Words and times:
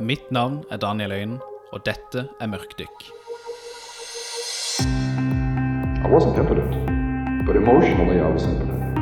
Mitt 0.00 0.30
navn 0.30 0.64
er 0.70 0.76
Daniel 0.76 1.12
Øyen, 1.12 1.38
og 1.72 1.86
dette 1.86 2.28
er 2.40 2.46
Mørkdykk. 2.46 3.04
I 6.04 6.08
wasn't 6.10 6.36
impotent, 6.38 6.74
but 7.46 7.56
emotionally 7.56 8.18
I 8.18 8.26
was 8.32 8.42
impotent. 8.42 8.98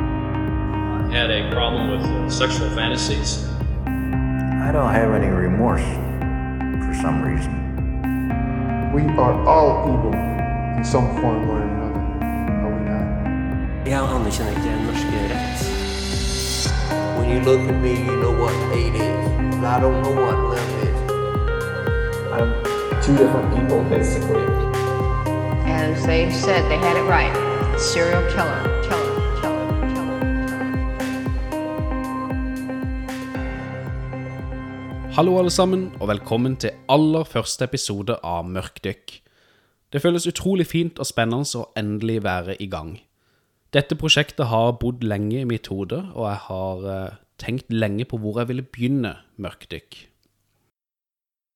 I 1.09 1.15
had 1.17 1.31
a 1.31 1.51
problem 1.51 1.89
with 1.89 2.05
uh, 2.05 2.29
sexual 2.29 2.69
fantasies. 2.69 3.49
I 4.67 4.71
don't 4.71 4.93
have 4.93 5.15
any 5.15 5.31
remorse 5.45 5.87
for 6.85 6.93
some 7.01 7.23
reason. 7.23 7.53
We 8.93 9.01
are 9.17 9.35
all 9.47 9.89
evil 9.93 10.13
in 10.77 10.85
some 10.85 11.07
form 11.21 11.49
or 11.49 11.57
another, 11.61 12.01
are 12.63 12.71
we 12.75 12.81
not? 12.89 13.07
Jeg 13.85 14.01
anerkjenner 14.15 14.51
ikke 14.51 14.71
norsk 14.85 15.07
rett. 15.31 15.59
When 17.17 17.29
you 17.31 17.39
look 17.49 17.61
at 17.69 17.81
me, 17.81 17.93
you 18.05 18.15
know 18.21 18.33
what 18.41 18.53
hate 18.71 18.95
is. 18.95 19.33
I 19.65 19.79
don't 19.79 20.01
know 20.03 20.11
what 20.11 20.37
love 20.37 20.82
is. 20.82 20.82
I'm 22.33 22.49
two 23.03 23.15
different 23.15 23.53
people, 23.53 23.83
basically. 23.93 24.41
And 25.69 25.95
they 26.09 26.31
said 26.31 26.67
they 26.67 26.77
had 26.77 26.97
it 26.97 27.05
right. 27.05 27.29
Serial 27.79 28.23
killer, 28.33 28.81
killer, 28.81 29.13
killer, 29.39 29.65
killer, 29.69 29.93
killer. 29.93 30.17
Hallo, 35.13 35.37
alle 35.37 35.51
sammen, 35.51 35.91
og 35.99 36.07
velkommen 36.07 36.55
til 36.55 36.71
aller 36.89 37.23
første 37.23 37.63
episode 37.69 38.17
av 38.23 38.49
Mørkdykk. 38.49 39.21
Det 39.93 40.01
føles 40.01 40.25
utrolig 40.27 40.65
fint 40.67 40.97
og 40.97 41.05
spennende 41.05 41.45
å 41.59 41.69
endelig 41.77 42.23
være 42.25 42.55
i 42.57 42.65
gang. 42.65 42.97
Dette 43.73 43.93
prosjektet 43.95 44.49
har 44.49 44.79
bodd 44.81 45.05
lenge 45.05 45.41
i 45.43 45.45
mitt 45.45 45.69
hode, 45.69 46.01
og 46.15 46.25
jeg 46.31 46.41
har 46.47 46.89
eh, 46.95 47.13
tenkt 47.37 47.69
lenge 47.69 48.09
på 48.09 48.17
hvor 48.17 48.41
jeg 48.41 48.49
ville 48.49 48.65
begynne 48.65 49.21
Mørkdykk. 49.37 50.12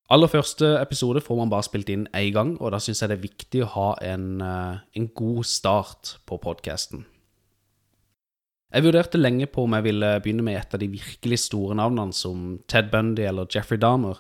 Aller 0.08 0.30
første 0.32 0.68
episode 0.80 1.20
får 1.20 1.36
man 1.36 1.50
bare 1.52 1.66
spilt 1.68 1.90
inn 1.92 2.06
én 2.16 2.32
gang, 2.32 2.54
og 2.64 2.72
da 2.72 2.80
syns 2.80 3.02
jeg 3.04 3.12
det 3.12 3.18
er 3.18 3.26
viktig 3.26 3.64
å 3.66 3.72
ha 3.74 3.88
en, 4.08 4.42
eh, 4.42 4.80
en 4.96 5.08
god 5.12 5.44
start 5.44 6.14
på 6.26 6.38
podkasten. 6.40 7.04
Jeg 8.72 8.84
vurderte 8.84 9.20
lenge 9.20 9.48
på 9.52 9.64
om 9.64 9.76
jeg 9.76 9.84
ville 9.84 10.22
begynne 10.24 10.44
med 10.44 10.60
et 10.60 10.74
av 10.74 10.80
de 10.80 10.88
virkelig 10.88 11.40
store 11.40 11.76
navnene, 11.76 12.14
som 12.14 12.60
Ted 12.68 12.90
Bundy 12.90 13.24
eller 13.24 13.48
Jeffrey 13.48 13.78
Dahmer. 13.78 14.18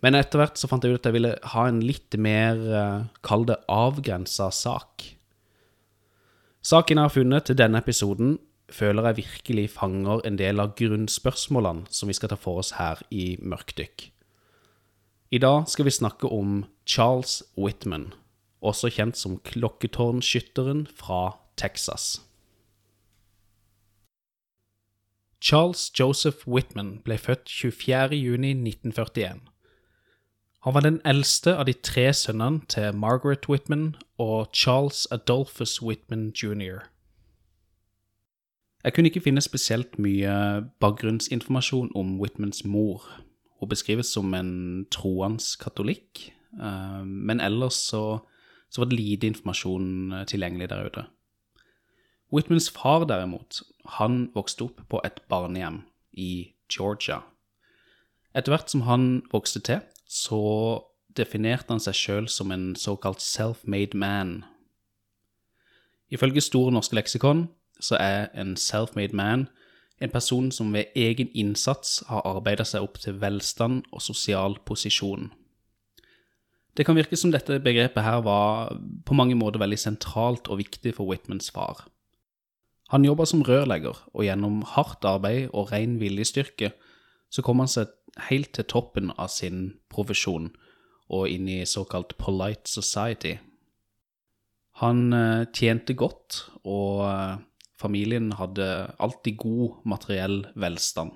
Men 0.00 0.14
etter 0.14 0.38
hvert 0.38 0.56
så 0.56 0.68
fant 0.68 0.82
jeg 0.82 0.94
ut 0.94 1.00
at 1.00 1.12
jeg 1.12 1.16
ville 1.20 1.38
ha 1.42 1.66
en 1.66 1.80
litt 1.80 2.16
mer, 2.16 2.56
eh, 2.56 3.04
kall 3.22 3.44
det 3.44 3.60
avgrensa 3.68 4.50
sak. 4.50 5.16
Saken 6.62 6.96
jeg 6.96 7.04
har 7.04 7.10
funnet 7.10 7.44
til 7.44 7.56
denne 7.56 7.76
episoden, 7.76 8.38
føler 8.70 9.02
jeg 9.04 9.24
virkelig 9.24 9.70
fanger 9.70 10.24
en 10.24 10.36
del 10.36 10.60
av 10.60 10.76
grunnspørsmålene 10.76 11.86
som 11.90 12.08
vi 12.08 12.14
skal 12.14 12.28
ta 12.28 12.36
for 12.36 12.58
oss 12.58 12.72
her 12.72 12.96
i 13.10 13.36
Mørkdykk. 13.36 14.17
I 15.30 15.38
dag 15.38 15.68
skal 15.68 15.84
vi 15.84 15.90
snakke 15.90 16.28
om 16.28 16.64
Charles 16.86 17.42
Whitman, 17.58 18.14
også 18.64 18.88
kjent 18.88 19.16
som 19.16 19.36
klokketårnskytteren 19.44 20.86
fra 20.96 21.36
Texas. 21.56 22.22
Charles 25.40 25.92
Joseph 26.00 26.48
Whitman 26.48 27.02
ble 27.04 27.18
født 27.18 27.44
24.6.1941. 27.48 29.44
Han 30.64 30.74
var 30.74 30.80
den 30.80 31.00
eldste 31.04 31.54
av 31.56 31.68
de 31.68 31.76
tre 31.76 32.08
sønnene 32.12 32.64
til 32.68 32.96
Margaret 32.96 33.48
Whitman 33.48 33.96
og 34.18 34.48
Charles 34.54 35.06
Adolphus 35.10 35.82
Whitman 35.82 36.32
jr. 36.32 36.88
Jeg 38.84 38.94
kunne 38.94 39.12
ikke 39.12 39.20
finne 39.28 39.44
spesielt 39.44 39.98
mye 39.98 40.64
bakgrunnsinformasjon 40.80 41.92
om 41.94 42.20
Whitmans 42.20 42.64
mor. 42.64 43.04
Hun 43.58 43.70
beskrives 43.70 44.12
som 44.14 44.34
en 44.34 44.86
troende 44.94 45.42
katolikk, 45.60 46.28
eh, 46.58 47.02
men 47.04 47.40
ellers 47.42 47.80
så, 47.90 48.20
så 48.70 48.82
var 48.82 48.90
det 48.90 49.00
lite 49.00 49.30
informasjon 49.32 50.12
eh, 50.12 50.26
tilgjengelig 50.30 50.70
der 50.70 50.90
ute. 50.90 51.06
Whitmans 52.32 52.68
far 52.70 53.06
derimot, 53.08 53.62
han 53.98 54.28
vokste 54.34 54.68
opp 54.68 54.82
på 54.88 55.00
et 55.04 55.22
barnehjem 55.32 55.82
i 56.12 56.52
Georgia. 56.70 57.22
Etter 58.36 58.52
hvert 58.52 58.70
som 58.70 58.84
han 58.84 59.22
vokste 59.32 59.62
til, 59.64 59.80
så 60.04 60.42
definerte 61.16 61.72
han 61.72 61.82
seg 61.82 61.96
sjøl 61.96 62.28
som 62.30 62.52
en 62.52 62.74
såkalt 62.78 63.24
self-made 63.24 63.96
man. 63.98 64.42
Ifølge 66.12 66.44
Store 66.44 66.72
norske 66.72 66.96
leksikon 66.96 67.48
så 67.80 67.98
er 68.00 68.28
en 68.38 68.54
self-made 68.60 69.16
man 69.16 69.48
en 70.00 70.10
person 70.10 70.50
som 70.54 70.72
ved 70.72 70.94
egen 70.96 71.30
innsats 71.34 72.02
har 72.08 72.26
arbeida 72.26 72.64
seg 72.66 72.84
opp 72.86 73.00
til 73.02 73.18
velstand 73.20 73.82
og 73.90 74.02
sosial 74.02 74.58
posisjon. 74.66 75.30
Det 76.78 76.86
kan 76.86 76.94
virke 76.94 77.18
som 77.18 77.32
dette 77.34 77.58
begrepet 77.58 78.04
her 78.06 78.20
var 78.22 78.76
på 79.06 79.16
mange 79.18 79.34
måter 79.34 79.58
veldig 79.58 79.80
sentralt 79.82 80.46
og 80.46 80.60
viktig 80.60 80.94
for 80.94 81.10
Whitmans 81.10 81.50
far. 81.50 81.88
Han 82.94 83.04
jobba 83.04 83.26
som 83.26 83.42
rørlegger, 83.44 83.98
og 84.14 84.24
gjennom 84.24 84.62
hardt 84.62 85.04
arbeid 85.04 85.50
og 85.52 85.72
ren 85.72 85.98
viljestyrke 86.00 86.70
så 87.28 87.42
kom 87.44 87.60
han 87.60 87.68
seg 87.68 87.90
helt 88.30 88.54
til 88.56 88.64
toppen 88.70 89.10
av 89.18 89.28
sin 89.32 89.74
profesjon 89.92 90.48
og 91.12 91.28
inn 91.28 91.48
i 91.50 91.66
såkalt 91.68 92.14
polite 92.20 92.70
society. 92.70 93.34
Han 94.80 95.12
eh, 95.12 95.44
tjente 95.52 95.96
godt, 95.98 96.44
og 96.62 97.04
eh, 97.08 97.36
familien 97.78 98.32
hadde 98.38 98.66
alltid 98.98 99.38
god 99.38 99.78
materiell 99.84 100.46
velstand. 100.54 101.12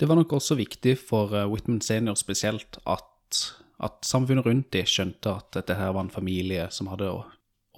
Det 0.00 0.08
var 0.08 0.18
nok 0.18 0.32
også 0.32 0.56
viktig 0.58 0.96
for 0.98 1.34
eh, 1.34 1.46
Whitman 1.50 1.80
senior 1.80 2.14
spesielt 2.18 2.78
at, 2.86 3.42
at 3.78 4.00
samfunnet 4.02 4.46
rundt 4.46 4.72
de 4.74 4.82
skjønte 4.88 5.36
at 5.38 5.52
dette 5.54 5.76
var 5.78 6.00
en 6.02 6.10
familie 6.10 6.66
som 6.74 6.90
hadde 6.90 7.12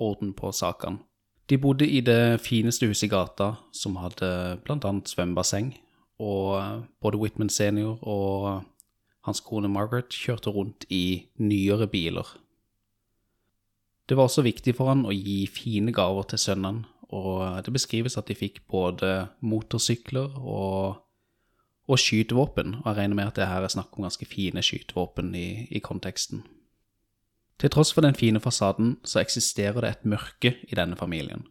orden 0.01 0.33
på 0.37 0.53
sakene. 0.53 1.03
De 1.47 1.59
bodde 1.59 1.87
i 1.87 2.01
det 2.03 2.41
fineste 2.43 2.89
huset 2.91 3.07
i 3.07 3.13
gata, 3.13 3.53
som 3.73 4.01
hadde 4.03 4.59
annet 4.67 5.11
svømmebasseng, 5.13 5.77
og 6.19 6.89
både 7.01 7.21
Whitman 7.21 7.53
senior 7.53 8.01
og 8.03 8.65
hans 9.27 9.41
kone 9.41 9.69
Margaret 9.71 10.11
kjørte 10.11 10.51
rundt 10.51 10.89
i 10.91 11.29
nyere 11.39 11.87
biler. 11.87 12.27
Det 14.09 14.17
var 14.17 14.29
også 14.29 14.43
viktig 14.47 14.75
for 14.79 14.91
han 14.91 15.07
å 15.07 15.15
gi 15.15 15.45
fine 15.51 15.95
gaver 15.95 16.27
til 16.31 16.39
sønnene, 16.39 16.87
og 17.09 17.65
det 17.65 17.73
beskrives 17.73 18.17
at 18.19 18.29
de 18.29 18.35
fikk 18.35 18.65
både 18.71 19.29
motorsykler 19.41 20.39
og, 20.41 20.97
og 21.87 21.99
skytevåpen, 22.03 22.81
og 22.83 22.87
jeg 22.91 22.97
regner 22.97 23.19
med 23.19 23.31
at 23.31 23.37
det 23.39 23.49
her 23.51 23.63
er 23.63 23.73
snakk 23.73 23.95
om 23.97 24.07
ganske 24.07 24.27
fine 24.27 24.63
skytevåpen 24.63 25.35
i, 25.39 25.67
i 25.71 25.79
konteksten. 25.79 26.43
Til 27.59 27.71
tross 27.73 27.93
for 27.95 28.05
den 28.05 28.15
fine 28.15 28.41
fasaden, 28.41 28.99
så 29.05 29.21
eksisterer 29.21 29.81
det 29.81 29.91
et 29.91 30.05
mørke 30.05 30.57
i 30.69 30.75
denne 30.77 30.97
familien. 30.97 31.47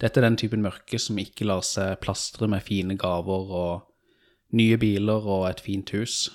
Dette 0.00 0.20
er 0.20 0.28
den 0.28 0.38
typen 0.38 0.62
mørke 0.62 0.98
som 1.02 1.18
ikke 1.18 1.44
lar 1.44 1.64
seg 1.66 1.98
plastre 2.00 2.48
med 2.48 2.62
fine 2.62 2.94
gaver 2.96 3.50
og 3.50 3.88
nye 4.54 4.78
biler 4.78 5.26
og 5.26 5.48
et 5.50 5.60
fint 5.60 5.90
hus. 5.90 6.30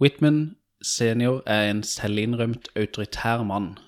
Whitman 0.00 0.56
senior 0.82 1.40
er 1.46 1.70
en 1.70 1.82
selvinnrømt 1.82 2.68
autoritær 2.76 3.42
mann. 3.42 3.78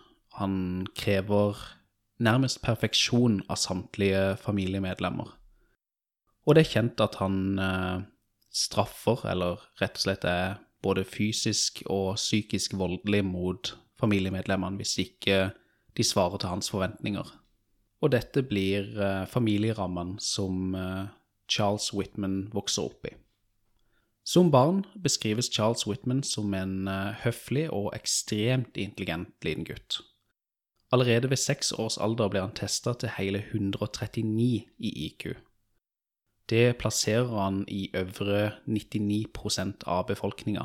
Han 0.41 0.87
krever 0.97 1.78
nærmest 2.19 2.63
perfeksjon 2.63 3.43
av 3.49 3.61
samtlige 3.61 4.37
familiemedlemmer. 4.43 5.35
Og 6.47 6.57
det 6.57 6.65
er 6.65 6.73
kjent 6.73 7.03
at 7.05 7.19
han 7.21 7.59
eh, 7.61 8.07
straffer, 8.51 9.25
eller 9.29 9.61
rett 9.81 9.99
og 9.99 10.05
slett 10.07 10.25
er 10.29 10.59
både 10.83 11.05
fysisk 11.05 11.83
og 11.87 12.17
psykisk 12.17 12.77
voldelig 12.79 13.25
mot 13.27 13.75
familiemedlemmene 14.01 14.79
hvis 14.79 14.97
ikke 15.03 15.51
de 15.99 16.07
svarer 16.07 16.39
til 16.39 16.53
hans 16.53 16.71
forventninger. 16.71 17.27
Og 18.01 18.13
dette 18.15 18.45
blir 18.47 18.93
eh, 18.95 19.25
familierammen 19.27 20.19
som 20.23 20.75
eh, 20.79 21.09
Charles 21.51 21.91
Whitman 21.95 22.47
vokser 22.55 22.87
opp 22.87 23.09
i. 23.11 23.15
Som 24.29 24.53
barn 24.53 24.85
beskrives 25.03 25.49
Charles 25.51 25.87
Whitman 25.89 26.23
som 26.23 26.55
en 26.55 26.87
eh, 26.89 27.17
høflig 27.25 27.67
og 27.75 27.91
ekstremt 27.97 28.79
intelligent 28.79 29.35
liten 29.45 29.67
gutt. 29.67 29.99
Allerede 30.93 31.31
ved 31.31 31.37
seks 31.37 31.73
års 31.73 31.99
alder 31.99 32.31
ble 32.33 32.41
han 32.41 32.57
testa 32.57 32.95
til 32.97 33.13
hele 33.19 33.43
139 33.53 34.65
i 34.79 34.93
IQ. 35.07 35.37
Det 36.49 36.79
plasserer 36.81 37.29
han 37.43 37.65
i 37.69 37.91
øvre 37.95 38.53
99% 38.67 39.85
av 39.87 40.07
befolkninga. 40.09 40.65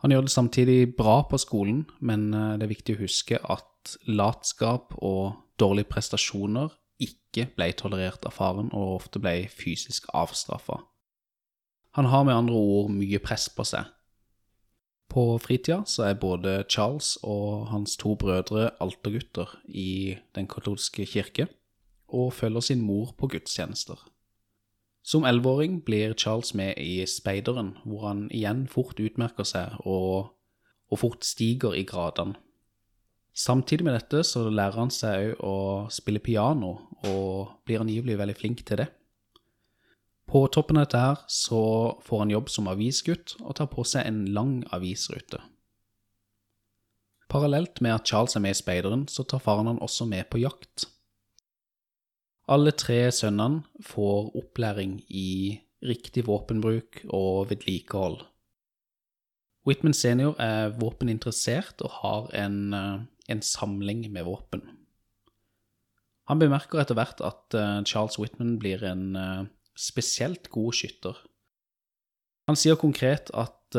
Han 0.00 0.10
gjør 0.10 0.20
det 0.20 0.30
samtidig 0.30 0.96
bra 0.96 1.22
på 1.30 1.38
skolen, 1.38 1.84
men 2.00 2.34
eh, 2.34 2.54
det 2.56 2.64
er 2.64 2.74
viktig 2.74 2.96
å 2.96 3.02
huske 3.02 3.40
at 3.42 3.96
latskap 4.06 4.94
og 4.96 5.34
dårlige 5.60 5.90
prestasjoner 5.90 6.70
ikke 7.00 7.48
ble 7.56 7.72
tolerert 7.76 8.24
av 8.24 8.36
faren, 8.36 8.70
og 8.72 9.00
ofte 9.00 9.20
ble 9.20 9.48
fysisk 9.52 10.08
avstraffa. 10.14 10.78
Han 11.98 12.08
har 12.08 12.24
med 12.24 12.36
andre 12.36 12.54
ord 12.54 12.92
mye 12.94 13.18
press 13.18 13.48
på 13.52 13.66
seg. 13.66 13.90
På 15.10 15.38
fritida 15.42 15.82
så 15.90 16.04
er 16.06 16.20
både 16.22 16.64
Charles 16.70 17.16
og 17.26 17.66
hans 17.72 17.96
to 17.98 18.14
brødre 18.14 18.70
altergutter 18.80 19.56
i 19.66 20.16
Den 20.34 20.46
katolske 20.46 21.06
kirke, 21.06 21.48
og 22.08 22.32
følger 22.32 22.60
sin 22.60 22.82
mor 22.82 23.14
på 23.18 23.26
gudstjenester. 23.26 23.98
Som 25.02 25.24
elleveåring 25.24 25.80
blir 25.84 26.14
Charles 26.14 26.54
med 26.54 26.78
i 26.78 27.06
Speideren, 27.06 27.76
hvor 27.84 28.06
han 28.08 28.28
igjen 28.30 28.68
fort 28.68 29.00
utmerker 29.00 29.48
seg 29.48 29.80
og, 29.80 30.30
og 30.90 30.98
fort 30.98 31.26
stiger 31.26 31.74
i 31.74 31.82
gradene. 31.82 32.36
Samtidig 33.34 33.86
med 33.86 33.94
dette 33.94 34.22
så 34.26 34.48
lærer 34.50 34.78
han 34.78 34.90
seg 34.92 35.34
òg 35.38 35.44
å 35.46 35.90
spille 35.90 36.20
piano, 36.22 36.76
og 37.06 37.62
blir 37.64 37.80
angivelig 37.80 38.18
veldig 38.18 38.36
flink 38.36 38.64
til 38.66 38.82
det. 38.82 38.90
På 40.30 40.44
toppen 40.46 40.78
av 40.78 40.84
dette 40.86 40.98
her 41.02 41.22
så 41.26 41.60
får 42.06 42.20
han 42.22 42.30
jobb 42.30 42.50
som 42.54 42.68
avisgutt 42.70 43.34
og 43.40 43.56
tar 43.58 43.66
på 43.72 43.82
seg 43.88 44.06
en 44.06 44.20
lang 44.30 44.60
avisrute. 44.70 45.40
Parallelt 47.30 47.80
med 47.82 47.96
at 47.96 48.06
Charles 48.06 48.36
er 48.38 48.44
med 48.44 48.54
i 48.54 48.58
Speideren, 48.58 49.04
så 49.10 49.24
tar 49.26 49.42
faren 49.42 49.66
han 49.70 49.82
også 49.82 50.06
med 50.06 50.28
på 50.30 50.38
jakt. 50.42 50.86
Alle 52.50 52.74
tre 52.74 53.04
sønnene 53.14 53.62
får 53.86 54.32
opplæring 54.38 55.00
i 55.08 55.58
riktig 55.86 56.26
våpenbruk 56.26 57.04
og 57.08 57.50
vedlikehold. 57.50 58.20
Whitman 59.66 59.94
senior 59.94 60.34
er 60.40 60.72
våpeninteressert 60.78 61.82
og 61.84 61.96
har 62.00 62.30
en, 62.46 62.74
eh, 62.74 63.00
en 63.28 63.42
samling 63.42 64.10
med 64.10 64.24
våpen. 64.24 64.62
Han 66.28 66.38
bemerker 66.38 66.80
etter 66.80 66.94
hvert 66.94 67.20
at 67.20 67.54
eh, 67.54 67.82
Charles 67.84 68.18
Whitman 68.18 68.58
blir 68.58 68.82
en 68.82 69.16
eh, 69.16 69.44
spesielt 69.78 70.50
god 70.50 70.76
skytter. 70.76 71.16
Han 72.50 72.58
sier 72.58 72.78
konkret 72.80 73.30
at 73.34 73.76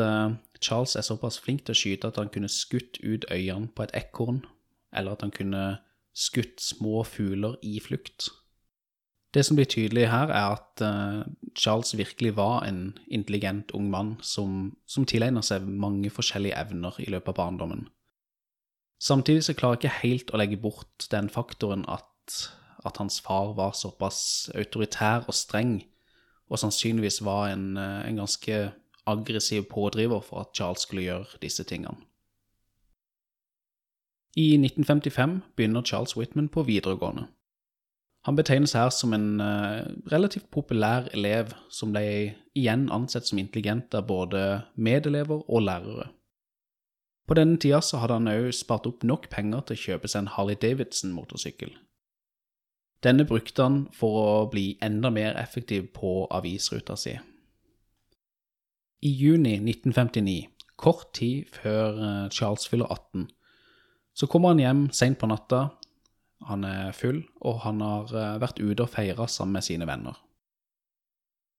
Charles 0.62 0.96
er 0.96 1.04
såpass 1.04 1.36
flink 1.42 1.66
til 1.66 1.74
å 1.74 1.78
skyte 1.78 2.08
at 2.08 2.16
han 2.16 2.30
kunne 2.32 2.48
skutt 2.48 2.96
ut 3.04 3.26
øynene 3.28 3.68
på 3.76 3.84
et 3.84 3.92
ekorn, 3.98 4.40
eller 4.96 5.12
at 5.16 5.24
han 5.26 5.34
kunne 5.34 5.64
skutt 6.16 6.60
små 6.60 7.02
fugler 7.04 7.56
i 7.62 7.80
flukt. 7.80 8.30
Det 9.32 9.44
som 9.46 9.56
blir 9.56 9.68
tydelig 9.68 10.10
her, 10.12 10.28
er 10.28 10.58
at 10.58 10.82
uh, 10.84 11.24
Charles 11.56 11.96
virkelig 11.96 12.34
var 12.36 12.66
en 12.68 12.98
intelligent 13.08 13.72
ung 13.72 13.88
mann 13.90 14.16
som, 14.20 14.74
som 14.86 15.06
tilegner 15.08 15.44
seg 15.44 15.64
mange 15.64 16.10
forskjellige 16.12 16.58
evner 16.60 16.98
i 17.00 17.08
løpet 17.08 17.32
av 17.32 17.38
barndommen. 17.40 17.86
Samtidig 19.02 19.46
så 19.48 19.56
klarer 19.56 19.80
jeg 19.80 19.88
ikke 19.88 20.02
helt 20.02 20.34
å 20.34 20.38
legge 20.38 20.60
bort 20.60 21.08
den 21.10 21.32
faktoren 21.32 21.86
at, 21.90 22.36
at 22.86 22.96
hans 22.96 23.20
far 23.20 23.52
var 23.56 23.72
såpass 23.72 24.50
autoritær 24.54 25.26
og 25.28 25.34
streng, 25.34 25.82
og 26.50 26.58
sannsynligvis 26.58 27.24
var 27.24 27.52
en, 27.52 27.76
eh, 27.76 28.08
en 28.08 28.16
ganske 28.16 28.72
aggressiv 29.06 29.62
pådriver 29.70 30.20
for 30.20 30.40
at 30.40 30.54
Charles 30.54 30.80
skulle 30.80 31.02
gjøre 31.02 31.38
disse 31.42 31.64
tingene. 31.64 31.96
I 34.36 34.56
1955 34.56 35.40
begynner 35.56 35.82
Charles 35.82 36.16
Whitman 36.16 36.48
på 36.48 36.62
videregående. 36.62 37.26
Han 38.24 38.36
betegnes 38.36 38.72
her 38.72 38.88
som 38.90 39.12
en 39.12 39.40
uh, 39.40 39.82
relativt 40.12 40.50
populær 40.50 41.08
elev 41.12 41.50
som 41.70 41.92
ble 41.92 42.34
igjen 42.54 42.86
ansett 42.94 43.26
som 43.26 43.38
intelligent 43.38 43.94
av 43.94 44.06
både 44.06 44.62
medelever 44.76 45.42
og 45.50 45.62
lærere. 45.62 46.06
På 47.26 47.34
denne 47.34 47.58
tida 47.58 47.80
så 47.82 47.98
hadde 48.02 48.20
han 48.20 48.30
òg 48.30 48.52
spart 48.54 48.86
opp 48.86 49.02
nok 49.06 49.28
penger 49.30 49.66
til 49.66 49.76
å 49.76 49.82
kjøpe 49.82 50.10
seg 50.10 50.22
en 50.22 50.32
Harley 50.36 50.58
Davidson-motorsykkel. 50.62 51.74
Denne 53.02 53.26
brukte 53.26 53.64
han 53.66 53.78
for 53.94 54.18
å 54.20 54.32
bli 54.50 54.76
enda 54.82 55.10
mer 55.10 55.34
effektiv 55.40 55.88
på 55.96 56.22
avisruta 56.30 56.96
si. 56.98 57.16
I 59.02 59.10
juni 59.18 59.56
1959, 59.58 60.46
kort 60.78 61.08
tid 61.18 61.50
før 61.50 61.98
eh, 61.98 62.26
Charles 62.30 62.68
fyller 62.70 62.92
18, 62.94 63.26
så 64.14 64.28
kommer 64.30 64.52
han 64.52 64.62
hjem 64.62 64.82
seint 64.94 65.18
på 65.18 65.26
natta 65.30 65.70
han 66.46 66.64
er 66.66 66.90
full, 66.94 67.20
og 67.42 67.60
han 67.62 67.82
har 67.82 68.12
eh, 68.14 68.36
vært 68.42 68.62
ute 68.62 68.84
og 68.84 68.90
feira 68.90 69.26
sammen 69.30 69.58
med 69.58 69.66
sine 69.66 69.86
venner. 69.86 70.16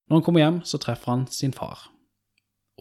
Når 0.07 0.19
han 0.19 0.25
kommer 0.27 0.43
hjem, 0.43 0.61
så 0.67 0.79
treffer 0.79 1.11
han 1.11 1.27
sin 1.31 1.55
far, 1.55 1.89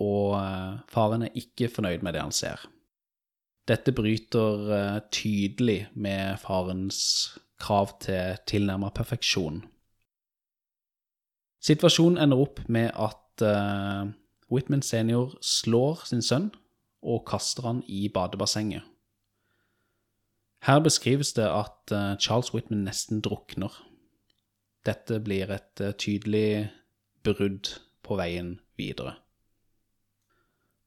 og 0.02 0.38
eh, 0.38 0.78
faren 0.90 1.26
er 1.26 1.38
ikke 1.38 1.70
fornøyd 1.70 2.06
med 2.06 2.14
det 2.14 2.22
han 2.22 2.34
ser. 2.34 2.62
Dette 3.70 3.94
bryter 3.94 4.98
tydelig 5.14 5.84
med 5.94 6.40
farens 6.42 6.98
krav 7.62 7.94
til 8.02 8.38
tilnærmet 8.50 8.94
perfeksjon. 8.96 9.62
Situasjonen 11.62 12.18
ender 12.18 12.42
opp 12.42 12.60
med 12.66 12.90
at 12.98 13.44
uh, 13.46 14.10
Whitman 14.50 14.82
senior 14.82 15.36
slår 15.40 16.02
sin 16.10 16.24
sønn 16.26 16.50
og 17.02 17.22
kaster 17.26 17.66
han 17.68 17.82
i 17.86 18.08
badebassenget. 18.12 18.82
Her 20.66 20.82
beskrives 20.82 21.32
det 21.38 21.46
at 21.46 21.94
uh, 21.94 22.18
Charles 22.18 22.52
Whitman 22.54 22.84
nesten 22.86 23.22
drukner. 23.22 23.72
Dette 24.86 25.20
blir 25.22 25.50
et 25.54 25.82
uh, 25.82 25.94
tydelig 25.94 26.70
brudd 27.22 27.76
på 28.02 28.18
veien 28.18 28.56
videre. 28.78 29.16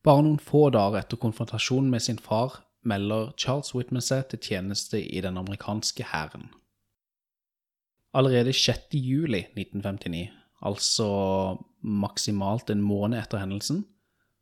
Bare 0.03 0.21
noen 0.21 0.39
få 0.43 0.67
dager 0.69 0.99
etter 0.99 1.17
konfrontasjonen 1.17 1.89
med 1.89 2.03
sin 2.03 2.19
far 2.19 2.59
melder 2.85 3.31
Charles 3.41 3.73
Whitman 3.73 4.03
seg 4.03 4.27
til 4.29 4.43
tjeneste 4.43 5.01
i 5.01 5.23
den 5.23 5.39
amerikanske 5.41 6.11
hæren. 6.11 6.51
Allerede 8.15 8.53
6. 8.53 8.93
juli 8.93 9.41
1959, 9.59 10.29
altså 10.63 11.07
maksimalt 11.83 12.69
en 12.71 12.81
måned 12.81 13.19
etter 13.19 13.41
hendelsen, 13.41 13.81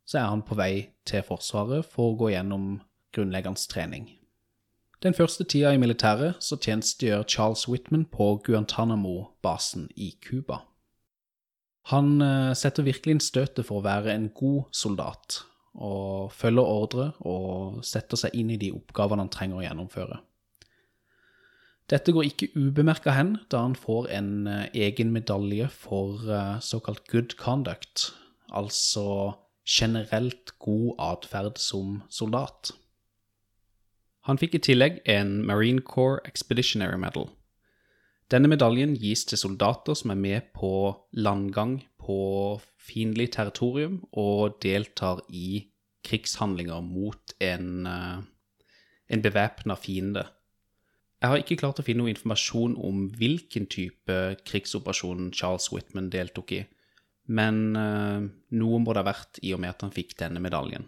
så 0.06 0.20
er 0.20 0.28
han 0.30 0.44
på 0.46 0.54
vei 0.54 0.90
til 1.08 1.24
Forsvaret 1.26 1.86
for 1.90 2.12
å 2.12 2.18
gå 2.20 2.28
gjennom 2.36 2.76
grunnleggende 3.16 3.66
trening. 3.70 4.12
Den 5.02 5.16
første 5.16 5.44
tida 5.44 5.72
i 5.74 5.80
militæret 5.80 6.38
så 6.40 6.56
tjenestegjør 6.56 7.26
Charles 7.28 7.66
Whitman 7.68 8.06
på 8.08 8.36
Guantánamo-basen 8.46 9.88
i 9.96 10.12
Cuba. 10.22 10.60
Han 11.90 12.22
eh, 12.22 12.52
setter 12.56 12.86
virkelig 12.86 13.16
inn 13.16 13.24
støtet 13.24 13.66
for 13.66 13.82
å 13.82 13.84
være 13.84 14.14
en 14.14 14.30
god 14.38 14.70
soldat, 14.72 15.42
og 15.74 16.30
følger 16.32 16.70
ordre 16.78 17.08
og 17.26 17.82
setter 17.84 18.22
seg 18.22 18.38
inn 18.38 18.54
i 18.54 18.60
de 18.60 18.70
oppgavene 18.72 19.26
han 19.26 19.34
trenger 19.34 19.58
å 19.58 19.66
gjennomføre. 19.66 20.20
Dette 21.92 22.14
går 22.16 22.30
ikke 22.30 22.48
ubemerka 22.56 23.12
hen, 23.12 23.34
da 23.52 23.60
han 23.66 23.74
får 23.76 24.08
en 24.16 24.46
eh, 24.48 24.68
egen 24.86 25.12
medalje 25.12 25.68
for 25.68 26.22
eh, 26.32 26.60
såkalt 26.64 27.04
good 27.12 27.36
conduct, 27.36 28.14
altså 28.48 29.34
generelt 29.68 30.54
god 30.58 30.94
atferd 30.98 31.60
som 31.60 32.02
soldat. 32.08 32.72
Han 34.24 34.40
fikk 34.40 34.56
i 34.56 34.62
tillegg 34.64 35.02
en 35.04 35.42
Marine 35.44 35.84
Corps 35.84 36.24
Expeditionary 36.24 36.96
Medal. 36.96 37.28
Denne 38.32 38.48
medaljen 38.48 38.94
gis 38.96 39.26
til 39.28 39.38
soldater 39.38 39.96
som 39.98 40.14
er 40.14 40.20
med 40.20 40.46
på 40.56 40.70
landgang 41.12 41.82
på 42.00 42.16
fiendtlig 42.80 43.30
territorium 43.36 44.00
og 44.12 44.56
deltar 44.64 45.20
i 45.28 45.66
krigshandlinger 46.04 46.80
mot 46.80 47.36
en, 47.44 47.86
eh, 47.86 48.24
en 49.12 49.22
bevæpna 49.22 49.76
fiende. 49.76 50.24
Jeg 51.24 51.30
har 51.30 51.40
ikke 51.40 51.56
klart 51.56 51.78
å 51.80 51.84
finne 51.86 52.02
noe 52.02 52.12
informasjon 52.12 52.74
om 52.84 53.06
hvilken 53.16 53.64
type 53.72 54.16
krigsoperasjon 54.44 55.30
Charles 55.32 55.70
Whitman 55.72 56.10
deltok 56.12 56.52
i, 56.52 56.58
men 57.32 57.62
uh, 57.80 58.26
noe 58.52 58.80
må 58.84 58.92
det 58.92 59.00
ha 59.00 59.06
vært 59.08 59.40
i 59.40 59.54
og 59.56 59.62
med 59.64 59.72
at 59.72 59.86
han 59.86 59.94
fikk 59.94 60.12
denne 60.20 60.42
medaljen. 60.44 60.84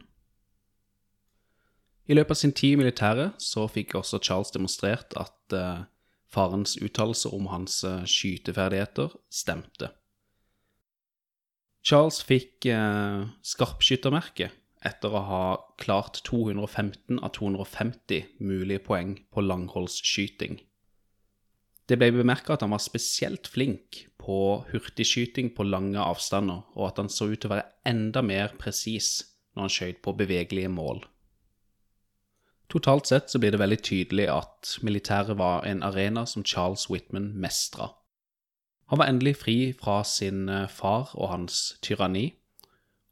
I 2.05 2.19
løpet 2.19 2.37
av 2.37 2.41
sin 2.43 2.53
tid 2.53 2.75
i 2.75 2.81
militæret 2.83 3.41
så 3.41 3.65
fikk 3.65 3.97
også 3.97 4.21
Charles 4.21 4.53
demonstrert 4.53 5.17
at 5.17 5.57
uh, 5.57 5.89
farens 6.29 6.77
uttalelser 6.85 7.33
om 7.33 7.49
hans 7.55 7.81
uh, 7.89 8.05
skyteferdigheter 8.05 9.17
stemte. 9.33 9.89
Charles 11.81 12.21
fikk 12.29 12.69
uh, 12.77 13.25
skarpskyttermerke 13.41 14.53
etter 14.87 15.13
å 15.13 15.25
ha 15.29 15.43
klart 15.83 16.23
215 16.29 17.19
av 17.19 17.35
250 17.37 18.39
mulige 18.39 18.85
poeng 18.87 19.17
på 19.35 19.45
langholdsskyting. 19.45 20.61
Det 21.87 21.99
ble 22.01 22.11
bemerka 22.17 22.57
at 22.57 22.65
han 22.65 22.73
var 22.75 22.83
spesielt 22.83 23.47
flink 23.47 24.07
på 24.19 24.39
hurtigskyting 24.73 25.53
på 25.55 25.67
lange 25.69 26.03
avstander, 26.03 26.65
og 26.75 26.89
at 26.89 27.03
han 27.03 27.11
så 27.13 27.29
ut 27.31 27.39
til 27.43 27.51
å 27.51 27.55
være 27.55 27.69
enda 27.87 28.23
mer 28.27 28.57
presis 28.59 29.21
når 29.55 29.69
han 29.69 29.75
skjøt 29.77 30.01
på 30.03 30.17
bevegelige 30.19 30.73
mål. 30.73 31.05
Totalt 32.73 33.07
sett 33.07 33.31
så 33.31 33.39
blir 33.39 33.55
det 33.55 33.63
veldig 33.63 33.79
tydelig 33.87 34.27
at 34.33 34.73
militæret 34.83 35.39
var 35.39 35.63
en 35.71 35.85
arena 35.87 36.27
som 36.27 36.43
Charles 36.43 36.89
Whitman 36.91 37.31
mestra. 37.39 37.93
Han 38.91 38.99
var 38.99 39.11
endelig 39.11 39.37
fri 39.39 39.57
fra 39.79 40.01
sin 40.07 40.49
eh, 40.49 40.67
far 40.71 41.13
og 41.15 41.31
hans 41.31 41.77
tyranni, 41.83 42.33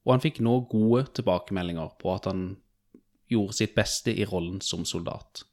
og 0.05 0.13
han 0.13 0.23
fikk 0.25 0.43
nå 0.45 0.59
gode 0.71 1.07
tilbakemeldinger 1.17 1.97
på 2.01 2.13
at 2.15 2.29
han 2.29 2.45
gjorde 3.33 3.57
sitt 3.57 3.75
beste 3.77 4.13
i 4.13 4.27
rollen 4.29 4.61
som 4.61 4.85
soldat. 4.89 5.45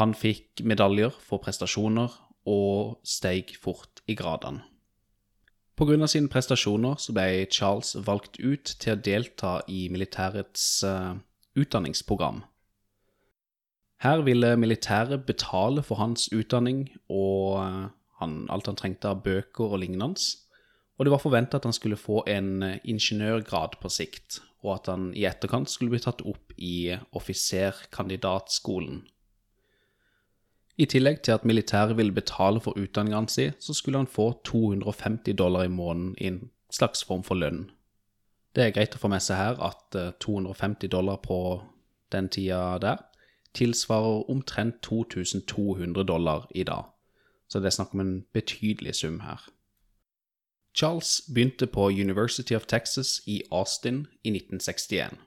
Han 0.00 0.14
fikk 0.16 0.62
medaljer 0.68 1.12
for 1.24 1.42
prestasjoner 1.44 2.12
og 2.48 2.98
steg 3.06 3.54
fort 3.60 4.02
i 4.08 4.16
gradene. 4.16 4.64
Av 5.78 6.08
sine 6.10 6.30
prestasjoner 6.30 6.98
så 6.98 7.14
ble 7.14 7.46
Charles 7.54 7.92
valgt 8.02 8.40
ut 8.40 8.72
til 8.82 8.96
å 8.96 9.02
delta 9.08 9.52
i 9.70 9.86
militærets 9.92 10.82
uh, 10.82 11.14
utdanningsprogram. 11.54 12.42
Her 14.02 14.24
ville 14.26 14.56
militæret 14.58 15.26
betale 15.26 15.84
for 15.86 15.98
hans 16.02 16.28
utdanning, 16.34 16.88
og 17.10 17.62
han, 18.18 18.34
alt 18.50 18.66
han 18.70 18.78
trengte 18.78 19.10
av 19.10 19.22
bøker 19.22 19.70
og 19.70 19.82
lignende, 19.82 20.18
og 20.98 21.06
det 21.06 21.12
var 21.14 21.22
forventa 21.22 21.56
at 21.56 21.64
han 21.64 21.72
skulle 21.72 21.96
få 21.96 22.24
en 22.26 22.62
eh, 22.62 22.78
ingeniørgrad 22.84 23.78
på 23.80 23.88
sikt, 23.88 24.40
og 24.66 24.74
at 24.74 24.90
han 24.90 25.12
i 25.14 25.24
etterkant 25.30 25.70
skulle 25.70 25.94
bli 25.94 26.02
tatt 26.02 26.24
opp 26.26 26.52
i 26.56 26.96
offiserkandidatskolen. 27.14 29.04
I 30.78 30.86
tillegg 30.86 31.22
til 31.22 31.34
at 31.34 31.44
militæret 31.46 31.96
ville 31.96 32.14
betale 32.14 32.60
for 32.60 32.78
utdanninga 32.78 33.24
si, 33.30 33.48
så 33.58 33.74
skulle 33.74 33.98
han 33.98 34.10
få 34.10 34.32
250 34.44 35.34
dollar 35.38 35.66
i 35.66 35.72
måneden 35.72 36.14
i 36.18 36.26
en 36.26 36.50
slags 36.70 37.04
form 37.04 37.22
for 37.22 37.34
lønn. 37.34 37.70
Det 38.54 38.64
er 38.64 38.74
greit 38.74 38.94
å 38.94 39.00
få 39.02 39.10
med 39.10 39.22
seg 39.22 39.38
her 39.38 39.62
at 39.62 39.94
eh, 39.94 40.12
250 40.18 40.90
dollar 40.90 41.22
på 41.22 41.62
den 42.12 42.28
tida 42.28 42.78
der 42.82 43.04
tilsvarer 43.54 44.30
omtrent 44.30 44.82
2200 44.82 46.04
dollar 46.04 46.46
i 46.54 46.62
dag, 46.62 46.90
så 47.48 47.60
det 47.60 47.70
er 47.70 47.78
snakk 47.78 47.94
om 47.94 48.00
en 48.00 48.24
betydelig 48.32 48.94
sum 48.94 49.20
her. 49.20 49.40
Charles 50.74 51.22
begynte 51.34 51.66
på 51.66 51.88
University 51.88 52.54
of 52.54 52.66
Texas 52.66 53.20
i 53.26 53.42
Austin 53.50 54.06
i 54.24 54.30
1961. 54.30 55.18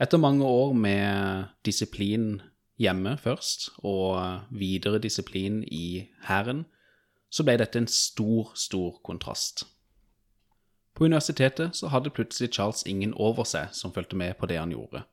Etter 0.00 0.18
mange 0.18 0.44
år 0.44 0.72
med 0.72 1.44
disiplin 1.64 2.42
hjemme 2.78 3.18
først, 3.18 3.68
og 3.78 4.40
videre 4.50 4.98
disiplin 4.98 5.64
i 5.64 6.08
hæren, 6.28 6.64
så 7.30 7.44
ble 7.44 7.56
dette 7.58 7.78
en 7.78 7.88
stor, 7.88 8.52
stor 8.54 9.00
kontrast. 9.04 9.66
På 10.94 11.04
universitetet 11.04 11.76
så 11.76 11.88
hadde 11.88 12.10
plutselig 12.10 12.52
Charles 12.52 12.82
ingen 12.86 13.14
over 13.14 13.44
seg 13.48 13.72
som 13.72 13.92
fulgte 13.94 14.16
med 14.16 14.34
på 14.38 14.46
det 14.46 14.58
han 14.58 14.74
gjorde. 14.74 15.04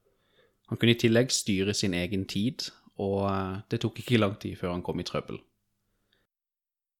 Han 0.70 0.78
kunne 0.78 0.92
i 0.92 1.00
tillegg 1.00 1.32
styre 1.32 1.74
sin 1.74 1.94
egen 1.94 2.26
tid, 2.28 2.68
og 3.00 3.30
det 3.72 3.80
tok 3.82 4.00
ikke 4.00 4.20
lang 4.20 4.36
tid 4.42 4.58
før 4.60 4.76
han 4.76 4.84
kom 4.84 5.00
i 5.00 5.08
trøbbel. 5.08 5.40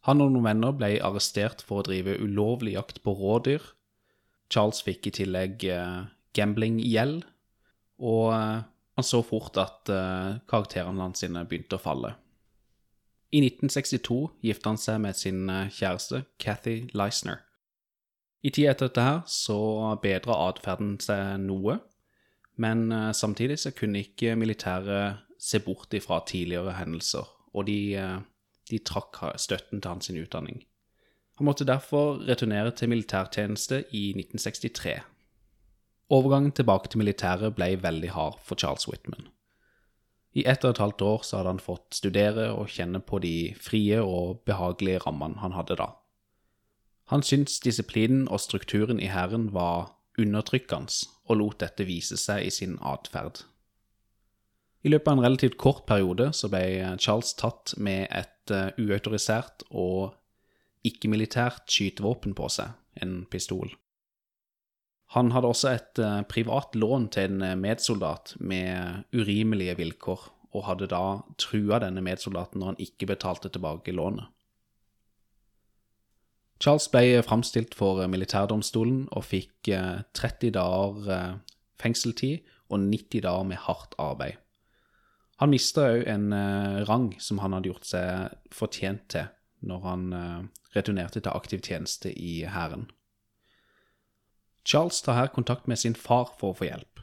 Han 0.08 0.24
og 0.24 0.32
noen 0.32 0.48
venner 0.48 0.76
ble 0.78 0.94
arrestert 1.04 1.64
for 1.66 1.82
å 1.82 1.88
drive 1.90 2.16
ulovlig 2.24 2.78
jakt 2.78 3.02
på 3.04 3.14
rådyr. 3.18 3.64
Charles 4.50 4.80
fikk 4.86 5.10
i 5.10 5.16
tillegg 5.20 5.66
gambling-gjeld, 6.36 7.24
og 8.00 8.26
eh, 8.34 8.64
han 9.00 9.08
så 9.08 9.22
fort 9.26 9.58
at 9.60 9.92
eh, 9.92 10.40
karakterene 10.50 11.04
hans 11.04 11.24
begynte 11.24 11.78
å 11.78 11.84
falle. 11.84 12.16
I 13.30 13.44
1962 13.46 14.20
gifta 14.46 14.72
han 14.72 14.82
seg 14.82 15.02
med 15.04 15.18
sin 15.18 15.46
eh, 15.52 15.70
kjæreste 15.74 16.24
Cathy 16.42 16.82
Leisner. 16.98 17.44
I 18.40 18.54
tida 18.56 18.72
etter 18.72 18.88
dette 18.88 19.28
så 19.28 19.60
bedra 20.02 20.38
atferden 20.48 20.96
seg 21.04 21.38
noe, 21.44 21.80
men 22.60 22.88
eh, 22.92 23.12
samtidig 23.16 23.60
så 23.62 23.74
kunne 23.76 24.06
ikke 24.06 24.38
militæret 24.40 25.26
se 25.40 25.62
bort 25.64 25.94
ifra 25.96 26.22
tidligere 26.28 26.76
hendelser, 26.80 27.28
og 27.54 27.68
de, 27.68 27.80
eh, 28.00 28.20
de 28.70 28.80
trakk 28.80 29.22
støtten 29.38 29.82
til 29.82 29.90
hans 29.90 30.10
utdanning. 30.10 30.64
Han 31.40 31.46
måtte 31.46 31.66
derfor 31.66 32.20
returnere 32.28 32.72
til 32.72 32.90
militærtjeneste 32.90 33.86
i 33.96 34.10
1963. 34.10 35.00
Overgangen 36.10 36.52
tilbake 36.52 36.90
til 36.90 37.00
militæret 37.00 37.56
ble 37.56 37.78
veldig 37.84 38.10
hard 38.12 38.40
for 38.44 38.56
Charles 38.56 38.88
Whitman. 38.90 39.30
I 40.34 40.44
ett 40.46 40.66
og 40.66 40.76
et 40.76 40.82
halvt 40.84 41.02
år 41.02 41.24
så 41.24 41.38
hadde 41.38 41.54
han 41.54 41.64
fått 41.64 41.96
studere 41.96 42.52
og 42.54 42.70
kjenne 42.70 43.00
på 43.00 43.22
de 43.24 43.56
frie 43.62 44.02
og 44.02 44.42
behagelige 44.46 45.02
rammene 45.06 45.40
han 45.42 45.56
hadde 45.58 45.78
da. 45.80 45.94
Han 47.10 47.24
syntes 47.26 47.60
disiplinen 47.60 48.28
og 48.28 48.40
strukturen 48.40 49.00
i 49.00 49.10
hæren 49.10 49.54
var 49.54 49.96
undertrykkende, 50.20 51.08
og 51.26 51.38
lot 51.38 51.62
dette 51.62 51.88
vise 51.88 52.18
seg 52.18 52.46
i 52.46 52.52
sin 52.54 52.78
atferd. 52.86 53.46
I 54.84 54.92
løpet 54.94 55.12
av 55.12 55.18
en 55.18 55.26
relativt 55.26 55.58
kort 55.58 55.86
periode 55.88 56.30
så 56.34 56.48
ble 56.52 56.62
Charles 57.02 57.34
tatt 57.40 57.74
med 57.78 58.08
et 58.12 58.32
uh, 58.54 58.70
uautorisert 58.80 59.66
og 59.70 60.16
ikke-militært 60.88 61.68
skytevåpen 61.70 62.36
på 62.38 62.50
seg, 62.54 62.74
en 63.04 63.24
pistol. 63.32 63.72
Han 65.16 65.32
hadde 65.34 65.50
også 65.50 65.72
et 65.74 66.02
uh, 66.04 66.22
privat 66.30 66.76
lån 66.78 67.10
til 67.16 67.32
en 67.40 67.62
medsoldat 67.62 68.36
med 68.40 69.06
urimelige 69.16 69.78
vilkår, 69.80 70.28
og 70.50 70.66
hadde 70.66 70.90
da 70.90 71.22
trua 71.38 71.78
denne 71.84 72.02
medsoldaten 72.02 72.62
når 72.62 72.72
han 72.72 72.82
ikke 72.82 73.12
betalte 73.12 73.52
tilbake 73.54 73.94
lånet. 73.94 74.26
Charles 76.60 76.90
ble 76.92 77.22
framstilt 77.24 77.76
for 77.78 78.02
militærdomstolen 78.12 79.06
og 79.16 79.24
fikk 79.24 79.70
30 79.70 80.50
dager 80.58 81.38
fengseltid 81.80 82.42
og 82.70 82.82
90 82.82 83.24
dager 83.24 83.46
med 83.48 83.62
hardt 83.64 83.96
arbeid. 83.98 84.42
Han 85.40 85.54
mista 85.54 85.86
òg 85.94 86.06
en 86.12 86.34
rang 86.88 87.14
som 87.24 87.40
han 87.40 87.56
hadde 87.56 87.72
gjort 87.72 87.88
seg 87.88 88.34
fortjent 88.52 89.06
til 89.14 89.30
når 89.70 89.84
han 89.86 90.04
returnerte 90.76 91.22
til 91.24 91.32
aktiv 91.32 91.62
tjeneste 91.64 92.12
i 92.12 92.42
hæren. 92.48 92.90
Charles 94.68 95.00
tar 95.02 95.16
her 95.18 95.32
kontakt 95.34 95.68
med 95.68 95.80
sin 95.80 95.96
far 95.96 96.34
for 96.40 96.52
å 96.52 96.60
få 96.60 96.68
hjelp. 96.68 97.00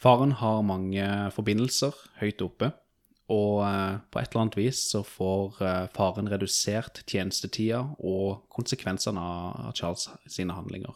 Faren 0.00 0.36
har 0.40 0.62
mange 0.64 1.04
forbindelser 1.34 1.96
høyt 2.20 2.44
oppe, 2.44 2.70
og 3.30 3.60
på 4.10 4.20
et 4.20 4.30
eller 4.30 4.42
annet 4.44 4.58
vis 4.58 4.80
så 4.90 5.02
får 5.06 5.58
faren 5.94 6.30
redusert 6.32 7.02
tjenestetida 7.06 7.82
og 7.98 8.46
konsekvensene 8.52 9.20
av 9.20 9.72
Charles 9.78 10.08
sine 10.30 10.56
handlinger. 10.56 10.94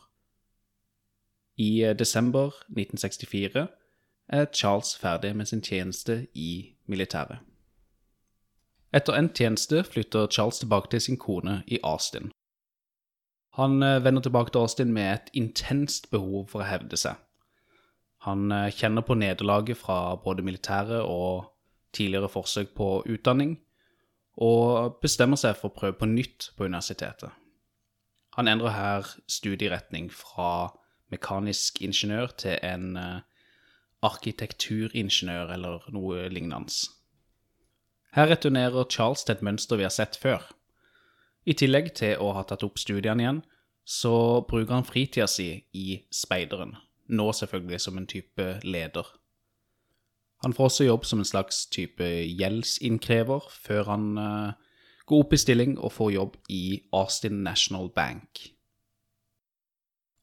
I 1.61 1.95
desember 1.95 2.55
1964 2.73 3.69
er 4.29 4.47
Charles 4.53 4.97
ferdig 4.97 5.37
med 5.37 5.47
sin 5.47 5.63
tjeneste 5.63 6.27
i 6.35 6.77
militæret. 6.87 7.39
Etter 8.95 9.17
endt 9.19 9.35
tjeneste 9.37 9.83
flytter 9.85 10.27
Charles 10.31 10.59
tilbake 10.59 10.91
til 10.91 11.01
sin 11.01 11.19
kone 11.19 11.63
i 11.67 11.79
Austin. 11.83 12.31
Han 13.55 13.81
vender 13.81 14.23
tilbake 14.23 14.51
til 14.51 14.59
Austin 14.59 14.93
med 14.93 15.13
et 15.13 15.31
intenst 15.33 16.11
behov 16.11 16.49
for 16.49 16.63
å 16.63 16.69
hevde 16.69 16.97
seg. 16.97 17.19
Han 18.27 18.49
kjenner 18.73 19.05
på 19.05 19.15
nederlaget 19.15 19.77
fra 19.77 20.17
både 20.17 20.43
militæret 20.43 21.03
og 21.03 21.51
tidligere 21.93 22.29
forsøk 22.29 22.75
på 22.75 23.05
utdanning, 23.07 23.59
og 24.37 24.97
bestemmer 25.03 25.39
seg 25.39 25.59
for 25.59 25.71
å 25.71 25.77
prøve 25.77 25.99
på 25.99 26.09
nytt 26.11 26.51
på 26.57 26.67
universitetet. 26.67 27.31
Han 28.35 28.49
endrer 28.51 28.75
her 28.75 29.11
studieretning 29.31 30.09
fra 30.11 30.73
mekanisk 31.13 31.83
ingeniør 31.83 32.33
til 32.39 32.59
en 32.63 32.97
arkitekturingeniør 34.05 35.55
eller 35.57 35.89
noe 35.95 36.29
lignende. 36.33 36.75
Her 38.15 38.31
returnerer 38.31 38.87
Charles 38.91 39.25
til 39.25 39.35
et 39.35 39.43
mønster 39.43 39.81
vi 39.81 39.87
har 39.87 39.95
sett 39.95 40.17
før. 40.21 40.45
I 41.45 41.57
tillegg 41.59 41.91
til 41.99 42.21
å 42.23 42.31
ha 42.37 42.45
tatt 42.47 42.63
opp 42.65 42.79
studiene 42.81 43.25
igjen, 43.25 43.43
så 43.85 44.41
bruker 44.49 44.79
han 44.79 44.87
fritida 44.89 45.27
si 45.29 45.49
i 45.77 45.99
speideren, 46.15 46.77
nå 47.13 47.27
selvfølgelig 47.37 47.81
som 47.85 47.99
en 48.01 48.09
type 48.09 48.47
leder. 48.65 49.11
Han 50.45 50.55
får 50.57 50.71
også 50.71 50.87
jobb 50.87 51.05
som 51.09 51.21
en 51.21 51.29
slags 51.29 51.67
type 51.73 52.05
gjeldsinnkrever, 52.05 53.45
før 53.51 53.91
han 53.91 54.07
uh, 54.19 54.75
går 55.09 55.25
opp 55.25 55.37
i 55.37 55.41
stilling 55.41 55.77
og 55.79 55.93
får 55.93 56.15
jobb 56.15 56.37
i 56.53 56.65
Austin 56.93 57.43
National 57.45 57.91
Bank. 57.93 58.54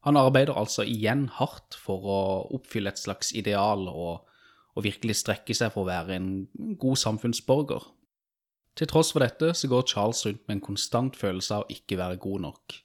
Han 0.08 0.18
arbeider 0.18 0.58
altså 0.58 0.84
igjen 0.88 1.28
hardt 1.38 1.78
for 1.78 2.06
å 2.10 2.20
oppfylle 2.58 2.90
et 2.90 3.02
slags 3.02 3.32
ideal 3.38 3.86
og, 3.92 4.24
og 4.74 4.86
virkelig 4.86 5.20
strekke 5.20 5.54
seg 5.58 5.74
for 5.74 5.86
å 5.86 5.92
være 5.92 6.18
en 6.18 6.32
god 6.82 6.98
samfunnsborger. 6.98 7.86
Til 8.80 8.88
tross 8.88 9.12
for 9.14 9.22
dette 9.22 9.52
så 9.58 9.70
går 9.70 9.86
Charles 9.92 10.24
rundt 10.26 10.48
med 10.48 10.58
en 10.58 10.66
konstant 10.72 11.20
følelse 11.20 11.60
av 11.60 11.68
å 11.68 11.76
ikke 11.76 12.00
være 12.00 12.22
god 12.24 12.48
nok. 12.48 12.78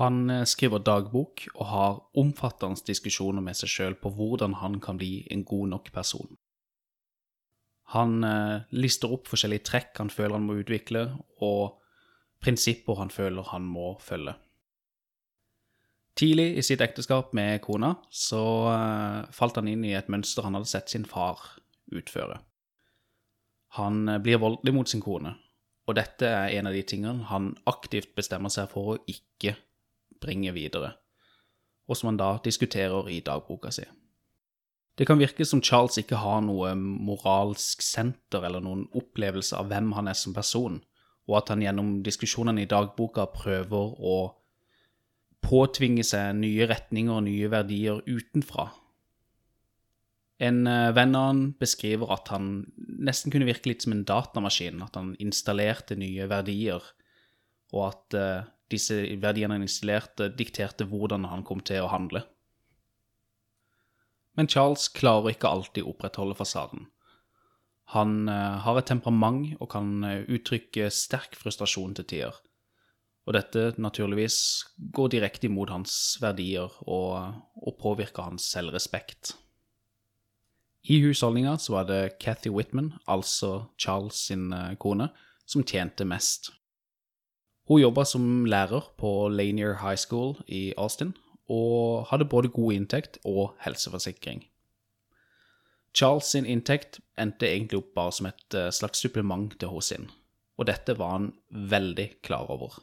Han 0.00 0.44
skriver 0.48 0.80
dagbok 0.80 1.44
og 1.52 1.66
har 1.68 1.98
omfattende 2.20 2.80
diskusjoner 2.88 3.44
med 3.44 3.58
seg 3.58 3.72
sjøl 3.72 3.96
på 4.00 4.12
hvordan 4.16 4.56
han 4.62 4.78
kan 4.80 4.96
bli 5.00 5.26
en 5.32 5.44
god 5.44 5.74
nok 5.74 5.92
person. 5.92 6.38
Han 7.92 8.24
lister 8.72 9.12
opp 9.12 9.28
forskjellige 9.28 9.68
trekk 9.68 10.00
han 10.00 10.12
føler 10.12 10.38
han 10.38 10.46
må 10.48 10.56
utvikle, 10.62 11.10
og 11.44 11.76
prinsipper 12.40 12.96
han 13.02 13.12
føler 13.12 13.52
han 13.52 13.68
må 13.68 13.92
følge. 14.00 14.32
Tidlig 16.18 16.58
i 16.60 16.62
sitt 16.64 16.82
ekteskap 16.84 17.32
med 17.32 17.62
kona 17.64 17.94
så 18.12 18.42
falt 19.32 19.56
han 19.56 19.70
inn 19.70 19.84
i 19.88 19.94
et 19.96 20.10
mønster 20.12 20.44
han 20.44 20.58
hadde 20.58 20.68
sett 20.68 20.92
sin 20.92 21.06
far 21.08 21.40
utføre. 21.92 22.40
Han 23.78 24.04
blir 24.20 24.42
voldelig 24.42 24.74
mot 24.76 24.88
sin 24.88 25.00
kone, 25.00 25.32
og 25.88 25.96
dette 25.96 26.28
er 26.28 26.58
en 26.58 26.68
av 26.68 26.76
de 26.76 26.82
tingene 26.84 27.24
han 27.30 27.54
aktivt 27.70 28.12
bestemmer 28.18 28.52
seg 28.52 28.68
for 28.68 28.92
å 28.92 28.98
ikke 29.08 29.54
bringe 30.20 30.52
videre, 30.52 30.92
og 31.88 31.96
som 31.96 32.12
han 32.12 32.20
da 32.20 32.34
diskuterer 32.44 33.08
i 33.08 33.22
dagboka 33.24 33.72
si. 33.72 33.86
Det 34.98 35.06
kan 35.08 35.16
virke 35.16 35.46
som 35.48 35.62
Charles 35.64 35.96
ikke 36.02 36.20
har 36.20 36.42
noe 36.44 36.74
moralsk 36.76 37.80
senter 37.80 38.44
eller 38.44 38.60
noen 38.60 38.84
opplevelse 38.92 39.56
av 39.56 39.72
hvem 39.72 39.94
han 39.96 40.12
er 40.12 40.18
som 40.18 40.36
person, 40.36 40.76
og 41.30 41.38
at 41.38 41.54
han 41.54 41.64
gjennom 41.64 41.94
diskusjonene 42.04 42.66
i 42.66 42.68
dagboka 42.68 43.24
prøver 43.32 43.96
å 43.96 44.16
påtvinge 45.42 46.04
seg 46.06 46.38
nye 46.38 46.68
retninger 46.70 47.18
og 47.18 47.26
nye 47.26 47.50
verdier 47.52 48.00
utenfra. 48.06 48.70
En 50.42 50.66
eh, 50.66 50.90
venn 50.96 51.14
av 51.14 51.28
han 51.28 51.42
beskriver 51.60 52.10
at 52.14 52.32
han 52.34 52.64
nesten 52.76 53.32
kunne 53.32 53.46
virke 53.46 53.70
litt 53.70 53.84
som 53.84 53.94
en 53.94 54.06
datamaskin, 54.08 54.82
at 54.82 54.96
han 54.98 55.14
installerte 55.22 55.98
nye 55.98 56.26
verdier, 56.30 56.82
og 57.72 57.82
at 57.90 58.18
eh, 58.18 58.48
disse 58.72 58.96
verdiene 59.22 59.58
han 59.58 59.66
installerte, 59.66 60.32
dikterte 60.34 60.88
hvordan 60.88 61.28
han 61.30 61.44
kom 61.46 61.62
til 61.62 61.84
å 61.84 61.92
handle. 61.92 62.24
Men 64.38 64.48
Charles 64.48 64.88
klarer 64.88 65.34
ikke 65.34 65.50
alltid 65.50 65.84
å 65.84 65.92
opprettholde 65.92 66.38
fasaden. 66.38 66.88
Han 67.94 68.24
eh, 68.32 68.62
har 68.64 68.80
et 68.80 68.88
temperament 68.90 69.52
og 69.60 69.70
kan 69.76 69.92
uttrykke 70.02 70.88
sterk 70.90 71.36
frustrasjon 71.38 71.94
til 72.00 72.08
tider. 72.08 72.42
Og 73.26 73.36
dette 73.36 73.72
naturligvis 73.78 74.36
går 74.94 75.12
direkte 75.14 75.46
imot 75.46 75.70
hans 75.70 76.18
verdier 76.22 76.72
og, 76.82 77.38
og 77.54 77.78
påvirker 77.78 78.26
hans 78.26 78.48
selvrespekt. 78.50 79.36
I 80.82 80.98
husholdninga 81.04 81.54
var 81.70 81.86
det 81.86 82.18
Cathy 82.18 82.50
Whitman, 82.50 82.92
altså 83.06 83.68
Charles 83.78 84.18
sin 84.26 84.52
eh, 84.52 84.74
kone, 84.74 85.12
som 85.46 85.62
tjente 85.62 86.04
mest. 86.04 86.50
Hun 87.70 87.80
jobba 87.80 88.04
som 88.04 88.44
lærer 88.44 88.88
på 88.98 89.28
Lanier 89.30 89.78
High 89.78 89.96
School 89.96 90.34
i 90.48 90.72
Austin, 90.76 91.14
og 91.46 92.08
hadde 92.10 92.26
både 92.26 92.50
god 92.50 92.72
inntekt 92.74 93.18
og 93.24 93.54
helseforsikring. 93.62 94.48
Charles 95.94 96.32
sin 96.32 96.46
inntekt 96.48 96.98
endte 97.20 97.46
egentlig 97.46 97.78
opp 97.78 97.94
bare 97.94 98.12
som 98.16 98.26
et 98.26 98.56
eh, 98.56 98.72
slags 98.74 98.98
supplement 98.98 99.54
til 99.60 99.70
hos 99.70 99.92
sin, 99.92 100.08
og 100.58 100.66
dette 100.66 100.98
var 100.98 101.18
han 101.18 101.30
veldig 101.50 102.08
klar 102.26 102.50
over. 102.50 102.80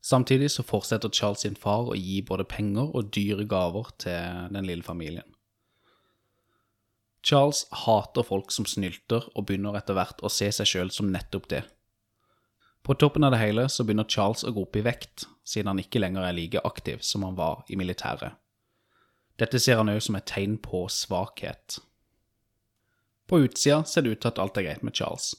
Samtidig 0.00 0.50
så 0.50 0.64
fortsetter 0.64 1.12
Charles 1.12 1.44
sin 1.44 1.58
far 1.60 1.90
å 1.92 1.98
gi 1.98 2.22
både 2.24 2.46
penger 2.48 2.94
og 2.96 3.10
dyre 3.12 3.44
gaver 3.48 3.90
til 4.00 4.48
den 4.54 4.68
lille 4.68 4.86
familien. 4.86 5.28
Charles 7.22 7.66
hater 7.84 8.24
folk 8.24 8.52
som 8.52 8.64
snylter, 8.64 9.26
og 9.36 9.44
begynner 9.46 9.76
etter 9.76 9.96
hvert 9.98 10.22
å 10.24 10.32
se 10.32 10.48
seg 10.56 10.68
sjøl 10.68 10.92
som 10.94 11.10
nettopp 11.12 11.50
det. 11.52 11.64
På 12.80 12.96
toppen 12.96 13.26
av 13.26 13.34
det 13.34 13.42
hele 13.42 13.66
så 13.68 13.84
begynner 13.84 14.08
Charles 14.08 14.46
å 14.48 14.54
gå 14.56 14.64
opp 14.64 14.78
i 14.80 14.84
vekt, 14.86 15.26
siden 15.44 15.68
han 15.68 15.82
ikke 15.82 16.00
lenger 16.00 16.24
er 16.24 16.36
like 16.36 16.62
aktiv 16.64 17.04
som 17.04 17.26
han 17.26 17.36
var 17.36 17.66
i 17.68 17.76
militæret. 17.76 18.38
Dette 19.36 19.60
ser 19.60 19.80
han 19.80 19.92
òg 19.92 20.00
som 20.04 20.16
et 20.16 20.28
tegn 20.28 20.56
på 20.60 20.86
svakhet. 20.92 21.78
På 23.28 23.38
utsida 23.44 23.84
ser 23.84 24.04
det 24.04 24.16
ut 24.16 24.22
til 24.24 24.32
at 24.32 24.40
alt 24.42 24.56
er 24.58 24.66
greit 24.66 24.84
med 24.84 24.96
Charles. 24.96 25.34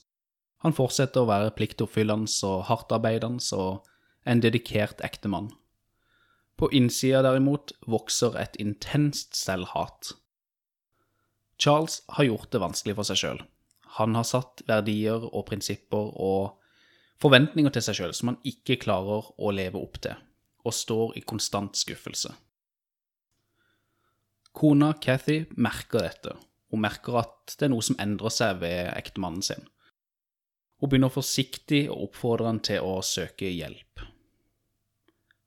Han 0.62 0.78
fortsetter 0.78 1.24
å 1.24 1.30
være 1.30 1.54
pliktoppfyllende 1.58 2.30
og 2.46 2.68
hardtarbeidende 2.70 3.58
og 3.58 3.90
en 4.26 4.42
dedikert 4.44 5.02
ektemann. 5.06 5.52
På 6.58 6.70
innsida 6.72 7.24
derimot 7.26 7.74
vokser 7.90 8.38
et 8.38 8.58
intenst 8.62 9.36
selvhat. 9.38 10.14
Charles 11.62 12.02
har 12.18 12.28
gjort 12.28 12.52
det 12.54 12.62
vanskelig 12.62 12.98
for 12.98 13.10
seg 13.10 13.22
sjøl. 13.22 13.42
Han 13.98 14.16
har 14.16 14.28
satt 14.28 14.64
verdier 14.70 15.26
og 15.26 15.48
prinsipper 15.50 16.14
og 16.22 16.62
forventninger 17.22 17.74
til 17.74 17.86
seg 17.86 17.98
sjøl 17.98 18.14
som 18.18 18.32
han 18.32 18.40
ikke 18.48 18.80
klarer 18.82 19.28
å 19.38 19.52
leve 19.54 19.82
opp 19.82 20.00
til, 20.06 20.16
og 20.66 20.78
står 20.78 21.18
i 21.20 21.26
konstant 21.26 21.78
skuffelse. 21.78 22.34
Kona 24.52 24.94
Cathy 25.02 25.46
merker 25.56 26.06
dette. 26.06 26.36
Hun 26.72 26.84
merker 26.84 27.22
at 27.22 27.56
det 27.58 27.68
er 27.68 27.74
noe 27.74 27.84
som 27.86 28.00
endrer 28.00 28.34
seg 28.34 28.62
ved 28.64 28.90
ektemannen 28.96 29.44
sin. 29.46 29.68
Hun 30.82 30.90
begynner 30.90 31.14
forsiktig 31.14 31.86
å 31.92 32.00
oppfordre 32.08 32.50
han 32.50 32.62
til 32.66 32.84
å 32.84 33.00
søke 33.06 33.50
hjelp. 33.52 34.06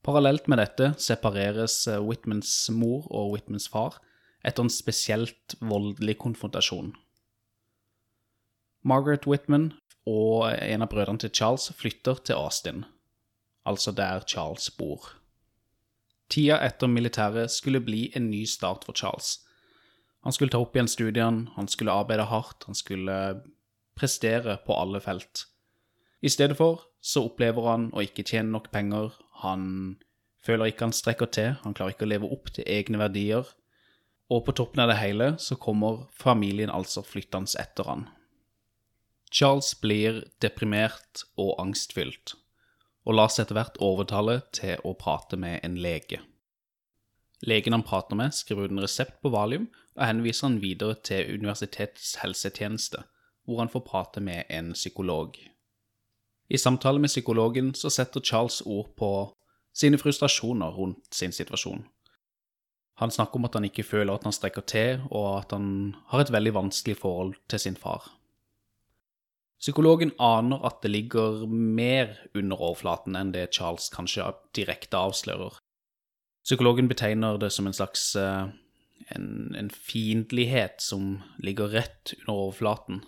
Parallelt 0.05 0.49
med 0.53 0.61
dette 0.61 0.91
separeres 1.01 1.87
Whitmans 1.89 2.53
mor 2.77 3.07
og 3.09 3.31
Whitmans 3.33 3.71
far 3.73 3.97
etter 4.45 4.67
en 4.67 4.73
spesielt 4.73 5.57
voldelig 5.65 6.19
konfrontasjon. 6.21 6.93
Margaret 8.85 9.25
Whitman 9.25 9.71
og 10.05 10.51
en 10.53 10.85
av 10.85 10.91
brødrene 10.93 11.23
til 11.25 11.33
Charles 11.33 11.71
flytter 11.79 12.21
til 12.21 12.37
Austin, 12.37 12.85
altså 13.65 13.95
der 13.97 14.27
Charles 14.29 14.69
bor. 14.77 15.15
Tida 16.29 16.59
etter 16.67 16.91
militæret 16.93 17.53
skulle 17.53 17.81
bli 17.81 18.11
en 18.13 18.29
ny 18.29 18.45
start 18.45 18.85
for 18.85 18.93
Charles. 18.93 19.39
Han 20.25 20.33
skulle 20.33 20.53
ta 20.53 20.61
opp 20.61 20.77
igjen 20.77 20.89
studiene, 20.89 21.49
han 21.57 21.69
skulle 21.69 21.93
arbeide 21.93 22.29
hardt, 22.29 22.69
han 22.69 22.77
skulle 22.77 23.17
prestere 23.97 24.59
på 24.67 24.77
alle 24.77 25.01
felt. 25.01 25.47
I 26.21 26.29
stedet 26.29 26.57
for 26.61 26.85
så 27.05 27.25
opplever 27.29 27.69
han 27.69 27.91
å 27.93 28.05
ikke 28.05 28.25
tjene 28.25 28.53
nok 28.53 28.71
penger, 28.73 29.13
han 29.45 29.67
føler 30.45 30.73
ikke 30.73 30.89
han 30.89 30.97
strekker 30.97 31.31
til, 31.33 31.55
han 31.63 31.77
klarer 31.77 31.95
ikke 31.95 32.09
å 32.09 32.11
leve 32.11 32.31
opp 32.35 32.51
til 32.57 32.67
egne 32.69 33.01
verdier, 33.01 33.49
og 34.33 34.45
på 34.47 34.55
toppen 34.57 34.83
av 34.85 34.91
det 34.91 35.01
hele 35.01 35.35
så 35.41 35.57
kommer 35.61 36.07
familien 36.17 36.73
altså 36.73 37.05
flyttende 37.05 37.61
etter 37.61 37.89
han. 37.89 38.07
Charles 39.35 39.73
blir 39.83 40.23
deprimert 40.43 41.25
og 41.41 41.57
angstfylt, 41.61 42.37
og 43.05 43.19
lar 43.19 43.33
seg 43.33 43.45
etter 43.45 43.59
hvert 43.59 43.81
overtale 43.83 44.39
til 44.55 44.81
å 44.87 44.95
prate 44.99 45.39
med 45.41 45.61
en 45.67 45.77
lege. 45.81 46.21
Legen 47.45 47.75
han 47.77 47.85
prater 47.85 48.17
med, 48.17 48.33
skriver 48.33 48.69
ut 48.69 48.77
en 48.77 48.85
resept 48.85 49.19
på 49.21 49.33
valium 49.35 49.67
og 49.97 50.07
henviser 50.07 50.49
han 50.49 50.61
videre 50.63 50.97
til 51.05 51.35
universitetets 51.35 52.15
helsetjeneste, 52.23 53.03
hvor 53.45 53.61
han 53.61 53.73
får 53.73 53.85
prate 53.89 54.23
med 54.25 54.49
en 54.49 54.73
psykolog. 54.73 55.37
I 56.49 56.59
samtale 56.59 57.01
med 57.01 57.09
psykologen 57.09 57.73
så 57.75 57.91
setter 57.91 58.21
Charles 58.21 58.61
ord 58.67 58.93
på 58.97 59.11
sine 59.75 59.99
frustrasjoner 59.99 60.75
rundt 60.77 61.15
sin 61.15 61.33
situasjon. 61.33 61.85
Han 63.01 63.11
snakker 63.11 63.41
om 63.41 63.49
at 63.49 63.57
han 63.59 63.65
ikke 63.67 63.87
føler 63.87 64.15
at 64.15 64.27
han 64.27 64.35
strekker 64.35 64.63
til, 64.71 65.01
og 65.11 65.41
at 65.41 65.55
han 65.57 65.95
har 66.13 66.23
et 66.23 66.33
veldig 66.33 66.55
vanskelig 66.55 66.97
forhold 67.01 67.35
til 67.51 67.59
sin 67.59 67.77
far. 67.77 68.07
Psykologen 69.59 70.13
aner 70.21 70.61
at 70.67 70.83
det 70.83 70.91
ligger 70.91 71.47
mer 71.49 72.13
under 72.37 72.61
overflaten 72.61 73.17
enn 73.17 73.33
det 73.35 73.49
Charles 73.57 73.89
kanskje 73.91 74.29
direkte 74.55 75.01
avslører. 75.01 75.57
Psykologen 76.45 76.91
betegner 76.91 77.39
det 77.41 77.51
som 77.55 77.67
en 77.67 77.75
slags 77.75 78.11
uh, 78.21 78.53
en, 79.17 79.55
en 79.57 79.71
fiendtlighet 79.71 80.83
som 80.85 81.23
ligger 81.43 81.73
rett 81.73 82.13
under 82.21 82.35
overflaten. 82.35 83.01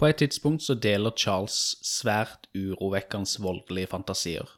På 0.00 0.08
et 0.08 0.16
tidspunkt 0.16 0.64
så 0.64 0.78
deler 0.80 1.12
Charles 1.12 1.76
svært 1.84 2.46
urovekkende 2.56 3.42
voldelige 3.44 3.90
fantasier. 3.92 4.48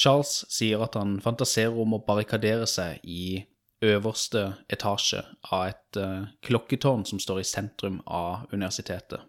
Charles 0.00 0.46
sier 0.48 0.80
at 0.80 0.96
han 0.96 1.18
fantaserer 1.20 1.76
om 1.76 1.92
å 1.92 2.00
barrikadere 2.06 2.64
seg 2.66 3.04
i 3.04 3.44
øverste 3.84 4.46
etasje 4.72 5.20
av 5.52 5.66
et 5.68 5.98
uh, 6.00 6.24
klokketårn 6.46 7.04
som 7.04 7.20
står 7.20 7.42
i 7.42 7.48
sentrum 7.50 8.00
av 8.06 8.48
universitetet. 8.54 9.20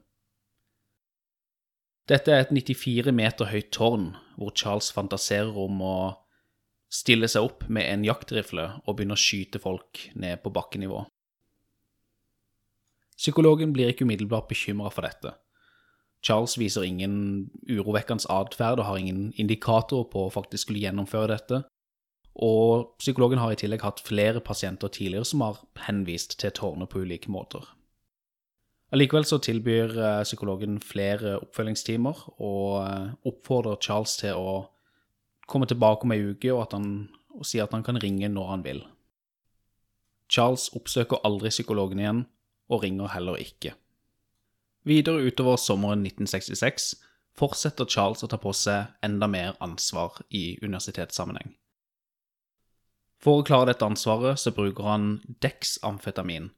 Dette 2.08 2.32
er 2.32 2.46
et 2.46 2.54
94 2.54 3.12
meter 3.18 3.50
høyt 3.52 3.74
tårn, 3.76 4.14
hvor 4.38 4.54
Charles 4.56 4.94
fantaserer 4.96 5.58
om 5.60 5.82
å 5.82 5.98
stille 6.88 7.28
seg 7.28 7.50
opp 7.50 7.66
med 7.68 7.90
en 7.90 8.08
jaktrifle 8.08 8.70
og 8.86 8.96
begynne 8.96 9.18
å 9.18 9.20
skyte 9.20 9.60
folk 9.60 10.06
ned 10.16 10.40
på 10.40 10.54
bakkenivå. 10.56 11.04
Psykologen 13.18 13.74
blir 13.74 13.92
ikke 13.92 14.06
umiddelbart 14.06 14.48
bekymra 14.48 14.92
for 14.92 15.08
dette. 15.08 15.36
Charles 16.26 16.58
viser 16.58 16.84
ingen 16.84 17.50
urovekkende 17.70 18.26
atferd 18.34 18.82
og 18.82 18.90
har 18.90 18.98
ingen 18.98 19.30
indikatorer 19.38 20.10
på 20.12 20.26
å 20.26 20.34
faktisk 20.34 20.66
skulle 20.66 20.82
gjennomføre 20.82 21.30
dette, 21.32 21.62
og 22.36 22.98
psykologen 23.00 23.40
har 23.40 23.54
i 23.54 23.60
tillegg 23.60 23.86
hatt 23.86 24.02
flere 24.04 24.42
pasienter 24.44 24.92
tidligere 24.92 25.28
som 25.30 25.44
har 25.46 25.62
henvist 25.86 26.36
til 26.42 26.52
tårnet 26.52 26.92
på 26.92 27.06
ulike 27.06 27.32
måter. 27.32 27.64
Allikevel 28.94 29.26
så 29.26 29.40
tilbyr 29.42 29.96
eh, 29.98 30.24
psykologen 30.24 30.80
flere 30.84 31.38
oppfølgingstimer 31.40 32.20
og 32.44 32.68
eh, 32.84 33.08
oppfordrer 33.26 33.80
Charles 33.82 34.18
til 34.20 34.38
å 34.38 34.56
komme 35.50 35.68
tilbake 35.70 36.06
om 36.06 36.14
ei 36.14 36.22
uke 36.34 36.52
og, 36.54 36.68
han, 36.74 37.08
og 37.34 37.48
si 37.48 37.62
at 37.62 37.74
han 37.74 37.86
kan 37.86 38.00
ringe 38.02 38.30
når 38.30 38.52
han 38.52 38.66
vil. 38.66 38.84
Charles 40.32 40.68
oppsøker 40.78 41.24
aldri 41.28 41.52
psykologen 41.54 42.02
igjen, 42.02 42.24
og 42.70 42.84
ringer 42.84 43.12
heller 43.14 43.42
ikke. 43.42 43.74
Videre 44.86 45.26
utover 45.26 45.58
sommeren 45.58 46.06
1966 46.06 46.94
fortsetter 47.36 47.88
Charles 47.90 48.24
å 48.24 48.30
ta 48.32 48.38
på 48.40 48.54
seg 48.56 48.94
enda 49.06 49.28
mer 49.28 49.56
ansvar 49.64 50.22
i 50.30 50.56
universitetssammenheng. 50.62 51.56
For 53.22 53.42
å 53.42 53.48
klare 53.48 53.72
dette 53.72 53.88
ansvaret 53.88 54.40
så 54.40 54.54
bruker 54.54 54.86
han 54.86 55.08
Dex-amfetamin, 55.42 56.52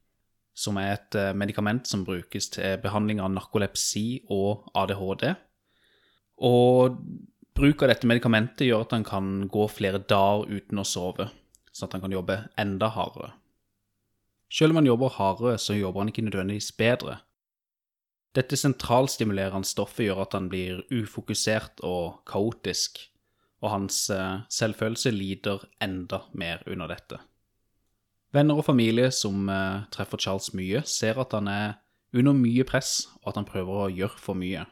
som 0.58 0.78
er 0.80 0.96
et 0.96 1.16
eh, 1.16 1.32
medikament 1.32 1.88
som 1.88 2.04
brukes 2.04 2.50
til 2.52 2.76
behandling 2.82 3.22
av 3.24 3.32
narkolepsi 3.32 4.24
og 4.34 4.68
ADHD. 4.76 5.30
Og 6.44 6.98
bruk 7.58 7.82
av 7.82 7.92
dette 7.94 8.10
medikamentet 8.10 8.66
gjør 8.68 8.84
at 8.84 8.94
han 8.98 9.06
kan 9.06 9.30
gå 9.50 9.64
flere 9.72 10.02
dager 10.02 10.50
uten 10.50 10.82
å 10.82 10.86
sove, 10.86 11.30
sånn 11.72 11.88
at 11.88 11.96
han 11.96 12.04
kan 12.04 12.18
jobbe 12.18 12.42
enda 12.60 12.90
hardere. 12.92 13.32
Selv 14.50 14.72
om 14.72 14.80
han 14.80 14.88
jobber 14.88 15.12
hardere, 15.18 15.58
så 15.58 15.76
jobber 15.76 16.00
han 16.00 16.12
ikke 16.12 16.24
nødvendigvis 16.24 16.72
bedre. 16.72 17.18
Dette 18.36 18.56
sentralstimulerende 18.56 19.66
stoffet 19.68 20.06
gjør 20.08 20.22
at 20.24 20.36
han 20.36 20.48
blir 20.52 20.82
ufokusert 20.92 21.82
og 21.84 22.20
kaotisk, 22.28 23.00
og 23.64 23.72
hans 23.72 24.06
eh, 24.14 24.44
selvfølelse 24.52 25.10
lider 25.10 25.64
enda 25.82 26.22
mer 26.32 26.62
under 26.66 26.92
dette. 26.92 27.18
Venner 28.32 28.60
og 28.60 28.66
familie 28.68 29.10
som 29.10 29.48
eh, 29.48 29.84
treffer 29.92 30.20
Charles 30.20 30.52
mye, 30.54 30.84
ser 30.86 31.18
at 31.20 31.32
han 31.34 31.48
er 31.48 31.78
under 32.14 32.36
mye 32.36 32.64
press, 32.68 33.08
og 33.22 33.32
at 33.32 33.40
han 33.40 33.48
prøver 33.48 33.84
å 33.84 33.92
gjøre 33.92 34.20
for 34.22 34.38
mye. 34.38 34.64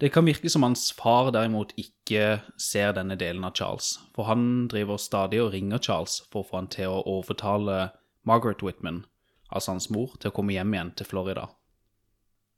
Det 0.00 0.10
kan 0.12 0.26
virke 0.28 0.50
som 0.52 0.64
hans 0.66 0.90
far 0.92 1.30
derimot 1.32 1.72
ikke 1.80 2.40
ser 2.60 2.92
denne 2.96 3.16
delen 3.16 3.46
av 3.48 3.54
Charles, 3.56 3.94
for 4.14 4.28
han 4.28 4.66
driver 4.68 5.00
stadig 5.00 5.40
og 5.40 5.54
ringer 5.54 5.80
Charles 5.80 6.18
for 6.30 6.42
å 6.42 6.48
få 6.48 6.60
han 6.60 6.68
til 6.72 6.92
å 6.92 7.04
overtale 7.16 7.78
Margaret 8.26 8.62
Whitman, 8.62 9.04
altså 9.48 9.76
hans 9.76 9.90
mor, 9.94 10.16
til 10.18 10.32
å 10.32 10.34
komme 10.34 10.56
hjem 10.56 10.74
igjen 10.74 10.92
til 10.98 11.08
Florida. 11.08 11.46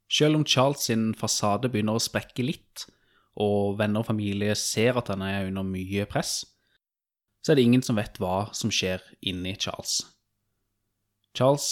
Selv 0.09 0.39
om 0.39 0.47
Charles 0.49 0.87
sin 0.89 1.11
fasade 1.17 1.69
begynner 1.69 1.99
å 1.99 2.03
sprekke 2.03 2.47
litt, 2.47 2.87
og 3.39 3.77
venner 3.79 4.03
og 4.03 4.09
familie 4.09 4.57
ser 4.59 4.97
at 4.99 5.13
han 5.13 5.23
er 5.23 5.51
under 5.51 5.67
mye 5.67 6.07
press, 6.11 6.41
så 7.45 7.53
er 7.53 7.59
det 7.59 7.67
ingen 7.69 7.85
som 7.85 7.99
vet 8.01 8.19
hva 8.19 8.49
som 8.57 8.73
skjer 8.73 9.05
inni 9.21 9.55
Charles. 9.61 10.01
Charles 11.37 11.69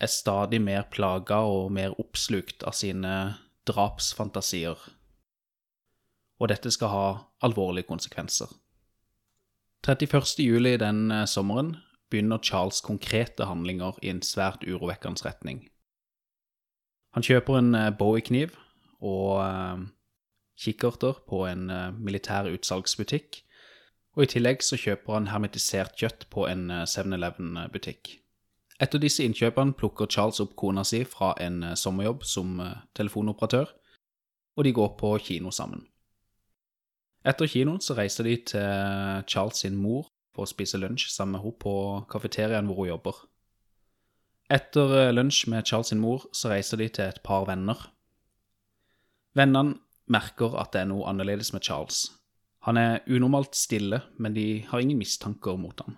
er 0.00 0.08
stadig 0.08 0.62
mer 0.64 0.86
plaga 0.92 1.42
og 1.44 1.68
mer 1.76 1.92
oppslukt 2.00 2.64
av 2.64 2.78
sine 2.78 3.12
drapsfantasier, 3.68 4.78
og 6.40 6.48
dette 6.48 6.72
skal 6.72 6.94
ha 6.94 7.06
alvorlige 7.44 7.90
konsekvenser. 7.90 8.48
31. 9.84 10.40
juli 10.44 10.76
den 10.80 11.10
eh, 11.12 11.26
sommeren 11.28 11.74
begynner 12.10 12.42
Charles 12.42 12.80
konkrete 12.80 13.46
handlinger 13.46 13.98
i 14.02 14.10
en 14.10 14.22
svært 14.22 14.64
urovekkende 14.66 15.24
retning. 15.24 15.68
Han 17.14 17.26
kjøper 17.26 17.58
en 17.58 17.74
eh, 17.74 17.92
Bowie-kniv 17.98 18.54
og 19.00 19.40
eh, 19.42 19.86
kikkerter 20.60 21.22
på 21.28 21.44
en 21.48 21.70
eh, 21.70 21.90
militær 21.98 22.50
utsalgsbutikk, 22.52 23.42
og 24.18 24.24
i 24.26 24.30
tillegg 24.30 24.62
så 24.66 24.78
kjøper 24.78 25.16
han 25.16 25.30
hermetisert 25.30 25.98
kjøtt 25.98 26.28
på 26.30 26.46
en 26.50 26.68
eh, 26.70 26.86
7-Eleven-butikk. 26.86 28.16
Etter 28.80 29.02
disse 29.02 29.24
innkjøpene 29.26 29.76
plukker 29.76 30.08
Charles 30.08 30.40
opp 30.40 30.54
kona 30.56 30.84
si 30.88 31.02
fra 31.04 31.34
en 31.42 31.60
sommerjobb 31.76 32.22
som 32.24 32.54
telefonoperatør, 32.96 33.74
og 34.56 34.64
de 34.64 34.72
går 34.72 34.94
på 35.00 35.10
kino 35.20 35.52
sammen. 35.52 35.82
Etter 37.28 37.50
kinoen 37.50 37.82
så 37.84 37.98
reiser 37.98 38.24
de 38.24 38.38
til 38.54 39.26
Charles 39.28 39.60
sin 39.60 39.76
mor 39.76 40.08
for 40.40 40.48
spiser 40.48 40.78
spise 40.78 40.80
lunsj 40.80 41.10
sammen 41.12 41.36
med 41.36 41.44
henne 41.44 41.60
på 41.60 41.74
kafeteriaen 42.08 42.68
hvor 42.68 42.80
hun 42.80 42.88
jobber. 42.88 43.16
Etter 44.50 44.94
eh, 44.98 45.12
lunsj 45.12 45.46
med 45.52 45.66
Charles 45.66 45.92
sin 45.92 46.00
mor 46.00 46.26
så 46.32 46.50
reiser 46.50 46.80
de 46.80 46.88
til 46.88 47.10
et 47.10 47.20
par 47.22 47.44
venner. 47.46 47.90
Vennene 49.36 49.78
merker 50.10 50.56
at 50.58 50.72
det 50.72 50.82
er 50.82 50.90
noe 50.90 51.06
annerledes 51.06 51.52
med 51.52 51.62
Charles. 51.62 52.08
Han 52.66 52.76
er 52.76 53.04
unormalt 53.06 53.54
stille, 53.56 54.02
men 54.18 54.34
de 54.34 54.64
har 54.68 54.80
ingen 54.80 54.98
mistanker 54.98 55.56
mot 55.56 55.78
han. 55.84 55.96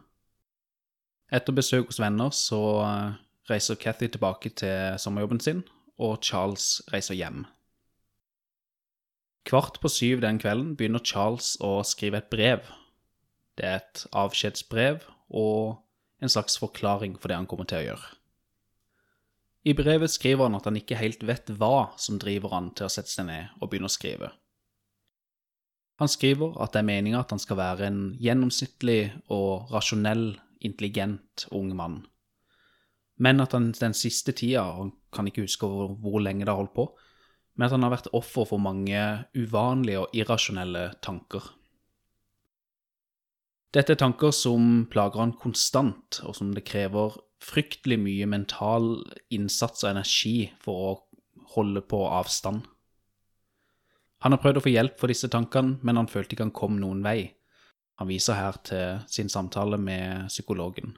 Etter 1.33 1.55
besøk 1.57 1.88
hos 1.88 2.00
venner 2.02 2.35
så 2.35 2.61
eh, 2.83 3.16
reiser 3.50 3.78
Cathy 3.81 4.11
tilbake 4.11 4.52
til 4.59 4.98
sommerjobben 4.98 5.40
sin, 5.40 5.64
og 5.98 6.20
Charles 6.22 6.83
reiser 6.92 7.16
hjem. 7.16 7.46
Kvart 9.48 9.81
på 9.83 9.88
syv 9.88 10.20
den 10.22 10.38
kvelden 10.38 10.76
begynner 10.76 11.02
Charles 11.02 11.57
å 11.62 11.81
skrive 11.87 12.20
et 12.20 12.31
brev. 12.31 12.68
Det 13.58 13.68
er 13.68 13.80
et 13.80 14.04
avskjedsbrev 14.16 15.02
og 15.28 15.78
en 16.22 16.32
slags 16.32 16.58
forklaring 16.60 17.18
for 17.18 17.28
det 17.28 17.38
han 17.40 17.48
kommer 17.50 17.68
til 17.68 17.82
å 17.82 17.86
gjøre. 17.90 18.10
I 19.62 19.74
brevet 19.78 20.10
skriver 20.10 20.48
han 20.48 20.58
at 20.58 20.66
han 20.66 20.78
ikke 20.78 20.98
helt 20.98 21.22
vet 21.26 21.52
hva 21.58 21.92
som 22.00 22.18
driver 22.22 22.54
han 22.56 22.72
til 22.74 22.88
å 22.88 22.92
sette 22.92 23.12
seg 23.12 23.28
ned 23.28 23.52
og 23.60 23.68
begynne 23.70 23.90
å 23.90 23.94
skrive. 23.94 24.32
Han 26.02 26.10
skriver 26.10 26.56
at 26.62 26.72
det 26.74 26.80
er 26.82 26.88
meninga 26.88 27.20
at 27.22 27.30
han 27.30 27.42
skal 27.42 27.60
være 27.60 27.86
en 27.86 28.00
gjennomsnittlig 28.18 29.12
og 29.30 29.70
rasjonell, 29.70 30.32
intelligent 30.62 31.46
ung 31.54 31.72
mann, 31.74 32.02
men 33.22 33.42
at 33.42 33.54
han 33.54 33.70
den 33.76 33.94
siste 33.94 34.34
tida, 34.34 34.64
han 34.78 34.92
kan 35.14 35.28
ikke 35.28 35.44
huske 35.44 35.68
hvor, 35.68 35.96
hvor 36.02 36.22
lenge 36.22 36.46
det 36.46 36.52
har 36.52 36.60
holdt 36.60 36.74
på, 36.76 36.86
men 37.54 37.66
at 37.66 37.74
han 37.74 37.84
har 37.86 37.92
vært 37.94 38.12
offer 38.16 38.46
for 38.48 38.62
mange 38.62 39.02
uvanlige 39.36 40.04
og 40.04 40.14
irrasjonelle 40.16 40.88
tanker. 41.04 41.44
Dette 43.72 43.94
er 43.94 44.00
tanker 44.02 44.35
som 44.37 44.85
plager 44.92 45.22
han 45.22 45.32
konstant, 45.40 46.20
og 46.26 46.37
som 46.37 46.50
det 46.52 46.66
krever 46.68 47.14
fryktelig 47.42 47.96
mye 47.98 48.26
mental 48.28 48.98
innsats 49.32 49.82
og 49.85 49.94
energi 49.94 50.37
for 50.62 50.88
å 50.90 50.92
holde 51.54 51.80
på 51.88 52.02
avstand. 52.06 52.66
Han 54.22 54.37
har 54.37 54.42
prøvd 54.42 54.61
å 54.61 54.64
få 54.66 54.72
hjelp 54.74 55.00
for 55.00 55.11
disse 55.11 55.30
tankene, 55.32 55.80
men 55.82 55.98
han 55.98 56.11
følte 56.11 56.37
ikke 56.37 56.46
han 56.46 56.54
kom 56.54 56.76
noen 56.78 57.00
vei. 57.02 57.32
Han 57.98 58.11
viser 58.11 58.38
her 58.38 58.61
til 58.66 59.00
sin 59.11 59.32
samtale 59.32 59.80
med 59.80 60.28
psykologen. 60.28 60.94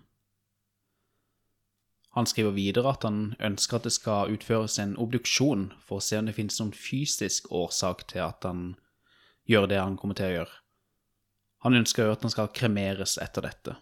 Han 2.14 2.28
skriver 2.30 2.54
videre 2.54 2.92
at 2.94 3.06
han 3.06 3.34
ønsker 3.42 3.78
at 3.78 3.86
det 3.88 3.94
skal 3.94 4.34
utføres 4.34 4.76
en 4.82 4.94
obduksjon 5.02 5.70
for 5.82 5.98
å 5.98 6.04
se 6.04 6.20
om 6.20 6.28
det 6.28 6.36
finnes 6.36 6.60
noen 6.60 6.74
fysisk 6.76 7.48
årsak 7.50 8.06
til 8.12 8.22
at 8.26 8.46
han 8.46 8.74
gjør 9.50 9.66
det 9.72 9.80
han 9.80 9.96
kommer 9.98 10.18
til 10.18 10.28
å 10.28 10.36
gjøre. 10.36 10.60
Han 11.64 11.78
ønsker 11.80 12.04
jo 12.06 12.14
at 12.14 12.24
han 12.24 12.32
skal 12.32 12.52
kremeres 12.52 13.16
etter 13.22 13.46
dette. 13.46 13.76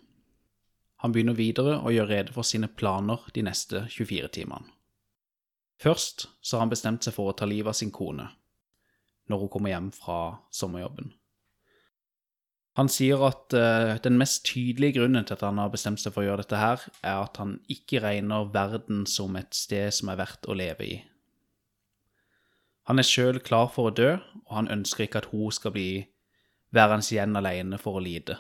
Han 1.03 1.15
begynner 1.15 1.35
videre 1.35 1.81
å 1.83 1.91
gjøre 1.91 2.13
rede 2.13 2.35
for 2.35 2.47
sine 2.47 2.69
planer 2.71 3.25
de 3.35 3.43
neste 3.43 3.89
24 3.91 4.31
timene. 4.39 4.71
Først 5.83 6.29
så 6.39 6.57
har 6.57 6.63
han 6.63 6.71
bestemt 6.71 7.03
seg 7.03 7.17
for 7.17 7.33
å 7.33 7.35
ta 7.35 7.49
livet 7.49 7.73
av 7.73 7.79
sin 7.79 7.91
kone 7.91 8.29
når 9.31 9.45
hun 9.45 9.51
kommer 9.51 9.73
hjem 9.73 9.89
fra 9.95 10.19
sommerjobben. 10.55 11.13
Han 12.79 12.89
sier 12.89 13.21
at 13.27 13.55
uh, 13.57 13.99
den 14.03 14.17
mest 14.21 14.47
tydelige 14.49 14.99
grunnen 14.99 15.27
til 15.27 15.37
at 15.37 15.45
han 15.45 15.61
har 15.61 15.73
bestemt 15.73 16.01
seg 16.01 16.15
for 16.15 16.23
å 16.23 16.27
gjøre 16.27 16.45
dette 16.45 16.61
her, 16.61 16.85
er 17.05 17.19
at 17.21 17.39
han 17.41 17.59
ikke 17.71 18.01
regner 18.05 18.49
verden 18.53 19.05
som 19.09 19.37
et 19.37 19.53
sted 19.57 19.93
som 19.95 20.11
er 20.13 20.21
verdt 20.23 20.49
å 20.49 20.57
leve 20.57 20.87
i. 20.87 20.97
Han 22.91 22.99
er 22.99 23.07
sjøl 23.07 23.39
klar 23.45 23.69
for 23.73 23.91
å 23.91 23.95
dø, 23.95 24.17
og 24.49 24.55
han 24.57 24.71
ønsker 24.73 25.07
ikke 25.07 25.23
at 25.23 25.31
hun 25.35 25.53
skal 25.55 25.75
bli 25.75 25.91
værende 26.73 27.07
igjen 27.13 27.37
alene 27.37 27.79
for 27.81 27.99
å 27.99 28.03
lide. 28.05 28.39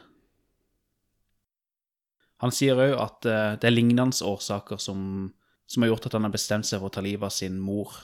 Han 2.43 2.51
sier 2.55 2.81
òg 2.81 2.97
at 2.99 3.29
eh, 3.29 3.53
det 3.61 3.69
er 3.69 3.77
lignende 3.77 4.27
årsaker 4.27 4.81
som, 4.83 5.31
som 5.71 5.85
har 5.85 5.93
gjort 5.93 6.09
at 6.09 6.17
han 6.19 6.27
har 6.27 6.35
bestemt 6.35 6.67
seg 6.67 6.83
for 6.83 6.91
å 6.91 6.97
ta 6.97 7.05
livet 7.05 7.29
av 7.29 7.35
sin 7.35 7.61
mor. 7.63 8.01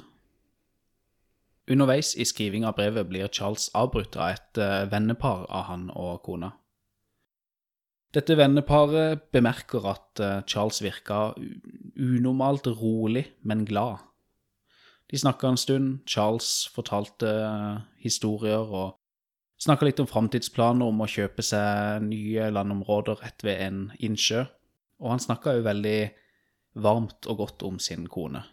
Underveis 1.69 2.15
i 2.17 2.25
skriving 2.25 2.65
av 2.65 2.79
brevet 2.79 3.09
blir 3.11 3.29
Charles 3.35 3.67
avbrutt 3.77 4.17
av 4.17 4.37
et 4.37 4.61
eh, 4.63 4.87
vennepar 4.93 5.45
av 5.51 5.67
han 5.73 5.89
og 5.91 6.23
kona. 6.25 6.53
Dette 8.15 8.39
venneparet 8.39 9.27
bemerker 9.35 9.85
at 9.91 10.23
eh, 10.23 10.39
Charles 10.49 10.81
virka 10.81 11.33
unormalt 11.99 12.71
rolig, 12.79 13.27
men 13.43 13.67
glad. 13.69 14.07
De 15.11 15.19
snakka 15.19 15.51
en 15.51 15.61
stund, 15.61 15.99
Charles 16.07 16.69
fortalte 16.73 17.29
historier 18.01 18.65
og 18.65 18.98
snakka 19.63 19.89
litt 19.89 20.01
om 20.03 20.09
framtidsplaner 20.11 20.89
om 20.89 21.03
å 21.03 21.11
kjøpe 21.11 21.45
seg 21.45 22.05
nye 22.07 22.51
landområder 22.55 23.21
rett 23.23 23.45
ved 23.47 23.63
en 23.67 23.81
innsjø, 23.99 24.45
og 25.03 25.15
han 25.15 25.23
snakka 25.23 25.57
jo 25.59 25.67
veldig 25.67 25.99
varmt 26.79 27.27
og 27.31 27.43
godt 27.43 27.65
om 27.67 27.79
sin 27.83 28.07
kone. 28.11 28.45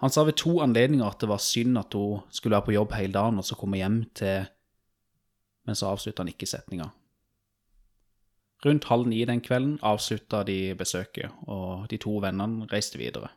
Han 0.00 0.12
sa 0.12 0.26
ved 0.28 0.36
to 0.40 0.58
anledninger 0.60 1.06
at 1.06 1.22
det 1.22 1.30
var 1.30 1.40
synd 1.40 1.78
at 1.80 1.94
hun 1.96 2.20
skulle 2.30 2.56
være 2.56 2.68
på 2.68 2.76
jobb 2.76 2.92
hele 2.98 3.16
dagen 3.16 3.40
og 3.40 3.46
så 3.48 3.56
komme 3.56 3.80
hjem 3.80 4.04
til 4.16 4.52
Men 5.66 5.74
så 5.74 5.88
avslutta 5.90 6.22
han 6.22 6.28
ikke 6.30 6.46
setninga. 6.46 6.84
Rundt 8.62 8.84
halv 8.86 9.08
ni 9.10 9.24
den 9.26 9.40
kvelden 9.42 9.80
avslutta 9.82 10.44
de 10.46 10.76
besøket, 10.78 11.32
og 11.42 11.88
de 11.90 11.98
to 11.98 12.20
vennene 12.22 12.68
reiste 12.70 13.00
videre. 13.00 13.32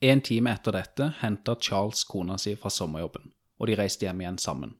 En 0.00 0.22
time 0.22 0.52
etter 0.54 0.76
dette 0.76 1.08
henta 1.18 1.56
Charles 1.58 2.04
kona 2.04 2.38
si 2.38 2.54
fra 2.54 2.70
sommerjobben, 2.70 3.32
og 3.58 3.66
de 3.66 3.74
reiste 3.74 4.06
hjem 4.06 4.22
igjen 4.22 4.38
sammen. 4.38 4.76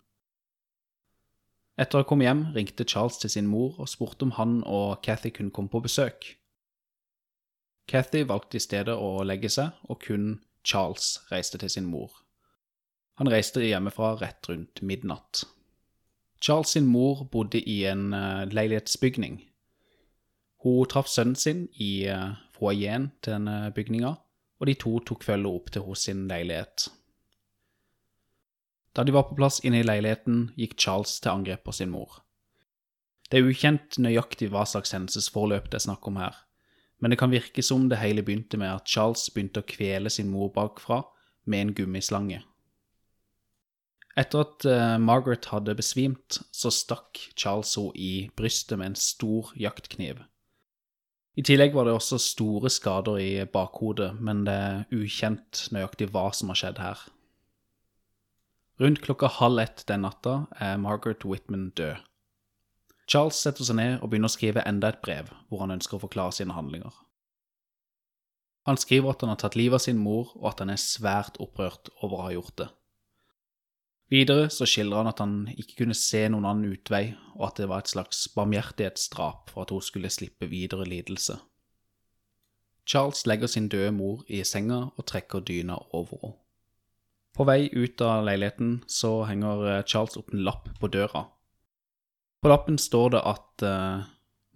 Etter 1.76 1.98
å 1.98 2.02
ha 2.02 2.08
kommet 2.08 2.28
hjem 2.28 2.42
ringte 2.56 2.86
Charles 2.88 3.18
til 3.20 3.32
sin 3.32 3.48
mor 3.52 3.76
og 3.76 3.90
spurte 3.92 4.24
om 4.24 4.34
han 4.38 4.62
og 4.64 5.02
Cathy 5.04 5.32
kunne 5.36 5.52
komme 5.52 5.72
på 5.72 5.82
besøk. 5.84 6.30
Cathy 7.86 8.24
valgte 8.26 8.58
i 8.58 8.64
stedet 8.64 8.96
å 8.96 9.20
legge 9.28 9.50
seg, 9.52 9.76
og 9.86 10.00
kun 10.02 10.40
Charles 10.66 11.20
reiste 11.30 11.60
til 11.62 11.70
sin 11.70 11.86
mor. 11.86 12.10
Han 13.20 13.30
reiste 13.30 13.62
hjemmefra 13.62 14.16
rett 14.20 14.48
rundt 14.48 14.82
midnatt. 14.82 15.44
Charles 16.40 16.74
sin 16.74 16.88
mor 16.88 17.24
bodde 17.32 17.60
i 17.60 17.84
en 17.88 18.10
eh, 18.12 18.44
leilighetsbygning. 18.50 19.38
Hun 20.64 20.88
traff 20.90 21.08
sønnen 21.08 21.36
sin 21.38 21.66
i 21.78 22.08
uh, 22.10 22.34
foajeen 22.56 23.10
til 23.22 23.36
denne 23.36 23.70
bygninga, 23.76 24.16
og 24.58 24.66
de 24.66 24.74
to 24.80 24.96
tok 25.06 25.22
følge 25.22 25.52
opp 25.52 25.68
til 25.70 25.84
hos 25.86 26.06
sin 26.08 26.24
leilighet. 26.26 26.88
Da 28.96 29.04
de 29.04 29.12
var 29.12 29.28
på 29.28 29.36
plass 29.36 29.60
inne 29.60 29.82
i 29.82 29.84
leiligheten, 29.84 30.54
gikk 30.56 30.78
Charles 30.80 31.18
til 31.20 31.34
angrep 31.34 31.66
på 31.68 31.74
sin 31.76 31.92
mor. 31.92 32.22
Det 33.28 33.40
er 33.40 33.48
ukjent 33.50 33.98
nøyaktig 34.00 34.48
hva 34.52 34.62
slags 34.64 34.94
hendelsesforløp 34.94 35.68
det 35.68 35.80
er 35.80 35.88
snakk 35.88 36.06
om 36.08 36.16
her, 36.20 36.36
men 37.02 37.12
det 37.12 37.18
kan 37.20 37.32
virke 37.34 37.64
som 37.64 37.90
det 37.90 38.00
hele 38.00 38.24
begynte 38.24 38.56
med 38.56 38.72
at 38.72 38.88
Charles 38.88 39.26
begynte 39.34 39.60
å 39.60 39.68
kvele 39.68 40.12
sin 40.12 40.30
mor 40.32 40.48
bakfra 40.54 41.02
med 41.44 41.60
en 41.60 41.74
gummislange. 41.76 42.40
Etter 44.16 44.46
at 44.46 44.64
eh, 44.64 44.94
Margaret 45.02 45.50
hadde 45.52 45.74
besvimt, 45.76 46.38
så 46.48 46.72
stakk 46.72 47.20
Charles 47.36 47.74
henne 47.76 47.92
i 48.00 48.30
brystet 48.38 48.80
med 48.80 48.94
en 48.94 48.96
stor 48.96 49.52
jaktkniv. 49.60 50.22
I 51.36 51.44
tillegg 51.44 51.74
var 51.76 51.84
det 51.84 51.92
også 51.98 52.16
store 52.22 52.70
skader 52.72 53.20
i 53.20 53.44
bakhodet, 53.44 54.14
men 54.24 54.46
det 54.46 54.54
er 54.56 54.86
ukjent 54.96 55.66
nøyaktig 55.76 56.08
hva 56.14 56.30
som 56.32 56.48
har 56.48 56.62
skjedd 56.62 56.80
her. 56.80 57.02
Rundt 58.80 59.00
klokka 59.00 59.30
halv 59.38 59.58
ett 59.58 59.86
den 59.88 60.02
natta 60.04 60.46
er 60.60 60.76
Margaret 60.76 61.24
Whitman 61.24 61.70
død. 61.70 61.96
Charles 63.08 63.38
setter 63.40 63.64
seg 63.64 63.78
ned 63.78 63.94
og 64.02 64.10
begynner 64.10 64.28
å 64.28 64.34
skrive 64.34 64.64
enda 64.68 64.90
et 64.92 65.00
brev 65.00 65.30
hvor 65.48 65.62
han 65.62 65.72
ønsker 65.72 65.96
å 65.96 66.02
forklare 66.02 66.34
sine 66.36 66.52
handlinger. 66.52 66.92
Han 68.66 68.76
skriver 68.76 69.14
at 69.14 69.22
han 69.22 69.30
har 69.30 69.40
tatt 69.40 69.56
livet 69.56 69.78
av 69.78 69.84
sin 69.84 69.98
mor, 70.02 70.32
og 70.34 70.50
at 70.50 70.60
han 70.60 70.74
er 70.74 70.82
svært 70.82 71.38
opprørt 71.40 71.88
over 72.02 72.18
å 72.18 72.24
ha 72.26 72.32
gjort 72.34 72.56
det. 72.60 72.68
Videre 74.10 74.50
så 74.50 74.66
skildrer 74.66 75.04
han 75.04 75.10
at 75.10 75.22
han 75.22 75.36
ikke 75.54 75.84
kunne 75.84 75.96
se 75.96 76.24
noen 76.28 76.44
annen 76.46 76.74
utvei, 76.74 77.14
og 77.38 77.46
at 77.48 77.60
det 77.62 77.68
var 77.70 77.82
et 77.82 77.92
slags 77.94 78.26
barmhjertighetsdrap 78.34 79.54
for 79.54 79.64
at 79.64 79.72
hun 79.74 79.82
skulle 79.86 80.10
slippe 80.10 80.50
videre 80.50 80.86
lidelse. 80.86 81.38
Charles 82.86 83.24
legger 83.26 83.50
sin 83.50 83.70
døde 83.70 83.94
mor 83.94 84.26
i 84.28 84.44
senga 84.46 84.88
og 84.92 85.06
trekker 85.06 85.46
dyna 85.46 85.78
over 85.94 86.20
henne. 86.22 86.42
På 87.36 87.44
vei 87.44 87.68
ut 87.72 88.00
av 88.00 88.24
leiligheten 88.24 88.78
så 88.88 89.26
henger 89.28 89.64
eh, 89.68 89.82
Charles 89.84 90.16
opp 90.16 90.32
en 90.32 90.44
lapp 90.46 90.70
på 90.80 90.88
døra. 90.88 91.26
På 92.40 92.48
lappen 92.48 92.78
står 92.80 93.10
det 93.12 93.22
at 93.28 93.64
uh, 93.66 94.04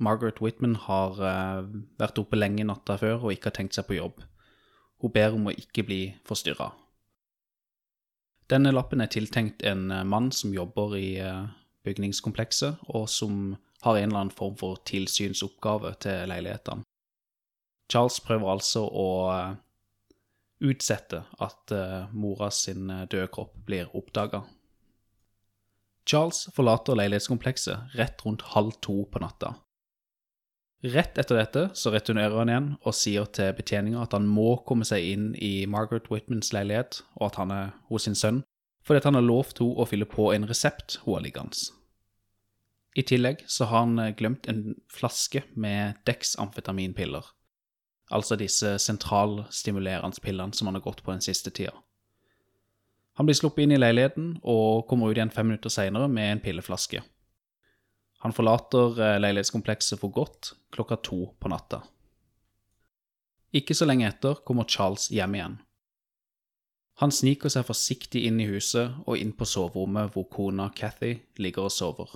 Margaret 0.01 0.41
Whitman 0.41 0.77
har 0.87 1.17
uh, 1.21 1.67
vært 2.01 2.21
oppe 2.21 2.39
lenge 2.39 2.65
natta 2.65 2.97
før 3.01 3.27
og 3.27 3.33
ikke 3.35 3.51
har 3.51 3.57
tenkt 3.57 3.77
seg 3.77 3.89
på 3.89 3.99
jobb. 3.99 4.21
Hun 5.01 5.13
ber 5.13 5.37
om 5.37 5.49
å 5.51 5.57
ikke 5.57 5.85
bli 5.89 6.01
forstyrra. 6.29 6.71
Denne 8.53 8.73
lappen 8.73 9.03
er 9.05 9.13
tiltenkt 9.13 9.65
en 9.67 9.89
uh, 9.93 10.05
mann 10.05 10.31
som 10.33 10.55
jobber 10.55 10.97
i 10.97 11.09
bygningskomplekset, 11.85 12.81
og 12.93 13.09
som 13.09 13.57
har 13.83 13.97
en 13.97 14.11
eller 14.11 14.27
annen 14.27 14.37
form 14.37 14.57
for 14.61 14.81
tilsynsoppgave 14.89 15.95
til 16.05 16.29
leilighetene. 16.29 16.85
Charles 17.91 18.21
prøver 18.23 18.53
altså 18.53 18.85
å 18.87 19.09
utsette 20.61 21.23
at 21.41 21.73
mora 22.13 22.51
sin 22.53 22.91
døde 23.09 23.29
kropp 23.33 23.55
blir 23.67 23.89
oppdaga. 23.97 24.43
Charles 26.09 26.49
forlater 26.57 26.97
leilighetskomplekset 26.99 27.97
rett 27.99 28.25
rundt 28.27 28.43
halv 28.55 28.77
to 28.85 29.05
på 29.13 29.23
natta. 29.23 29.55
Rett 30.81 31.19
etter 31.21 31.37
dette 31.37 31.63
så 31.77 31.93
returnerer 31.93 32.39
han 32.41 32.49
igjen 32.49 32.69
og 32.89 32.97
sier 32.97 33.27
til 33.37 33.53
betjeninga 33.57 34.01
at 34.07 34.15
han 34.17 34.29
må 34.29 34.55
komme 34.69 34.87
seg 34.89 35.05
inn 35.11 35.27
i 35.37 35.67
Margaret 35.69 36.09
Whitmans 36.09 36.55
leilighet, 36.57 37.03
og 37.21 37.27
at 37.29 37.37
han 37.43 37.53
er 37.53 37.75
hos 37.91 38.09
sin 38.09 38.17
sønn, 38.17 38.41
fordi 38.81 39.05
han 39.05 39.19
har 39.19 39.27
lovt 39.27 39.61
henne 39.61 39.77
å 39.77 39.87
fylle 39.89 40.09
på 40.09 40.31
en 40.33 40.49
resept 40.49 40.97
hun 41.05 41.19
har 41.19 41.27
liggende. 41.27 41.69
I 42.97 43.05
tillegg 43.07 43.45
så 43.47 43.69
har 43.71 43.85
han 43.85 44.17
glemt 44.19 44.49
en 44.51 44.73
flaske 44.91 45.45
med 45.53 46.01
dexamfetaminpiller, 46.09 47.29
altså 48.11 48.37
disse 48.39 48.75
sentralstimulerende 48.83 50.23
pillene 50.23 50.57
som 50.57 50.69
han 50.69 50.79
har 50.79 50.85
gått 50.85 51.03
på 51.05 51.15
den 51.15 51.25
siste 51.25 51.53
tida. 51.55 51.75
Han 53.19 53.29
blir 53.29 53.37
sluppet 53.37 53.67
inn 53.67 53.75
i 53.75 53.81
leiligheten 53.81 54.37
og 54.49 54.87
kommer 54.89 55.11
ut 55.11 55.19
igjen 55.19 55.33
fem 55.35 55.51
minutter 55.51 55.73
senere 55.73 56.09
med 56.09 56.33
en 56.33 56.43
pilleflaske. 56.43 57.03
Han 58.25 58.35
forlater 58.37 59.01
eh, 59.01 59.19
leilighetskomplekset 59.21 60.01
for 60.01 60.13
godt 60.13 60.55
klokka 60.75 61.01
to 61.05 61.25
på 61.41 61.51
natta. 61.53 61.83
Ikke 63.57 63.75
så 63.75 63.89
lenge 63.89 64.07
etter 64.09 64.41
kommer 64.47 64.69
Charles 64.69 65.09
hjem 65.11 65.37
igjen. 65.37 65.59
Han 67.01 67.13
sniker 67.15 67.53
seg 67.53 67.65
forsiktig 67.65 68.27
inn 68.29 68.41
i 68.43 68.49
huset 68.51 68.99
og 69.07 69.17
inn 69.17 69.33
på 69.33 69.49
soverommet 69.49 70.13
hvor 70.15 70.29
kona 70.33 70.69
Cathy 70.77 71.15
ligger 71.41 71.69
og 71.69 71.75
sover. 71.75 72.13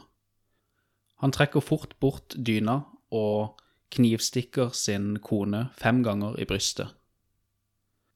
Han 1.24 1.32
trekker 1.32 1.64
fort 1.64 1.96
bort 2.04 2.36
dyna 2.36 2.82
og 3.14 3.60
knivstikker 3.94 4.74
sin 4.76 5.18
kone 5.24 5.68
fem 5.80 6.02
ganger 6.06 6.38
i 6.40 6.46
brystet. 6.48 6.92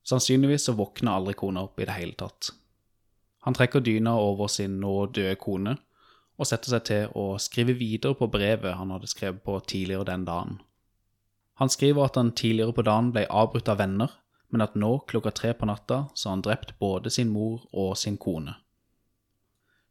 Sannsynligvis 0.09 0.69
så 0.69 0.75
våkner 0.77 1.19
aldri 1.19 1.35
kona 1.37 1.67
opp 1.67 1.81
i 1.81 1.87
det 1.89 1.97
hele 1.99 2.17
tatt. 2.19 2.53
Han 3.47 3.57
trekker 3.57 3.85
dyna 3.85 4.17
over 4.21 4.49
sin 4.53 4.79
nå 4.83 4.95
døde 5.13 5.37
kone 5.41 5.77
og 6.39 6.47
setter 6.47 6.73
seg 6.75 6.87
til 6.89 7.19
å 7.19 7.27
skrive 7.43 7.75
videre 7.79 8.17
på 8.19 8.29
brevet 8.31 8.79
han 8.79 8.93
hadde 8.95 9.11
skrevet 9.11 9.43
på 9.45 9.59
tidligere 9.67 10.07
den 10.09 10.25
dagen. 10.29 10.59
Han 11.59 11.71
skriver 11.73 12.07
at 12.07 12.17
han 12.17 12.31
tidligere 12.39 12.77
på 12.77 12.85
dagen 12.87 13.11
ble 13.15 13.25
avbrutt 13.27 13.69
av 13.73 13.81
venner, 13.81 14.13
men 14.55 14.63
at 14.63 14.77
nå, 14.79 14.93
klokka 15.11 15.33
tre 15.35 15.51
på 15.59 15.67
natta, 15.69 16.05
så 16.15 16.31
han 16.31 16.45
drept 16.47 16.77
både 16.79 17.11
sin 17.11 17.33
mor 17.35 17.67
og 17.73 17.97
sin 17.99 18.17
kone. 18.17 18.55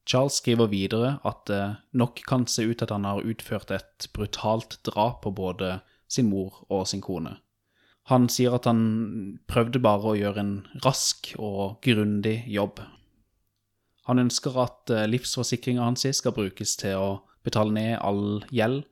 Charles 0.08 0.39
skriver 0.39 0.72
videre 0.72 1.17
at 1.28 1.43
det 1.50 1.63
nok 1.91 2.22
kan 2.28 2.48
se 2.48 2.63
ut 2.63 2.82
at 2.82 2.93
han 2.96 3.04
har 3.04 3.26
utført 3.28 3.74
et 3.76 4.08
brutalt 4.15 4.80
drap 4.88 5.22
på 5.26 5.34
både 5.36 5.80
sin 6.08 6.30
mor 6.32 6.63
og 6.70 6.88
sin 6.88 7.04
kone. 7.04 7.36
Han 8.08 8.30
sier 8.32 8.56
at 8.56 8.70
han 8.70 9.39
prøvde 9.52 9.84
bare 9.84 10.13
å 10.13 10.15
gjøre 10.15 10.39
en 10.39 10.54
rask 10.86 11.34
og 11.36 11.82
grundig 11.84 12.39
jobb, 12.48 12.80
han 14.08 14.22
ønsker 14.24 14.56
at 14.63 14.91
eh, 14.93 15.08
livsforsikringa 15.12 15.84
hans 15.84 16.08
skal 16.15 16.36
brukes 16.36 16.78
til 16.80 16.96
å 16.96 17.10
betale 17.43 17.76
ned 17.76 17.98
all 18.00 18.46
gjeld, 18.56 18.86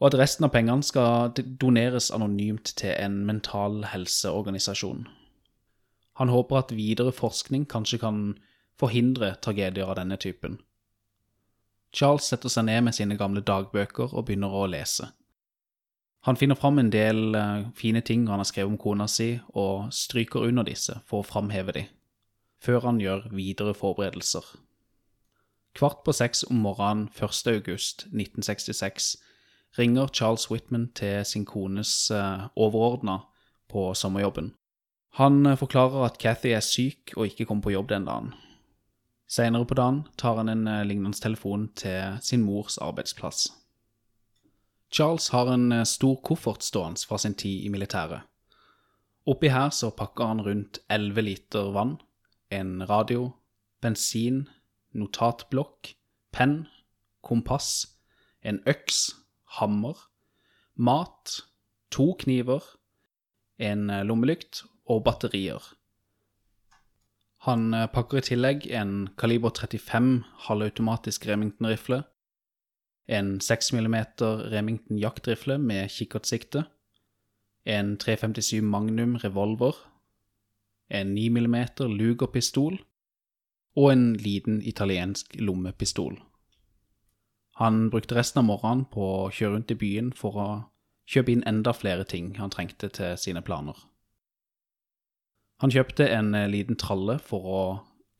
og 0.00 0.08
at 0.10 0.18
resten 0.18 0.48
av 0.48 0.52
pengene 0.52 0.84
skal 0.84 1.30
doneres 1.62 2.10
anonymt 2.14 2.74
til 2.76 2.92
en 2.98 3.22
mental 3.28 3.84
helseorganisasjon. 3.92 5.06
Han 6.18 6.32
håper 6.32 6.58
at 6.58 6.74
videre 6.74 7.14
forskning 7.14 7.68
kanskje 7.70 8.00
kan 8.02 8.20
forhindre 8.80 9.34
tragedier 9.42 9.88
av 9.88 9.96
denne 10.00 10.16
typen. 10.16 10.58
Charles 11.92 12.28
setter 12.28 12.52
seg 12.52 12.66
ned 12.68 12.84
med 12.84 12.96
sine 12.96 13.16
gamle 13.16 13.40
dagbøker 13.40 14.12
og 14.12 14.26
begynner 14.28 14.52
å 14.52 14.66
lese. 14.68 15.10
Han 16.26 16.36
finner 16.36 16.58
fram 16.58 16.78
en 16.82 16.90
del 16.90 17.36
eh, 17.38 17.68
fine 17.78 18.02
ting 18.02 18.26
han 18.26 18.42
har 18.42 18.48
skrevet 18.48 18.72
om 18.72 18.80
kona 18.80 19.06
si, 19.08 19.36
og 19.54 19.92
stryker 19.94 20.48
under 20.48 20.66
disse 20.66 20.98
for 21.06 21.22
å 21.22 21.28
framheve 21.28 21.76
dem 21.76 21.92
før 22.66 22.80
han 22.86 23.00
gjør 23.00 23.28
videre 23.36 23.74
forberedelser. 23.76 24.44
Kvart 25.76 26.02
på 26.06 26.14
seks 26.16 26.42
om 26.48 26.62
morgenen 26.64 27.10
1. 27.12 27.42
august 27.52 28.06
1966 28.08 29.10
ringer 29.78 30.08
Charles 30.08 30.48
Whitman 30.50 30.88
til 30.96 31.20
sin 31.28 31.44
kones 31.44 32.10
uh, 32.10 32.48
overordna 32.56 33.18
på 33.68 33.90
sommerjobben. 33.94 34.54
Han 35.20 35.44
uh, 35.46 35.56
forklarer 35.60 36.08
at 36.08 36.18
Cathy 36.18 36.54
er 36.56 36.64
syk 36.64 37.12
og 37.16 37.28
ikke 37.28 37.44
kommer 37.44 37.68
på 37.68 37.76
jobb 37.76 37.92
den 37.92 38.08
dagen. 38.08 38.32
Senere 39.26 39.66
på 39.66 39.74
dagen 39.74 40.04
tar 40.16 40.38
han 40.38 40.48
en 40.48 40.66
uh, 40.68 40.84
lignende 40.86 41.18
telefon 41.18 41.68
til 41.74 42.18
sin 42.22 42.44
mors 42.46 42.78
arbeidsplass. 42.78 43.48
Charles 44.90 45.28
har 45.34 45.50
en 45.50 45.84
stor 45.84 46.20
koffert 46.22 46.62
stående 46.62 47.02
fra 47.08 47.18
sin 47.18 47.34
tid 47.34 47.66
i 47.66 47.68
militæret. 47.68 48.22
Oppi 49.26 49.50
her 49.50 49.72
så 49.74 49.90
pakker 49.90 50.30
han 50.30 50.44
rundt 50.46 50.78
11 50.88 51.24
liter 51.26 51.72
vann, 51.74 51.96
en 52.54 52.84
radio, 52.86 53.32
bensin, 53.82 54.44
notatblokk, 54.94 55.96
penn, 56.30 56.68
kompass, 57.26 57.88
en 58.46 58.60
øks, 58.70 59.16
hammer, 59.58 59.98
mat, 60.76 61.40
to 61.90 62.12
kniver, 62.22 62.62
en 63.58 63.90
eh, 63.90 64.04
lommelykt 64.06 64.62
og 64.86 65.02
batterier. 65.04 65.62
Han 67.46 67.74
eh, 67.74 67.86
pakker 67.86 68.18
i 68.18 68.26
tillegg 68.26 68.66
en 68.74 69.08
kaliber 69.18 69.54
35 69.54 70.24
halvautomatisk 70.48 71.26
Remington-rifle, 71.28 72.02
en 73.06 73.36
6 73.40 73.72
mm 73.72 73.96
Remington 74.50 74.98
jaktrifle 74.98 75.58
med 75.62 75.90
kikkertsikte, 75.94 76.64
en 77.66 77.96
357 78.02 78.62
Magnum 78.62 79.16
revolver 79.22 79.78
en 80.88 81.14
9 81.14 81.30
mm 81.30 81.56
Luger-pistol 81.78 82.78
og 83.76 83.92
en 83.92 84.14
liten 84.14 84.62
italiensk 84.62 85.36
lommepistol. 85.38 86.18
Han 87.56 87.90
brukte 87.90 88.14
resten 88.14 88.38
av 88.42 88.44
morgenen 88.50 88.84
på 88.92 89.02
å 89.02 89.30
kjøre 89.30 89.56
rundt 89.56 89.72
i 89.72 89.78
byen 89.80 90.12
for 90.12 90.38
å 90.38 90.48
kjøpe 91.08 91.32
inn 91.32 91.44
enda 91.46 91.72
flere 91.72 92.04
ting 92.04 92.34
han 92.40 92.52
trengte 92.52 92.88
til 92.88 93.16
sine 93.20 93.42
planer. 93.42 93.76
Han 95.62 95.72
kjøpte 95.72 96.08
en 96.12 96.34
eh, 96.36 96.50
liten 96.52 96.78
tralle 96.80 97.18
for 97.22 97.48
å 97.48 97.62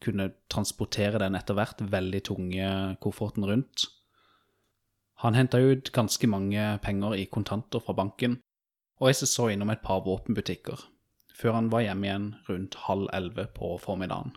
kunne 0.05 0.31
transportere 0.53 1.21
den 1.21 1.37
etter 1.39 1.57
hvert 1.57 1.81
veldig 1.81 2.23
tunge 2.29 2.71
kofferten 3.03 3.47
rundt. 3.49 3.87
Han 5.25 5.37
henta 5.37 5.59
ut 5.59 5.93
ganske 5.97 6.29
mange 6.29 6.65
penger 6.85 7.17
i 7.17 7.29
kontanter 7.33 7.81
fra 7.81 7.97
banken, 7.97 8.41
og 9.01 9.09
jeg 9.09 9.29
så 9.29 9.49
innom 9.53 9.73
et 9.73 9.85
par 9.85 10.05
våpenbutikker 10.05 10.85
før 11.37 11.57
han 11.59 11.71
var 11.73 11.85
hjemme 11.85 12.09
igjen 12.09 12.27
rundt 12.49 12.77
halv 12.87 13.11
elleve 13.13 13.47
på 13.57 13.75
formiddagen. 13.83 14.33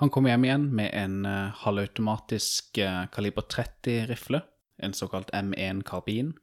Han 0.00 0.10
kom 0.12 0.26
hjem 0.28 0.44
igjen 0.44 0.66
med 0.74 0.90
en 0.96 1.26
uh, 1.28 1.52
halvautomatisk 1.62 2.80
uh, 2.82 3.06
kaliber 3.12 3.46
30-rifle, 3.48 4.42
en 4.82 4.96
såkalt 4.96 5.30
M1 5.36 5.82
karbin, 5.88 6.34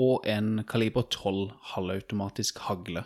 og 0.00 0.24
en 0.28 0.62
kaliber 0.68 1.04
12 1.12 1.50
halvautomatisk 1.74 2.62
hagle. 2.68 3.04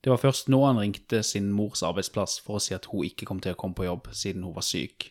Det 0.00 0.10
var 0.12 0.20
først 0.22 0.48
nå 0.48 0.62
han 0.64 0.80
ringte 0.80 1.20
sin 1.26 1.50
mors 1.52 1.82
arbeidsplass 1.84 2.38
for 2.40 2.56
å 2.56 2.62
si 2.64 2.72
at 2.76 2.88
hun 2.88 3.04
ikke 3.04 3.28
kom 3.28 3.40
til 3.44 3.52
å 3.52 3.58
komme 3.60 3.76
på 3.76 3.84
jobb 3.84 4.08
siden 4.16 4.46
hun 4.46 4.56
var 4.56 4.64
syk. 4.64 5.10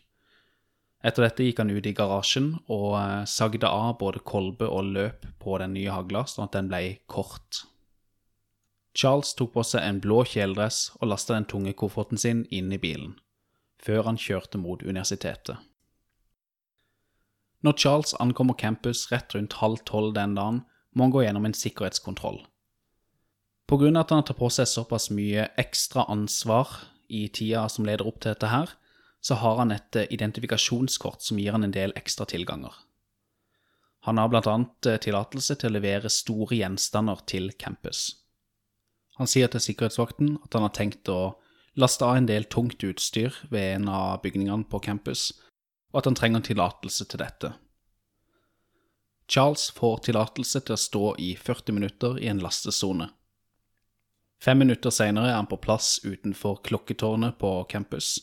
Etter 1.06 1.24
dette 1.24 1.46
gikk 1.46 1.62
han 1.62 1.72
ut 1.72 1.86
i 1.88 1.94
garasjen 1.96 2.50
og 2.68 2.98
eh, 3.00 3.24
sagde 3.30 3.70
av 3.70 3.94
både 4.02 4.20
kolbe 4.28 4.68
og 4.68 4.90
løp 4.98 5.30
på 5.40 5.56
den 5.62 5.78
nye 5.78 5.94
hagla, 5.94 6.26
sånn 6.28 6.50
at 6.50 6.58
den 6.58 6.72
ble 6.72 6.82
kort. 7.08 7.64
Charles 8.98 9.32
tok 9.38 9.54
på 9.54 9.64
seg 9.64 9.86
en 9.86 10.02
blå 10.04 10.26
kjeledress 10.28 10.90
og 11.00 11.14
lasta 11.14 11.38
den 11.38 11.48
tunge 11.48 11.76
kofferten 11.78 12.20
sin 12.20 12.44
inn 12.52 12.74
i 12.74 12.82
bilen, 12.82 13.14
før 13.80 14.10
han 14.10 14.20
kjørte 14.20 14.60
mot 14.60 14.84
universitetet. 14.84 15.62
Når 17.64 17.76
Charles 17.80 18.16
ankommer 18.20 18.58
campus 18.60 19.06
rett 19.12 19.36
rundt 19.36 19.60
halv 19.62 19.84
tolv 19.88 20.14
den 20.18 20.36
dagen, 20.36 20.64
må 20.96 21.06
han 21.06 21.14
gå 21.16 21.24
gjennom 21.24 21.48
en 21.48 21.56
sikkerhetskontroll. 21.56 22.42
Av 23.70 23.84
at 23.86 24.10
han 24.10 24.24
tar 24.26 24.34
på 24.34 24.48
seg 24.50 24.66
såpass 24.66 25.12
mye 25.14 25.44
ekstra 25.62 26.08
ansvar 26.10 26.72
i 27.08 27.28
tida 27.30 27.68
som 27.70 27.86
leder 27.86 28.08
opp 28.10 28.18
til 28.18 28.34
dette 28.34 28.50
her, 28.50 28.72
så 29.22 29.36
har 29.36 29.60
han 29.60 29.74
et 29.76 29.96
eh, 29.96 30.08
identifikasjonskort 30.10 31.22
som 31.22 31.38
gir 31.38 31.54
han 31.54 31.68
en 31.68 31.76
del 31.76 31.94
ekstra 32.00 32.26
tilganger. 32.26 32.74
Han 34.08 34.18
har 34.18 34.48
annet 34.48 34.86
eh, 34.88 34.98
tillatelse 34.98 35.60
til 35.60 35.70
å 35.70 35.76
levere 35.76 36.10
store 36.10 36.58
gjenstander 36.58 37.22
til 37.30 37.52
campus. 37.60 38.24
Han 39.20 39.28
sier 39.28 39.52
til 39.52 39.62
sikkerhetsvakten 39.62 40.38
at 40.40 40.56
han 40.56 40.66
har 40.66 40.74
tenkt 40.74 41.12
å 41.12 41.36
laste 41.78 42.08
av 42.08 42.18
en 42.18 42.30
del 42.30 42.48
tungt 42.50 42.82
utstyr 42.84 43.36
ved 43.52 43.76
en 43.76 43.90
av 43.92 44.22
bygningene 44.24 44.66
på 44.72 44.80
campus, 44.80 45.34
og 45.92 46.02
at 46.02 46.10
han 46.10 46.18
trenger 46.18 46.48
tillatelse 46.48 47.06
til 47.06 47.22
dette. 47.22 47.54
Charles 49.30 49.70
får 49.76 50.06
tillatelse 50.08 50.64
til 50.66 50.74
å 50.74 50.82
stå 50.82 51.06
i 51.22 51.36
40 51.38 51.76
minutter 51.76 52.18
i 52.18 52.32
en 52.32 52.42
lastesone. 52.42 53.12
Fem 54.40 54.62
minutter 54.62 54.94
senere 54.94 55.34
er 55.34 55.36
han 55.36 55.50
på 55.52 55.60
plass 55.60 55.98
utenfor 56.06 56.62
klokketårnet 56.64 57.36
på 57.42 57.52
campus, 57.72 58.16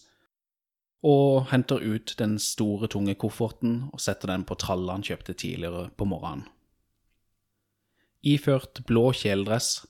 og 1.04 1.50
henter 1.50 1.82
ut 1.84 2.14
den 2.18 2.38
store, 2.40 2.88
tunge 2.88 3.14
kofferten 3.20 3.82
og 3.92 4.00
setter 4.00 4.32
den 4.32 4.46
på 4.48 4.56
tralla 4.58 4.96
han 4.96 5.04
kjøpte 5.04 5.36
tidligere 5.36 5.90
på 5.96 6.08
morgenen. 6.08 6.46
Iført 8.26 8.80
blå 8.88 9.10
kjeledress 9.14 9.84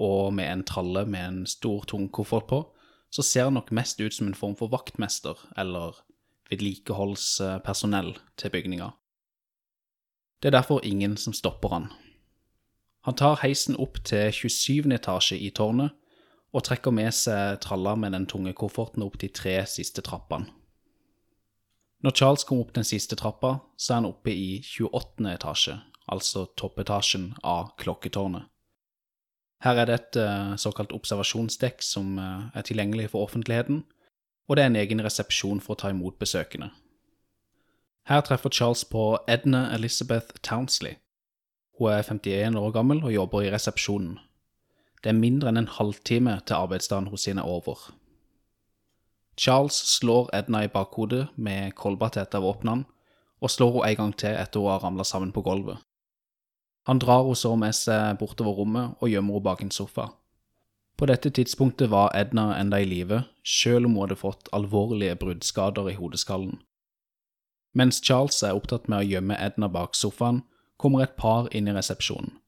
og 0.00 0.32
med 0.34 0.48
en 0.50 0.62
tralle 0.64 1.04
med 1.10 1.26
en 1.26 1.42
stor, 1.46 1.84
tung 1.90 2.06
koffert 2.08 2.46
på, 2.48 2.62
så 3.10 3.22
ser 3.22 3.50
han 3.50 3.58
nok 3.58 3.70
mest 3.74 4.00
ut 4.00 4.14
som 4.14 4.30
en 4.30 4.38
form 4.38 4.54
for 4.58 4.72
vaktmester 4.72 5.38
eller 5.58 5.98
vedlikeholdspersonell 6.50 8.14
til 8.40 8.54
bygninga. 8.54 8.88
Det 10.42 10.50
er 10.50 10.58
derfor 10.58 10.82
ingen 10.86 11.16
som 11.16 11.34
stopper 11.36 11.72
han. 11.72 11.86
Han 13.04 13.16
tar 13.20 13.42
heisen 13.42 13.76
opp 13.76 13.98
til 14.08 14.32
27. 14.32 14.88
etasje 14.96 15.36
i 15.36 15.50
tårnet 15.52 15.92
og 16.54 16.62
trekker 16.64 16.94
med 16.94 17.12
seg 17.12 17.58
tralla 17.64 17.92
med 17.98 18.14
den 18.14 18.28
tunge 18.30 18.54
kofferten 18.56 19.04
opp 19.04 19.18
de 19.20 19.28
tre 19.28 19.58
siste 19.68 20.04
trappene. 20.06 20.48
Når 22.04 22.12
Charles 22.16 22.44
kommer 22.44 22.66
opp 22.66 22.74
den 22.76 22.84
siste 22.84 23.16
trappa, 23.16 23.58
så 23.80 23.94
er 23.94 24.00
han 24.02 24.08
oppe 24.10 24.32
i 24.32 24.48
28. 24.60 25.24
etasje, 25.30 25.78
altså 26.12 26.44
toppetasjen 26.60 27.30
av 27.40 27.70
klokketårnet. 27.80 28.44
Her 29.64 29.80
er 29.80 29.88
det 29.88 29.94
et 29.96 30.18
eh, 30.20 30.56
såkalt 30.60 30.92
observasjonsdekk 30.92 31.80
som 31.84 32.18
eh, 32.20 32.50
er 32.52 32.66
tilgjengelig 32.68 33.08
for 33.14 33.24
offentligheten, 33.24 33.84
og 34.44 34.56
det 34.56 34.64
er 34.64 34.72
en 34.72 34.80
egen 34.82 35.00
resepsjon 35.04 35.62
for 35.64 35.72
å 35.72 35.80
ta 35.80 35.92
imot 35.94 36.18
besøkende. 36.20 36.68
Her 38.04 38.20
treffer 38.20 38.52
Charles 38.52 38.84
på 38.84 39.14
Edna 39.24 39.70
Elizabeth 39.72 40.36
Townsley. 40.44 40.98
Hun 41.78 41.90
er 41.90 42.02
51 42.02 42.56
år 42.56 42.70
gammel 42.70 43.02
og 43.04 43.12
jobber 43.12 43.42
i 43.42 43.50
resepsjonen. 43.50 44.18
Det 45.02 45.10
er 45.10 45.18
mindre 45.18 45.50
enn 45.50 45.60
en 45.60 45.72
halvtime 45.74 46.38
til 46.46 46.56
arbeidsdagen 46.56 47.10
hos 47.12 47.26
sine 47.26 47.42
er 47.42 47.50
over. 47.50 47.90
Charles 49.36 49.74
slår 49.74 50.30
Edna 50.32 50.62
i 50.64 50.70
bakhodet 50.70 51.26
med 51.36 51.74
kolba 51.74 52.08
til 52.14 52.22
av 52.24 52.44
våpnene, 52.46 52.86
og 53.42 53.50
slår 53.50 53.72
henne 53.74 53.90
en 53.90 53.98
gang 53.98 54.14
til 54.22 54.38
etter 54.38 54.62
hun 54.62 54.70
har 54.70 54.84
ramla 54.84 55.04
sammen 55.04 55.32
på 55.34 55.42
gulvet. 55.42 55.82
Han 56.86 56.98
drar 57.02 57.24
henne 57.24 57.36
så 57.36 57.56
med 57.56 57.74
seg 57.74 58.20
bortover 58.20 58.54
rommet 58.60 58.94
og 59.00 59.10
gjemmer 59.10 59.34
henne 59.34 59.44
bak 59.44 59.62
en 59.62 59.74
sofa. 59.74 60.12
På 60.96 61.06
dette 61.10 61.30
tidspunktet 61.30 61.90
var 61.90 62.14
Edna 62.14 62.54
enda 62.60 62.78
i 62.78 62.86
live, 62.86 63.24
selv 63.42 63.86
om 63.86 63.96
hun 63.96 64.06
hadde 64.06 64.20
fått 64.20 64.48
alvorlige 64.52 65.16
bruddskader 65.18 65.90
i 65.90 65.98
hodeskallen. 65.98 66.60
Mens 67.74 67.98
Charles 67.98 68.42
er 68.46 68.54
opptatt 68.54 68.86
med 68.88 69.02
å 69.02 69.08
gjemme 69.08 69.38
Edna 69.42 69.68
bak 69.68 69.98
sofaen, 69.98 70.44
kommer 70.78 71.04
et 71.04 71.16
par 71.16 71.48
inn 71.54 71.68
i 71.68 71.74
resepsjonen. 71.74 72.38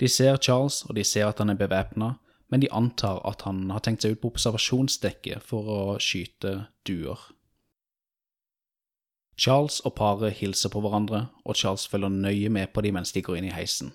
De 0.00 0.08
ser 0.08 0.36
Charles, 0.36 0.82
og 0.88 0.96
de 0.96 1.04
ser 1.04 1.28
at 1.28 1.38
han 1.38 1.50
er 1.50 1.58
bevæpna, 1.60 2.14
men 2.50 2.60
de 2.60 2.72
antar 2.72 3.20
at 3.28 3.42
han 3.46 3.70
har 3.70 3.80
tenkt 3.80 4.02
seg 4.04 4.16
ut 4.16 4.22
på 4.22 4.32
observasjonsdekket 4.32 5.44
for 5.46 5.68
å 5.72 5.80
skyte 6.02 6.66
duer. 6.88 7.20
Charles 9.38 9.80
og 9.80 9.94
paret 9.96 10.36
hilser 10.38 10.72
på 10.72 10.82
hverandre, 10.84 11.26
og 11.44 11.56
Charles 11.56 11.86
følger 11.88 12.12
nøye 12.12 12.50
med 12.52 12.74
på 12.74 12.84
dem 12.84 12.98
mens 12.98 13.12
de 13.12 13.22
går 13.24 13.40
inn 13.40 13.48
i 13.48 13.54
heisen. 13.54 13.94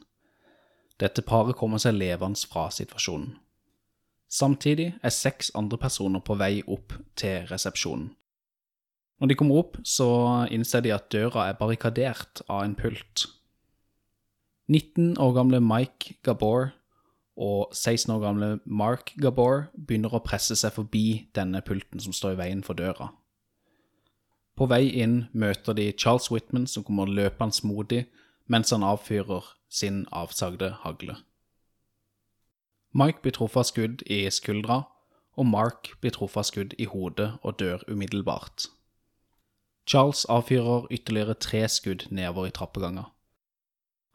Dette 0.97 1.21
paret 1.21 1.55
kommer 1.55 1.77
seg 1.77 1.93
levende 1.99 2.49
fra 2.49 2.69
situasjonen. 2.73 3.35
Samtidig 4.27 4.89
er 5.03 5.13
seks 5.13 5.51
andre 5.55 5.77
personer 5.77 6.19
på 6.19 6.35
vei 6.35 6.63
opp 6.67 6.95
til 7.15 7.45
resepsjonen. 7.51 8.09
Når 9.17 9.31
de 9.31 9.35
kommer 9.35 9.61
opp, 9.63 9.77
så 9.83 10.07
innser 10.53 10.83
de 10.85 10.93
at 10.93 11.09
døra 11.13 11.47
er 11.49 11.57
barrikadert 11.57 12.43
av 12.47 12.63
en 12.63 12.75
pult. 12.77 13.25
19 14.67 15.15
år 15.17 15.33
gamle 15.33 15.61
Mike 15.63 16.19
Gabor 16.27 16.73
og 17.37 17.73
16 17.73 18.11
år 18.15 18.19
gamle 18.21 18.49
Mark 18.65 19.13
Gabor 19.21 19.67
begynner 19.77 20.13
å 20.13 20.23
presse 20.25 20.57
seg 20.57 20.73
forbi 20.75 21.29
denne 21.37 21.61
pulten 21.65 22.01
som 22.03 22.13
står 22.13 22.35
i 22.35 22.39
veien 22.41 22.63
for 22.65 22.77
døra. 22.77 23.11
På 24.57 24.65
vei 24.69 24.87
inn 24.89 25.27
møter 25.37 25.77
de 25.77 25.91
Charles 25.93 26.31
Whitman 26.33 26.65
som 26.67 26.83
kommer 26.83 27.09
løpende 27.09 27.67
modig 27.69 28.07
mens 28.49 28.73
han 28.73 28.83
avfyrer 28.83 29.53
sin 29.69 30.05
avsagde 30.11 30.71
hagle. 30.83 31.17
Mike 32.97 33.21
blir 33.21 33.35
truffet 33.35 33.61
av 33.61 33.67
skudd 33.69 34.01
i 34.09 34.23
skuldra, 34.31 34.81
og 35.37 35.45
Mark 35.45 35.91
blir 36.01 36.15
truffet 36.15 36.41
av 36.41 36.47
skudd 36.49 36.73
i 36.81 36.87
hodet 36.89 37.35
og 37.43 37.59
dør 37.59 37.83
umiddelbart. 37.87 38.71
Charles 39.87 40.25
avfyrer 40.25 40.87
ytterligere 40.91 41.33
tre 41.39 41.67
skudd 41.71 42.07
nedover 42.11 42.47
i 42.47 42.51
trappeganga. 42.51 43.05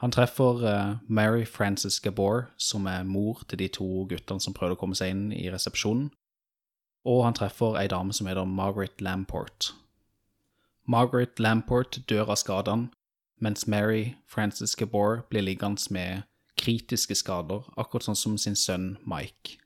Han 0.02 0.10
treffer 0.10 0.64
uh, 0.66 0.96
Mary 1.08 1.44
Frances 1.44 2.00
Gabor, 2.00 2.50
som 2.58 2.86
er 2.86 3.06
mor 3.06 3.44
til 3.48 3.58
de 3.58 3.68
to 3.68 4.04
guttene 4.10 4.42
som 4.42 4.54
prøvde 4.54 4.76
å 4.76 4.80
komme 4.80 4.98
seg 4.98 5.14
inn 5.14 5.28
i 5.32 5.46
resepsjonen, 5.52 6.10
og 7.06 7.22
han 7.24 7.38
treffer 7.38 7.78
ei 7.78 7.86
dame 7.88 8.12
som 8.12 8.26
heter 8.26 8.44
Margaret 8.44 9.00
Lamport. 9.00 9.72
Margaret 10.84 11.38
Lamport 11.40 12.00
dør 12.10 12.34
av 12.34 12.40
skadene, 12.42 12.90
mens 13.40 13.66
Mary 13.66 14.16
Frances 14.26 14.74
Gabor 14.76 15.22
blir 15.30 15.46
liggende 15.46 15.94
med 15.94 16.26
kritiske 16.58 17.16
skader, 17.16 17.64
akkurat 17.78 18.10
sånn 18.10 18.18
som 18.18 18.36
sin 18.38 18.58
sønn 18.58 18.96
Mike. 19.06 19.61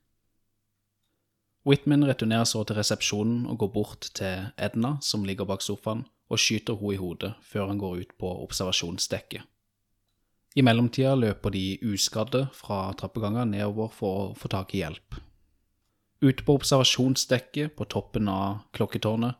Whitman 1.66 2.07
returnerer 2.07 2.46
så 2.46 2.61
til 2.62 2.79
resepsjonen 2.79 3.46
og 3.50 3.59
går 3.59 3.70
bort 3.74 4.07
til 4.14 4.50
Edna, 4.55 4.96
som 5.02 5.24
ligger 5.26 5.48
bak 5.48 5.64
sofaen, 5.64 6.05
og 6.31 6.38
skyter 6.38 6.79
henne 6.79 6.94
i 6.94 6.98
hodet 7.00 7.33
før 7.42 7.72
han 7.72 7.79
går 7.79 8.02
ut 8.02 8.12
på 8.18 8.31
observasjonsdekket. 8.44 9.42
I 10.57 10.62
mellomtida 10.64 11.14
løper 11.18 11.50
de 11.52 11.79
uskadde 11.85 12.46
fra 12.55 12.92
trappeganger 12.96 13.48
nedover 13.50 13.90
for 13.92 14.20
å 14.20 14.29
få 14.38 14.48
tak 14.48 14.74
i 14.74 14.85
hjelp. 14.85 15.18
Ute 16.22 16.44
på 16.46 16.55
observasjonsdekket 16.57 17.74
på 17.76 17.87
toppen 17.92 18.31
av 18.33 18.62
klokketårnet 18.72 19.37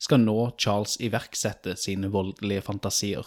skal 0.00 0.20
nå 0.22 0.36
Charles 0.60 0.98
iverksette 1.02 1.74
sine 1.80 2.10
voldelige 2.12 2.62
fantasier. 2.68 3.24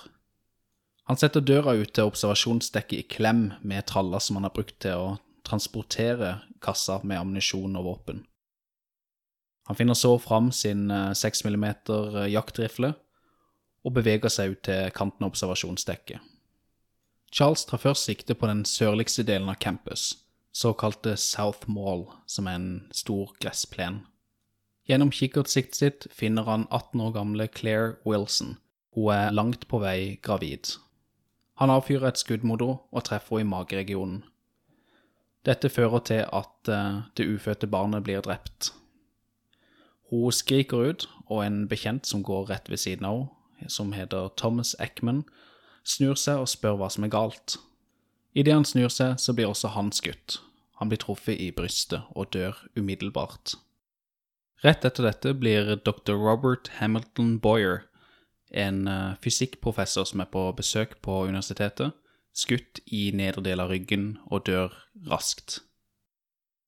Han 1.09 1.19
setter 1.19 1.43
døra 1.43 1.73
ut 1.75 1.91
til 1.91 2.07
observasjonsdekket 2.07 3.01
i 3.01 3.07
klem 3.17 3.49
med 3.61 3.89
tralla 3.89 4.21
som 4.23 4.37
han 4.37 4.47
har 4.47 4.53
brukt 4.55 4.77
til 4.85 5.09
å 5.09 5.09
transportere 5.43 6.37
kassa 6.63 7.01
med 7.03 7.19
ammunisjon 7.19 7.75
og 7.81 7.89
våpen. 7.89 8.23
Han 9.69 9.80
finner 9.80 9.95
så 9.95 10.17
fram 10.19 10.52
sin 10.52 10.91
6 11.15 11.45
mm 11.45 11.65
jaktrifle 12.28 12.93
og 13.84 13.95
beveger 13.95 14.32
seg 14.32 14.56
ut 14.56 14.63
til 14.67 14.91
kanten 14.95 15.26
av 15.26 15.32
observasjonsdekket. 15.32 16.19
Charles 17.34 17.65
tar 17.65 17.82
først 17.82 18.06
sikte 18.06 18.36
på 18.38 18.47
den 18.47 18.62
sørligste 18.69 19.23
delen 19.26 19.49
av 19.49 19.58
campus, 19.63 20.19
såkalte 20.54 21.15
South 21.17 21.66
Mall, 21.72 22.05
som 22.28 22.47
er 22.47 22.59
en 22.59 22.74
stor 22.93 23.32
gressplen. 23.41 24.03
Gjennom 24.86 25.14
kikkertsiktet 25.16 25.80
sitt 25.80 26.07
finner 26.11 26.45
han 26.45 26.68
18 26.70 27.01
år 27.01 27.16
gamle 27.16 27.47
Claire 27.47 27.95
Wilson. 28.05 28.57
Hun 28.93 29.09
er 29.16 29.34
langt 29.34 29.66
på 29.68 29.80
vei 29.82 30.20
gravid. 30.22 30.76
Han 31.57 31.72
avfyrer 31.74 32.11
et 32.11 32.22
skudd 32.22 32.43
mot 32.43 32.61
henne 32.61 32.84
og 32.91 33.05
treffer 33.07 33.39
henne 33.39 33.47
i 33.47 33.51
mageregionen. 33.55 34.22
Dette 35.43 35.72
fører 35.72 36.03
til 36.07 36.22
at 36.24 36.70
eh, 36.72 37.01
det 37.18 37.28
ufødte 37.28 37.68
barnet 37.68 38.05
blir 38.05 38.22
drept. 38.24 38.72
Hun 40.10 40.32
skriker 40.32 40.89
ut, 40.89 41.08
og 41.28 41.45
en 41.45 41.68
bekjent 41.68 42.08
som 42.08 42.24
går 42.24 42.49
rett 42.49 42.70
ved 42.70 42.82
siden 42.82 43.06
av 43.08 43.22
henne, 43.24 43.70
som 43.72 43.93
heter 43.95 44.28
Thomas 44.36 44.74
Eckman, 44.84 45.24
snur 45.88 46.18
seg 46.20 46.41
og 46.41 46.49
spør 46.51 46.76
hva 46.82 46.89
som 46.91 47.06
er 47.06 47.14
galt. 47.14 47.56
Idet 48.36 48.54
han 48.54 48.68
snur 48.68 48.91
seg, 48.91 49.16
så 49.22 49.32
blir 49.32 49.47
også 49.47 49.72
han 49.72 49.93
skutt. 49.95 50.41
Han 50.82 50.91
blir 50.91 50.99
truffet 50.99 51.39
i 51.39 51.47
brystet 51.56 52.04
og 52.12 52.34
dør 52.36 52.60
umiddelbart. 52.76 53.56
Rett 54.64 54.84
etter 54.84 55.08
dette 55.08 55.34
blir 55.38 55.78
dr. 55.80 56.18
Robert 56.18 56.70
Hamilton 56.80 57.38
Boyer 57.39 57.86
en 58.54 58.88
eh, 58.88 59.14
fysikkprofessor 59.24 60.08
som 60.08 60.22
er 60.24 60.30
på 60.32 60.45
besøk 60.58 60.99
på 61.06 61.24
universitetet, 61.28 61.93
skutt 62.34 62.82
i 62.86 63.10
nedre 63.14 63.56
av 63.58 63.70
ryggen 63.72 64.18
og 64.30 64.45
dør 64.47 64.74
raskt. 65.10 65.62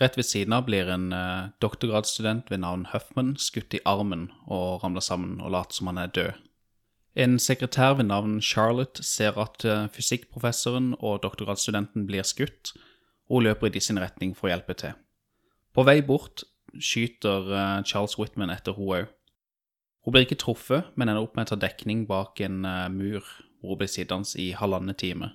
Rett 0.02 0.18
ved 0.18 0.28
siden 0.28 0.54
av 0.54 0.66
blir 0.68 0.90
en 0.92 1.12
eh, 1.16 1.52
doktorgradsstudent 1.64 2.50
ved 2.52 2.60
navn 2.66 2.88
Huffman 2.92 3.36
skutt 3.40 3.78
i 3.78 3.84
armen 3.88 4.28
og 4.46 4.84
ramler 4.84 5.04
sammen 5.04 5.40
og 5.40 5.54
later 5.56 5.78
som 5.78 5.92
han 5.92 6.02
er 6.02 6.12
død. 6.12 6.42
En 7.16 7.40
sekretær 7.40 7.94
ved 7.96 8.10
navn 8.10 8.42
Charlotte 8.42 9.04
ser 9.04 9.38
at 9.40 9.64
eh, 9.64 9.88
fysikkprofessoren 9.88 10.98
og 11.00 11.22
doktorgradsstudenten 11.24 12.08
blir 12.10 12.28
skutt, 12.28 12.74
og 13.30 13.46
løper 13.48 13.68
i 13.68 13.74
de 13.74 13.82
sin 13.82 14.00
retning 14.00 14.36
for 14.36 14.50
å 14.50 14.52
hjelpe 14.52 14.76
til. 14.78 14.98
På 15.74 15.86
vei 15.88 16.02
bort 16.04 16.44
skyter 16.76 17.48
eh, 17.48 17.84
Charles 17.88 18.18
Whitman 18.20 18.52
etter 18.52 18.76
hun 18.76 18.92
òg. 18.98 19.08
Hun 20.04 20.14
blir 20.14 20.28
ikke 20.28 20.42
truffet, 20.44 20.92
men 20.96 21.10
ender 21.10 21.24
opp 21.24 21.40
med 21.40 21.48
å 21.48 21.54
ta 21.54 21.62
dekning 21.64 22.04
bak 22.10 22.44
en 22.44 22.66
eh, 22.68 22.90
mur, 22.92 23.24
hvor 23.62 23.74
hun 23.74 23.80
blir 23.80 23.92
sittende 23.96 24.36
i 24.44 24.52
halvannen 24.52 25.00
time. 25.00 25.32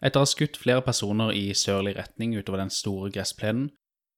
Etter 0.00 0.22
å 0.22 0.24
ha 0.24 0.28
skutt 0.28 0.56
flere 0.56 0.82
personer 0.84 1.34
i 1.36 1.50
sørlig 1.52 1.92
retning 1.98 2.32
utover 2.36 2.62
den 2.62 2.72
store 2.72 3.10
gressplenen, 3.12 3.68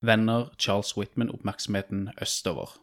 vender 0.03 0.51
Charles 0.59 0.95
Whitman 0.97 1.31
oppmerksomheten 1.31 2.09
østover. 2.23 2.77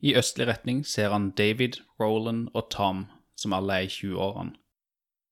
I 0.00 0.14
østlig 0.16 0.48
retning 0.48 0.84
ser 0.86 1.12
han 1.12 1.30
David, 1.36 1.78
Roland 2.00 2.48
og 2.54 2.70
Tom, 2.70 3.06
som 3.36 3.52
alle 3.52 3.76
er 3.76 3.86
i 3.86 3.92
20-årene. 3.92 4.56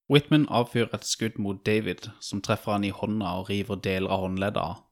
Whitman 0.08 0.46
avfyrer 0.48 0.94
et 0.96 1.04
skudd 1.04 1.38
mot 1.38 1.60
David, 1.66 2.10
som 2.20 2.40
treffer 2.44 2.72
han 2.72 2.84
i 2.84 2.92
hånda 2.94 3.32
og 3.40 3.50
river 3.50 3.80
deler 3.84 4.12
av 4.12 4.24
håndleddet 4.24 4.62
av. 4.62 4.84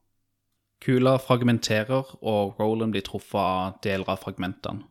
Kula 0.83 1.15
fragmenterer, 1.17 2.11
og 2.21 2.59
Roland 2.59 2.93
blir 2.93 3.05
truffet 3.05 3.41
av 3.41 3.79
deler 3.83 4.09
av 4.13 4.21
fragmentene. 4.21 4.85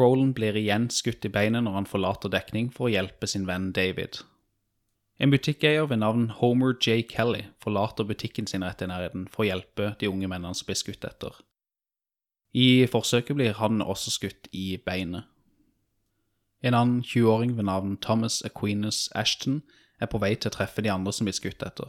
Roland 0.00 0.32
blir 0.34 0.56
igjen 0.56 0.88
skutt 0.88 1.26
i 1.28 1.30
beinet 1.32 1.66
når 1.66 1.74
han 1.76 1.88
forlater 1.88 2.32
dekning 2.32 2.70
for 2.72 2.88
å 2.88 2.94
hjelpe 2.94 3.28
sin 3.28 3.44
venn 3.48 3.74
David. 3.76 4.22
En 5.20 5.30
butikkeier 5.30 5.86
ved 5.86 6.00
navn 6.00 6.28
Homer 6.38 6.74
J. 6.80 7.02
Kelly 7.08 7.42
forlater 7.62 8.04
butikken 8.04 8.46
sin 8.46 8.64
rett 8.64 8.82
i 8.82 8.88
nærheten 8.88 9.28
for 9.30 9.44
å 9.44 9.50
hjelpe 9.50 9.92
de 10.00 10.08
unge 10.08 10.28
mennene 10.28 10.54
som 10.56 10.68
blir 10.68 10.80
skutt 10.80 11.04
etter. 11.04 11.36
I 12.52 12.86
forsøket 12.90 13.36
blir 13.36 13.54
han 13.60 13.82
også 13.82 14.12
skutt 14.12 14.48
i 14.52 14.76
beinet. 14.84 15.28
En 16.62 16.76
annen 16.78 17.00
20-åring 17.02 17.56
ved 17.56 17.66
navn 17.66 17.96
Thomas 17.96 18.42
Aquinas 18.46 19.08
Ashton 19.18 19.62
er 20.00 20.10
på 20.10 20.20
vei 20.22 20.34
til 20.36 20.50
å 20.52 20.56
treffe 20.56 20.82
de 20.84 20.92
andre 20.92 21.12
som 21.14 21.26
blir 21.26 21.36
skutt 21.36 21.62
etter. 21.64 21.88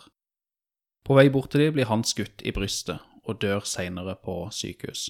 På 1.04 1.18
vei 1.18 1.28
bort 1.30 1.52
til 1.52 1.66
dem 1.66 1.76
blir 1.76 1.90
han 1.90 2.06
skutt 2.08 2.42
i 2.48 2.54
brystet 2.56 3.04
og 3.24 3.42
dør 3.44 3.64
senere 3.68 4.16
på 4.24 4.48
sykehus. 4.52 5.10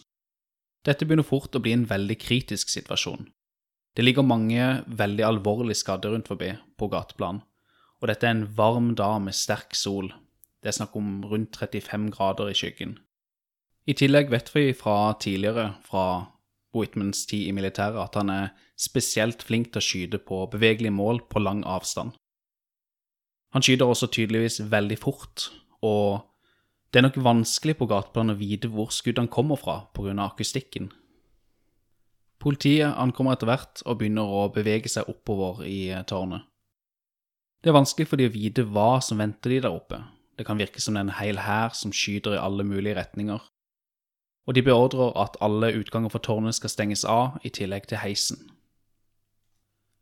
Dette 0.83 1.05
begynner 1.07 1.25
fort 1.25 1.55
å 1.55 1.61
bli 1.63 1.73
en 1.75 1.87
veldig 1.87 2.17
kritisk 2.19 2.69
situasjon. 2.73 3.29
Det 3.95 4.03
ligger 4.03 4.25
mange 4.25 4.83
veldig 4.87 5.25
alvorlig 5.27 5.77
skadde 5.79 6.11
rundt 6.11 6.27
forbi 6.27 6.51
på 6.77 6.89
gateplan, 6.91 7.43
og 8.03 8.09
dette 8.11 8.27
er 8.27 8.35
en 8.35 8.47
varm 8.57 8.91
dag 8.99 9.21
med 9.23 9.35
sterk 9.35 9.77
sol. 9.79 10.09
Det 10.59 10.73
er 10.73 10.75
snakk 10.75 10.95
om 10.99 11.21
rundt 11.23 11.55
35 11.55 12.09
grader 12.11 12.49
i 12.51 12.57
skyggen. 12.57 12.97
I 13.87 13.95
tillegg 13.95 14.27
vet 14.31 14.51
vi 14.51 14.73
fra 14.75 15.15
tidligere, 15.23 15.77
fra 15.87 16.25
Whitmans 16.75 17.23
tid 17.29 17.47
i 17.47 17.55
militæret, 17.55 18.01
at 18.03 18.19
han 18.19 18.29
er 18.29 18.51
spesielt 18.79 19.43
flink 19.43 19.71
til 19.71 19.79
å 19.79 19.87
skyte 19.87 20.19
på 20.19 20.41
bevegelige 20.51 20.91
mål 20.91 21.23
på 21.31 21.39
lang 21.39 21.63
avstand. 21.63 22.11
Han 23.55 23.63
skyter 23.63 23.87
også 23.87 24.11
tydeligvis 24.11 24.59
veldig 24.67 24.99
fort, 24.99 25.47
og 25.79 26.25
det 26.91 26.99
er 26.99 27.07
nok 27.07 27.23
vanskelig 27.23 27.77
på 27.79 27.87
gateplan 27.87 28.35
å 28.35 28.39
vite 28.39 28.67
hvor 28.67 28.91
skuddene 28.91 29.31
kommer 29.31 29.55
fra 29.55 29.85
pga. 29.95 30.15
akustikken. 30.27 30.91
Politiet 32.39 32.97
ankommer 32.99 33.37
etter 33.37 33.47
hvert 33.47 33.85
og 33.85 34.01
begynner 34.01 34.27
å 34.27 34.49
bevege 34.51 34.91
seg 34.91 35.07
oppover 35.07 35.63
i 35.63 35.93
tårnet. 36.03 36.43
Det 37.63 37.71
er 37.71 37.77
vanskelig 37.77 38.09
for 38.11 38.19
de 38.19 38.27
å 38.27 38.33
vite 38.33 38.65
hva 38.75 38.97
som 38.99 39.21
venter 39.23 39.53
de 39.53 39.61
der 39.63 39.71
oppe. 39.71 40.01
Det 40.35 40.43
kan 40.43 40.59
virke 40.59 40.81
som 40.83 40.97
det 40.97 40.99
er 40.99 41.07
en 41.07 41.19
hel 41.21 41.37
hær 41.45 41.71
som 41.77 41.93
skyter 41.95 42.35
i 42.35 42.41
alle 42.41 42.65
mulige 42.67 42.97
retninger. 42.97 43.39
Og 44.43 44.57
de 44.57 44.63
beordrer 44.67 45.13
at 45.15 45.37
alle 45.39 45.69
utganger 45.79 46.11
for 46.11 46.19
tårnet 46.19 46.57
skal 46.57 46.73
stenges 46.73 47.05
av, 47.07 47.37
i 47.47 47.53
tillegg 47.53 47.87
til 47.87 48.01
heisen. 48.03 48.41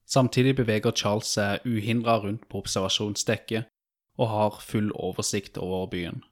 Samtidig 0.10 0.56
beveger 0.58 0.96
Charles 0.98 1.36
seg 1.38 1.62
uhindra 1.70 2.18
rundt 2.24 2.48
på 2.50 2.64
observasjonsdekket 2.64 3.70
og 4.18 4.28
har 4.34 4.58
full 4.66 4.90
oversikt 4.98 5.62
over 5.62 5.86
byen. 5.94 6.24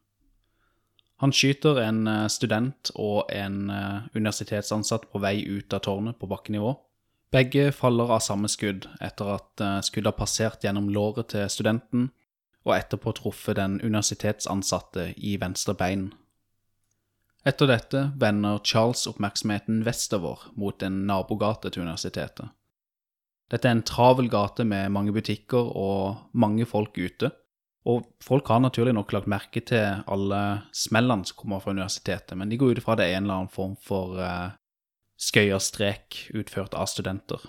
Han 1.22 1.32
skyter 1.36 1.78
en 1.84 2.08
eh, 2.08 2.28
student 2.32 2.92
og 2.96 3.30
en 3.36 3.70
eh, 3.70 4.10
universitetsansatt 4.16 5.10
på 5.12 5.22
vei 5.22 5.44
ut 5.46 5.74
av 5.76 5.84
tårnet 5.86 6.18
på 6.20 6.28
bakkenivå. 6.32 6.74
Begge 7.32 7.72
faller 7.72 8.10
av 8.10 8.24
samme 8.26 8.50
skudd 8.50 8.88
etter 9.06 9.36
at 9.36 9.62
eh, 9.62 9.82
skuddet 9.86 10.14
har 10.14 10.18
passert 10.18 10.64
gjennom 10.66 10.90
låret 10.90 11.30
til 11.36 11.46
studenten 11.52 12.08
og 12.66 12.74
etterpå 12.76 13.14
truffet 13.20 13.60
den 13.60 13.78
universitetsansatte 13.84 15.12
i 15.16 15.36
venstre 15.42 15.76
bein. 15.78 16.10
Etter 17.48 17.70
dette 17.70 18.02
vender 18.20 18.60
Charles 18.68 19.06
oppmerksomheten 19.08 19.84
vestover 19.86 20.50
mot 20.60 20.82
en 20.84 21.06
nabogate 21.08 21.70
til 21.72 21.86
universitetet. 21.86 22.50
Dette 23.50 23.66
er 23.66 23.78
en 23.78 23.86
travel 23.86 24.28
gate 24.30 24.66
med 24.68 24.92
mange 24.94 25.14
butikker 25.14 25.72
og 25.78 26.34
mange 26.34 26.68
folk 26.70 26.98
ute, 26.98 27.32
og 27.88 28.10
folk 28.22 28.50
har 28.52 28.60
naturlig 28.62 28.94
nok 28.98 29.14
lagt 29.16 29.30
merke 29.32 29.64
til 29.66 30.04
alle 30.06 30.42
smellene 30.76 31.26
som 31.26 31.40
kommer 31.40 31.64
fra 31.64 31.72
universitetet, 31.74 32.36
men 32.38 32.52
de 32.52 32.60
går 32.60 32.76
ut 32.76 32.82
ifra 32.84 32.98
det 33.00 33.08
er 33.08 33.18
en 33.18 33.26
eller 33.26 33.40
annen 33.40 33.54
form 33.54 33.78
for 33.82 34.20
uh, 34.20 34.52
skøyerstrek 35.20 36.30
utført 36.34 36.76
av 36.78 36.88
studenter. 36.88 37.42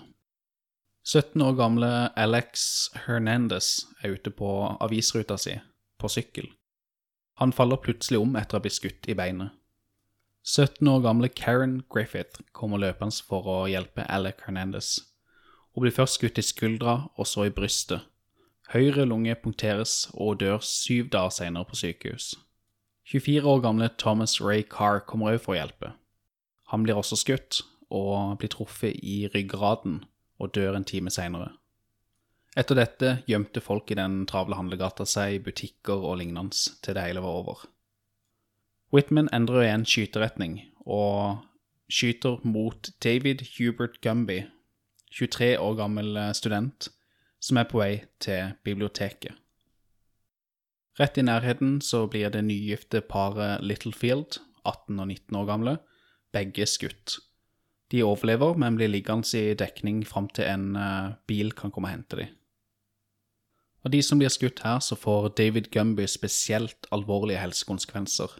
17 1.07 1.41
år 1.41 1.55
gamle 1.57 1.91
Alex 2.19 2.89
Hernandez 3.05 3.87
er 4.03 4.17
ute 4.17 4.33
på 4.35 4.49
avisruta 4.83 5.37
si, 5.39 5.55
på 5.97 6.11
sykkel. 6.11 6.51
Han 7.41 7.55
faller 7.55 7.81
plutselig 7.81 8.19
om 8.21 8.35
etter 8.37 8.57
å 8.57 8.59
ha 8.59 8.65
blitt 8.65 8.77
skutt 8.77 9.09
i 9.09 9.17
beinet. 9.17 9.55
17 10.45 10.87
år 10.89 11.01
gamle 11.05 11.29
Karen 11.29 11.79
Griffith 11.93 12.43
kommer 12.57 12.81
løpende 12.81 13.23
for 13.25 13.47
å 13.49 13.57
hjelpe 13.69 14.05
Alec 14.09 14.43
Hernandez. 14.45 14.99
Hun 15.73 15.85
blir 15.85 15.95
først 15.95 16.19
skutt 16.19 16.41
i 16.41 16.45
skuldra 16.45 16.95
og 17.15 17.29
så 17.29 17.47
i 17.47 17.53
brystet, 17.55 18.01
Høyre 18.71 19.03
lunge 19.03 19.33
punkteres 19.35 20.05
og 20.13 20.37
dør 20.39 20.61
syv 20.63 21.09
dager 21.11 21.33
senere 21.35 21.67
på 21.67 21.75
sykehus. 21.75 22.35
24 23.11 23.43
år 23.43 23.59
gamle 23.65 23.89
Thomas 23.99 24.37
Ray 24.39 24.63
Carr 24.63 25.01
kommer 25.03 25.33
også 25.33 25.43
for 25.43 25.55
å 25.55 25.57
hjelpe. 25.57 25.89
Han 26.71 26.85
blir 26.85 26.97
også 26.97 27.19
skutt, 27.19 27.61
og 27.91 28.37
blir 28.39 28.51
truffet 28.53 28.95
i 29.03 29.25
ryggraden 29.33 29.99
og 30.39 30.53
dør 30.55 30.77
en 30.77 30.87
time 30.87 31.11
senere. 31.11 31.51
Etter 32.57 32.75
dette 32.75 33.11
gjemte 33.27 33.63
folk 33.63 33.91
i 33.91 33.99
den 33.99 34.25
travle 34.27 34.57
handlegata 34.59 35.05
seg 35.07 35.37
i 35.37 35.43
butikker 35.43 36.03
og 36.03 36.17
lignende 36.19 36.55
til 36.83 36.97
det 36.97 37.03
hele 37.05 37.23
var 37.23 37.37
over. 37.43 37.67
Whitman 38.91 39.29
endrer 39.31 39.67
igjen 39.67 39.85
skyteretning 39.87 40.57
og 40.83 41.45
skyter 41.91 42.41
mot 42.43 42.89
David 43.03 43.45
Hubert 43.55 44.01
Gumby, 44.03 44.41
23 45.11 45.53
år 45.59 45.77
gammel 45.79 46.19
student 46.35 46.89
som 47.43 47.59
er 47.59 47.67
på 47.67 47.79
vei 47.79 47.93
til 48.23 48.53
biblioteket. 48.63 49.35
Rett 50.99 51.17
i 51.17 51.23
nærheten 51.23 51.79
så 51.81 52.03
blir 52.11 52.31
det 52.31 52.43
nygifte 52.45 52.99
paret 53.01 53.63
Littlefield, 53.63 54.41
18 54.67 54.99
og 54.99 55.07
19 55.07 55.39
år 55.39 55.47
gamle, 55.47 55.77
begge 56.33 56.65
skutt. 56.65 57.19
De 57.91 58.03
overlever, 58.03 58.55
men 58.57 58.77
blir 58.79 58.87
liggende 58.87 59.39
i 59.39 59.55
dekning 59.57 60.05
fram 60.07 60.29
til 60.29 60.47
en 60.47 60.75
uh, 60.75 61.13
bil 61.27 61.51
kan 61.51 61.71
komme 61.71 61.89
og 61.89 61.95
hente 61.95 62.19
dem. 62.21 62.37
Av 63.83 63.91
de 63.91 64.01
som 64.05 64.19
blir 64.21 64.29
skutt 64.29 64.61
her, 64.63 64.79
så 64.79 64.95
får 64.95 65.33
David 65.37 65.71
Gumby 65.73 66.05
spesielt 66.07 66.87
alvorlige 66.91 67.41
helsekonsekvenser. 67.41 68.37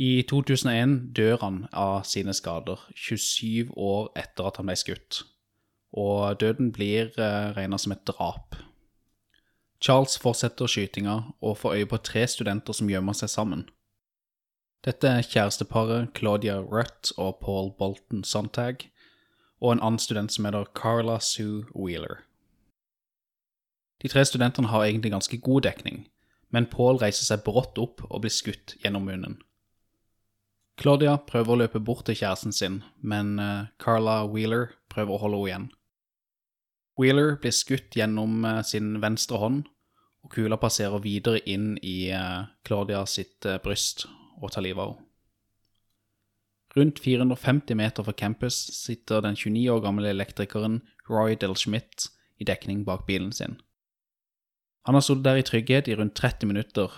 I 0.00 0.22
2001 0.30 1.12
dør 1.16 1.36
han 1.42 1.66
av 1.72 2.06
sine 2.08 2.32
skader, 2.34 2.80
27 2.96 3.74
år 3.76 4.08
etter 4.16 4.48
at 4.48 4.56
han 4.56 4.70
ble 4.70 4.78
skutt 4.80 5.20
og 5.92 6.40
døden 6.40 6.72
blir 6.72 7.10
eh, 7.18 7.50
regna 7.56 7.78
som 7.78 7.92
et 7.92 8.06
drap. 8.06 8.56
Charles 9.80 10.18
fortsetter 10.20 10.68
skytinga 10.68 11.16
og 11.40 11.58
får 11.58 11.74
øye 11.74 11.88
på 11.88 11.96
tre 12.04 12.26
studenter 12.28 12.76
som 12.76 12.90
gjemmer 12.90 13.16
seg 13.16 13.32
sammen. 13.32 13.64
Dette 14.80 15.08
er 15.08 15.26
kjæresteparet 15.26 16.14
Claudia 16.16 16.54
Rutt 16.64 17.10
og 17.20 17.42
Paul 17.42 17.68
Bolton 17.76 18.22
Sontag, 18.24 18.86
og 19.60 19.74
en 19.74 19.82
annen 19.84 20.00
student 20.00 20.32
som 20.32 20.46
heter 20.48 20.70
Carla 20.72 21.18
Sue 21.20 21.66
Wheeler. 21.74 22.22
De 24.00 24.08
tre 24.08 24.24
studentene 24.24 24.70
har 24.72 24.86
egentlig 24.86 25.12
ganske 25.12 25.36
god 25.36 25.66
dekning, 25.66 26.06
men 26.48 26.68
Paul 26.72 26.96
reiser 26.96 27.26
seg 27.28 27.44
brått 27.44 27.76
opp 27.76 28.00
og 28.08 28.22
blir 28.22 28.32
skutt 28.32 28.78
gjennom 28.80 29.04
munnen. 29.04 29.36
Claudia 30.80 31.18
prøver 31.28 31.52
å 31.52 31.58
løpe 31.60 31.82
bort 31.84 32.06
til 32.08 32.16
kjæresten 32.16 32.56
sin, 32.56 32.78
men 33.04 33.34
eh, 33.36 33.68
Carla 33.76 34.22
Wheeler 34.24 34.70
prøver 34.88 35.12
å 35.12 35.20
holde 35.26 35.42
henne 35.42 35.50
igjen. 35.50 35.66
Wheeler 36.96 37.36
blir 37.42 37.52
skutt 37.52 38.00
gjennom 38.00 38.46
eh, 38.48 38.62
sin 38.64 38.94
venstre 39.04 39.42
hånd, 39.44 39.68
og 40.24 40.32
kula 40.32 40.56
passerer 40.60 41.04
videre 41.04 41.44
inn 41.44 41.74
i 41.84 42.08
eh, 42.16 42.48
Claudia 42.64 43.04
sitt 43.04 43.44
bryst 43.60 44.06
og 44.40 44.52
ta 44.54 44.64
livet 44.64 44.82
av 44.82 44.94
henne. 44.94 45.06
Rundt 46.76 47.00
450 47.02 47.74
meter 47.74 48.06
fra 48.06 48.12
campus 48.14 48.54
sitter 48.76 49.24
den 49.24 49.34
29 49.34 49.64
år 49.72 49.80
gamle 49.82 50.12
elektrikeren 50.12 50.80
Roy 51.10 51.34
Del 51.34 51.56
Schmidt 51.58 52.06
i 52.38 52.46
dekning 52.46 52.84
bak 52.86 53.08
bilen 53.08 53.32
sin. 53.34 53.56
Han 54.86 54.94
har 54.94 55.02
sittet 55.02 55.26
der 55.26 55.40
i 55.40 55.46
trygghet 55.46 55.90
i 55.90 55.96
rundt 55.98 56.14
30 56.14 56.46
minutter, 56.46 56.94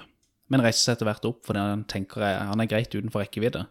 men 0.53 0.61
reiser 0.61 0.85
seg 0.85 0.99
etter 0.99 1.09
hvert 1.09 1.25
opp 1.25 1.47
fordi 1.49 1.65
han 1.65 1.87
tenker 1.89 2.27
han 2.53 2.61
er 2.61 2.69
greit 2.69 2.93
utenfor 2.93 3.25
rekkevidde. 3.25 3.65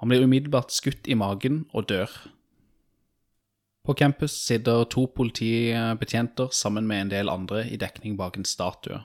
Han 0.00 0.08
blir 0.08 0.24
umiddelbart 0.24 0.72
skutt 0.72 1.10
i 1.10 1.16
magen 1.18 1.66
og 1.76 1.90
dør. 1.90 2.08
På 3.84 3.94
campus 3.94 4.32
sitter 4.32 4.84
to 4.84 5.06
politibetjenter 5.12 6.50
sammen 6.52 6.86
med 6.88 7.02
en 7.02 7.12
del 7.12 7.30
andre 7.32 7.66
i 7.68 7.76
dekning 7.80 8.16
bak 8.16 8.36
en 8.36 8.48
statue. 8.48 9.02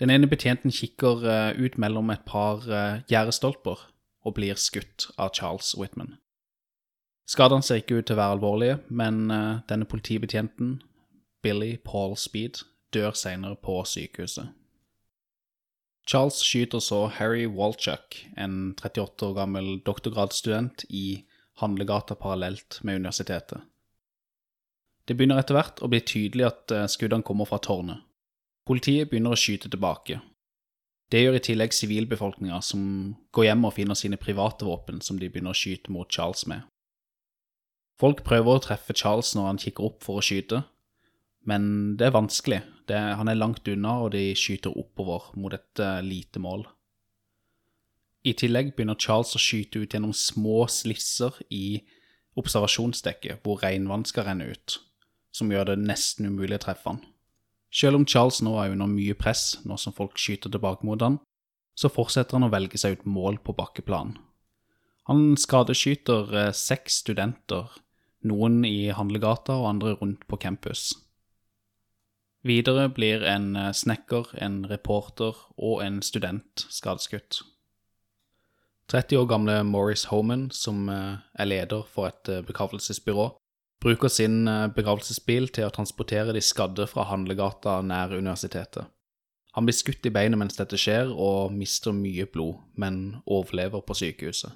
Den 0.00 0.10
ene 0.10 0.28
betjenten 0.28 0.72
kikker 0.72 1.24
eh, 1.28 1.60
ut 1.60 1.76
mellom 1.78 2.10
et 2.10 2.24
par 2.28 2.64
eh, 2.64 3.02
gjerdestolper 3.10 3.88
og 4.22 4.36
blir 4.38 4.56
skutt 4.56 5.10
av 5.20 5.34
Charles 5.36 5.74
Whitman. 5.76 6.16
Skadene 7.28 7.64
ser 7.64 7.82
ikke 7.82 8.00
ut 8.00 8.08
til 8.08 8.16
å 8.16 8.22
være 8.22 8.38
alvorlige, 8.38 8.78
men 8.88 9.28
eh, 9.30 9.60
denne 9.68 9.88
politibetjenten, 9.88 10.78
Billy 11.44 11.76
Paul 11.84 12.16
Speed, 12.16 12.64
dør 12.94 13.16
senere 13.16 13.58
på 13.60 13.82
sykehuset. 13.88 14.52
Charles 16.08 16.40
skyter 16.42 16.82
så 16.82 17.04
Harry 17.18 17.44
Walchuk, 17.46 18.24
en 18.36 18.72
38 18.80 19.28
år 19.28 19.36
gammel 19.36 19.76
doktorgradsstudent 19.86 20.86
i 20.90 21.22
handlegata 21.62 22.16
parallelt 22.18 22.80
med 22.82 22.98
universitetet. 22.98 23.60
Det 25.06 25.14
begynner 25.18 25.38
etter 25.38 25.54
hvert 25.54 25.82
å 25.82 25.90
bli 25.90 26.00
tydelig 26.02 26.48
at 26.48 26.74
skuddene 26.90 27.26
kommer 27.26 27.46
fra 27.46 27.60
tårnet. 27.62 28.02
Politiet 28.68 29.10
begynner 29.10 29.34
å 29.34 29.38
skyte 29.38 29.70
tilbake. 29.70 30.20
Det 31.12 31.20
gjør 31.20 31.36
i 31.36 31.44
tillegg 31.44 31.74
sivilbefolkninga, 31.76 32.60
som 32.64 32.82
går 33.34 33.50
hjem 33.50 33.66
og 33.68 33.74
finner 33.76 33.98
sine 33.98 34.18
private 34.20 34.64
våpen 34.64 35.02
som 35.04 35.18
de 35.20 35.28
begynner 35.28 35.52
å 35.52 35.58
skyte 35.58 35.92
mot 35.92 36.08
Charles 36.08 36.46
med. 36.48 36.62
Folk 38.00 38.22
prøver 38.26 38.56
å 38.56 38.62
treffe 38.62 38.94
Charles 38.96 39.34
når 39.36 39.48
han 39.50 39.60
kikker 39.60 39.90
opp 39.90 40.06
for 40.06 40.18
å 40.18 40.24
skyte, 40.24 40.62
men 41.46 41.96
det 41.98 42.08
er 42.08 42.16
vanskelig. 42.16 42.62
Det, 42.88 42.98
han 43.18 43.28
er 43.28 43.38
langt 43.38 43.68
unna, 43.68 43.98
og 44.06 44.14
de 44.14 44.30
skyter 44.38 44.74
oppover 44.78 45.28
mot 45.38 45.52
et 45.54 45.82
uh, 45.82 46.00
lite 46.02 46.40
mål. 46.42 46.64
I 48.22 48.34
tillegg 48.38 48.72
begynner 48.76 48.98
Charles 48.98 49.34
å 49.34 49.42
skyte 49.42 49.82
ut 49.82 49.94
gjennom 49.94 50.14
små 50.14 50.64
slisser 50.70 51.36
i 51.50 51.82
observasjonsdekket, 52.38 53.42
hvor 53.42 53.60
regnvann 53.62 54.06
skal 54.08 54.30
renne 54.30 54.48
ut, 54.54 54.78
som 55.34 55.50
gjør 55.52 55.72
det 55.72 55.82
nesten 55.82 56.30
umulig 56.30 56.56
å 56.60 56.64
treffe 56.70 56.94
han. 56.94 57.02
Selv 57.72 57.96
om 57.96 58.06
Charles 58.06 58.42
nå 58.44 58.52
er 58.60 58.74
under 58.74 58.90
mye 58.90 59.14
press, 59.16 59.56
nå 59.64 59.78
som 59.80 59.94
folk 59.96 60.18
skyter 60.20 60.52
tilbake 60.52 60.84
mot 60.84 61.00
han, 61.00 61.18
så 61.78 61.88
fortsetter 61.88 62.36
han 62.36 62.44
å 62.44 62.52
velge 62.52 62.76
seg 62.80 62.98
ut 62.98 63.06
mål 63.08 63.38
på 63.40 63.54
bakkeplan. 63.56 64.18
Han 65.08 65.32
skadeskyter 65.40 66.34
eh, 66.36 66.50
seks 66.54 67.00
studenter, 67.02 67.72
noen 68.28 68.60
i 68.68 68.92
handlegata 68.94 69.56
og 69.58 69.70
andre 69.72 69.96
rundt 69.98 70.28
på 70.30 70.38
campus. 70.38 70.92
Videre 72.46 72.88
blir 72.92 73.24
en 73.26 73.56
eh, 73.56 73.72
snekker, 73.74 74.34
en 74.36 74.62
reporter 74.70 75.40
og 75.56 75.80
en 75.82 76.02
student 76.04 76.66
skadeskutt. 76.68 77.40
30 78.92 79.22
år 79.22 79.28
gamle 79.30 79.56
Maurice 79.64 80.10
Homan, 80.12 80.50
som 80.52 80.86
eh, 80.92 81.22
er 81.40 81.50
leder 81.50 81.88
for 81.88 82.12
et 82.12 82.30
begravelsesbyrå, 82.46 83.30
bruker 83.82 84.10
sin 84.12 84.46
eh, 84.48 84.68
begravelsesbil 84.74 85.50
til 85.54 85.66
å 85.66 85.74
transportere 85.74 86.34
de 86.34 86.42
skadde 86.44 86.86
fra 86.90 87.08
handlegata 87.10 87.80
nær 87.86 88.14
universitetet. 88.14 88.86
Han 89.52 89.68
blir 89.68 89.76
skutt 89.76 90.06
i 90.08 90.12
beinet 90.14 90.40
mens 90.40 90.56
dette 90.56 90.78
skjer, 90.80 91.10
og 91.12 91.52
mister 91.52 91.92
mye 91.92 92.24
blod, 92.30 92.62
men 92.80 93.18
overlever 93.26 93.82
på 93.84 93.96
sykehuset. 93.98 94.54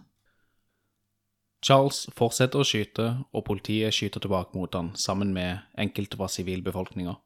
Charles 1.67 2.05
fortsetter 2.17 2.63
å 2.63 2.67
skyte, 2.69 3.07
og 3.35 3.45
politiet 3.49 3.93
skyter 3.93 4.23
tilbake 4.23 4.57
mot 4.57 4.73
han, 4.77 4.93
sammen 4.97 5.35
med 5.37 5.67
enkelte 5.77 6.17
fra 6.21 6.31
sivilbefolkninga. 6.33 7.17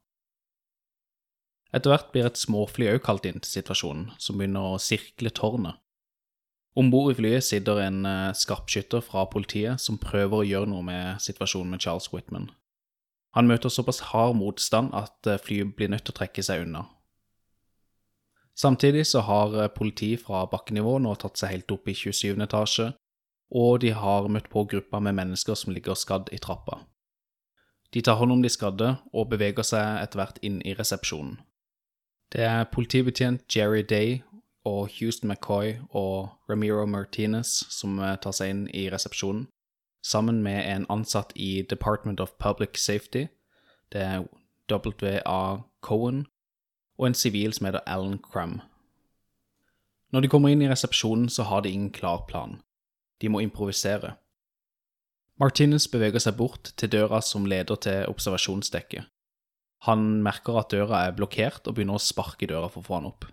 Etter 1.76 1.92
hvert 1.92 2.10
blir 2.10 2.26
et 2.26 2.40
småfly 2.40 2.88
òg 2.90 3.04
kalt 3.06 3.28
inn 3.28 3.38
til 3.38 3.60
situasjonen, 3.60 4.08
som 4.18 4.40
begynner 4.40 4.72
å 4.72 4.80
sirkle 4.82 5.30
tårnet. 5.34 5.78
Om 6.78 6.90
bord 6.90 7.12
i 7.12 7.16
flyet 7.18 7.44
sitter 7.44 7.80
en 7.82 8.04
uh, 8.06 8.30
skarpskytter 8.36 9.02
fra 9.02 9.24
politiet 9.30 9.82
som 9.82 9.98
prøver 9.98 10.38
å 10.38 10.46
gjøre 10.46 10.70
noe 10.70 10.86
med 10.86 11.22
situasjonen 11.22 11.74
med 11.74 11.82
Charles 11.82 12.06
Whitman. 12.12 12.50
Han 13.34 13.50
møter 13.50 13.70
såpass 13.70 14.00
hard 14.10 14.36
motstand 14.38 14.94
at 14.94 15.26
uh, 15.26 15.38
flyet 15.42 15.74
blir 15.76 15.90
nødt 15.90 16.06
til 16.06 16.14
å 16.14 16.20
trekke 16.20 16.44
seg 16.46 16.66
unna. 16.66 16.84
Samtidig 18.54 19.06
så 19.10 19.24
har 19.26 19.56
uh, 19.56 19.66
politi 19.74 20.14
fra 20.20 20.44
bakkenivå 20.50 20.98
nå 21.02 21.16
tatt 21.18 21.42
seg 21.42 21.56
helt 21.56 21.74
opp 21.74 21.90
i 21.90 21.96
27. 21.96 22.38
etasje, 22.46 22.92
og 23.50 23.80
de 23.82 23.90
har 23.90 24.30
møtt 24.30 24.46
på 24.50 24.62
grupper 24.70 25.02
med 25.02 25.18
mennesker 25.18 25.58
som 25.58 25.74
ligger 25.74 25.98
skadd 25.98 26.30
i 26.30 26.38
trappa. 26.38 26.84
De 27.90 28.02
tar 28.06 28.20
hånd 28.20 28.30
om 28.30 28.42
de 28.42 28.50
skadde 28.52 28.92
og 29.10 29.32
beveger 29.32 29.66
seg 29.66 30.04
etter 30.04 30.20
hvert 30.20 30.38
inn 30.46 30.60
i 30.62 30.76
resepsjonen. 30.78 31.40
Det 32.30 32.44
er 32.46 32.68
politibetjent 32.70 33.42
Jerry 33.50 33.82
Day 33.82 34.20
og 34.64 34.90
Houston 34.98 35.30
McCoy 35.30 35.78
og 35.90 36.30
Ramiro 36.48 36.86
Martinez 36.86 37.64
som 37.72 37.98
eh, 37.98 38.16
tar 38.20 38.34
seg 38.36 38.52
inn 38.52 38.64
i 38.76 38.88
resepsjonen, 38.92 39.46
sammen 40.04 40.42
med 40.42 40.64
en 40.64 40.86
ansatt 40.92 41.32
i 41.36 41.62
Department 41.62 42.20
of 42.20 42.32
Public 42.38 42.80
Safety, 42.80 43.26
det 43.92 44.00
er 44.00 44.26
W.A. 44.70 45.62
Cohen, 45.80 46.26
og 46.98 47.06
en 47.06 47.16
sivil 47.16 47.52
som 47.56 47.66
heter 47.66 47.84
Alan 47.86 48.18
Crum. 48.18 48.60
Når 50.10 50.24
de 50.24 50.30
kommer 50.30 50.52
inn 50.52 50.62
i 50.62 50.68
resepsjonen, 50.70 51.28
så 51.30 51.46
har 51.48 51.62
de 51.62 51.72
ingen 51.72 51.92
klar 51.94 52.24
plan. 52.28 52.58
De 53.20 53.28
må 53.28 53.40
improvisere. 53.44 54.16
Martinez 55.40 55.86
beveger 55.88 56.20
seg 56.20 56.36
bort 56.36 56.72
til 56.76 56.90
døra 56.92 57.22
som 57.24 57.46
leder 57.48 57.78
til 57.80 58.08
observasjonsdekket. 58.10 59.06
Han 59.88 60.20
merker 60.24 60.58
at 60.60 60.72
døra 60.74 61.06
er 61.06 61.16
blokkert, 61.16 61.64
og 61.64 61.76
begynner 61.76 61.96
å 61.96 62.02
sparke 62.02 62.48
døra 62.50 62.68
for 62.68 62.82
å 62.82 62.88
få 62.88 62.98
han 62.98 63.08
opp. 63.08 63.24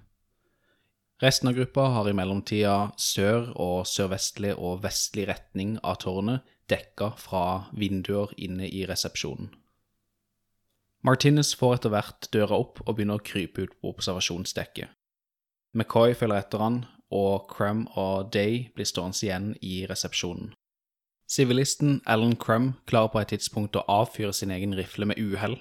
Resten 1.21 1.49
av 1.49 1.55
gruppa 1.57 1.81
har 1.81 2.09
i 2.09 2.13
mellomtida 2.13 2.91
sør- 2.97 3.49
og 3.57 3.87
sørvestlig 3.89 4.51
og 4.53 4.83
vestlig 4.83 5.25
retning 5.29 5.79
av 5.81 5.97
tårnet 6.03 6.45
dekka 6.69 7.15
fra 7.17 7.45
vinduer 7.73 8.35
inne 8.37 8.67
i 8.69 8.83
resepsjonen. 8.85 9.49
Martinez 11.01 11.55
får 11.57 11.77
etter 11.77 11.93
hvert 11.93 12.29
døra 12.33 12.59
opp 12.61 12.83
og 12.85 12.97
begynner 12.97 13.17
å 13.17 13.25
krype 13.25 13.65
ut 13.65 13.73
på 13.81 13.93
observasjonsdekket. 13.95 14.91
McCoy 15.73 16.13
følger 16.17 16.43
etter 16.43 16.61
han, 16.61 16.79
og 17.09 17.47
Crum 17.49 17.85
og 17.95 18.29
Day 18.33 18.67
blir 18.75 18.85
stående 18.85 19.17
igjen 19.23 19.51
i 19.61 19.85
resepsjonen. 19.89 20.51
Sivilisten 21.27 22.01
Alan 22.05 22.35
Crum 22.35 22.75
klarer 22.85 23.11
på 23.13 23.21
et 23.21 23.33
tidspunkt 23.33 23.75
å 23.75 23.85
avfyre 23.87 24.33
sin 24.33 24.51
egen 24.51 24.75
rifle 24.77 25.07
med 25.09 25.19
uhell, 25.19 25.57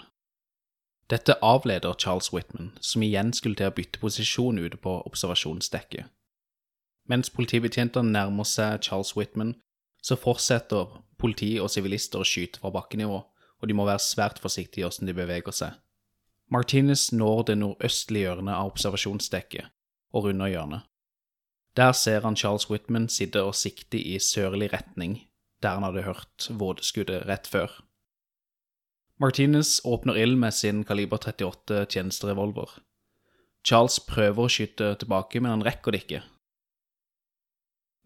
dette 1.11 1.37
avleder 1.43 1.95
Charles 1.99 2.33
Whitman, 2.33 2.73
som 2.81 3.03
igjen 3.03 3.33
skulle 3.33 3.59
til 3.59 3.71
å 3.71 3.75
bytte 3.75 4.01
posisjon 4.03 4.59
ute 4.59 4.79
på 4.83 4.99
observasjonsdekket. 5.07 6.11
Mens 7.07 7.31
politibetjentene 7.31 8.11
nærmer 8.11 8.49
seg 8.49 8.83
Charles 8.83 9.15
Whitman, 9.17 9.55
så 10.03 10.19
fortsetter 10.19 10.99
politi 11.19 11.55
og 11.63 11.71
sivilister 11.71 12.23
å 12.23 12.27
skyte 12.27 12.61
fra 12.63 12.73
bakkenivå, 12.75 13.21
og 13.57 13.69
de 13.69 13.77
må 13.77 13.87
være 13.87 14.03
svært 14.03 14.41
forsiktige 14.43 14.83
i 14.83 14.89
hvordan 14.89 15.11
de 15.11 15.15
beveger 15.17 15.55
seg. 15.55 15.79
Martinez 16.51 17.09
når 17.13 17.47
det 17.49 17.57
nordøstlige 17.59 18.29
hjørnet 18.29 18.55
av 18.55 18.69
observasjonsdekket 18.71 19.73
og 20.15 20.29
runder 20.29 20.51
hjørnet. 20.53 20.85
Der 21.77 21.93
ser 21.93 22.23
han 22.25 22.37
Charles 22.39 22.69
Whitman 22.71 23.09
sitte 23.13 23.43
og 23.45 23.57
sikte 23.59 23.99
i 23.99 24.19
sørlig 24.23 24.71
retning, 24.73 25.19
der 25.63 25.77
han 25.77 25.85
hadde 25.85 26.07
hørt 26.07 26.47
vådeskuddet 26.51 27.27
rett 27.29 27.51
før. 27.51 27.71
Martinez 29.19 29.81
åpner 29.85 30.19
ild 30.19 30.37
med 30.39 30.55
sin 30.55 30.85
kaliber 30.85 31.17
38 31.17 31.87
tjenesterevolver. 31.89 32.69
Charles 33.65 33.97
prøver 34.05 34.45
å 34.45 34.53
skyte 34.53 34.91
tilbake, 35.01 35.41
men 35.41 35.55
han 35.55 35.65
rekker 35.65 35.95
det 35.95 36.03
ikke. 36.05 36.21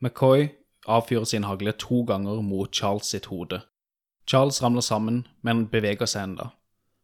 McCoy 0.00 0.46
avfyrer 0.86 1.26
sin 1.26 1.44
hagle 1.44 1.74
to 1.74 2.04
ganger 2.06 2.40
mot 2.46 2.70
Charles 2.72 3.10
sitt 3.10 3.26
hode. 3.26 3.60
Charles 4.30 4.62
ramler 4.62 4.86
sammen, 4.86 5.26
men 5.42 5.66
beveger 5.68 6.06
seg 6.06 6.30
enda. 6.30 6.52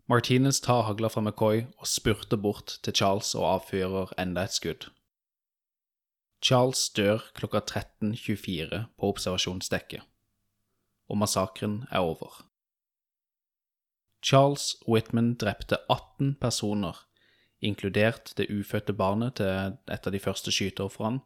Martinez 0.06 0.62
tar 0.62 0.86
hagla 0.86 1.10
fra 1.10 1.24
McCoy 1.26 1.66
og 1.66 1.90
spurter 1.90 2.38
bort 2.38 2.78
til 2.86 2.94
Charles 2.94 3.34
og 3.34 3.48
avfyrer 3.56 4.14
enda 4.22 4.46
et 4.46 4.54
skudd. 4.54 4.86
Charles 6.38 6.88
dør 6.94 7.26
klokka 7.34 7.58
13.24 7.58 8.84
på 8.94 9.10
observasjonsdekket, 9.10 10.06
og 11.10 11.18
massakren 11.18 11.80
er 11.90 12.06
over. 12.06 12.45
Charles 14.22 14.76
Whitman 14.88 15.36
drepte 15.36 15.78
18 15.88 16.36
personer, 16.40 17.06
inkludert 17.60 18.32
det 18.36 18.50
ufødte 18.50 18.92
barnet 18.92 19.34
til 19.34 19.76
et 19.92 20.06
av 20.06 20.12
de 20.12 20.20
første 20.20 20.52
skyteofrene, 20.52 21.20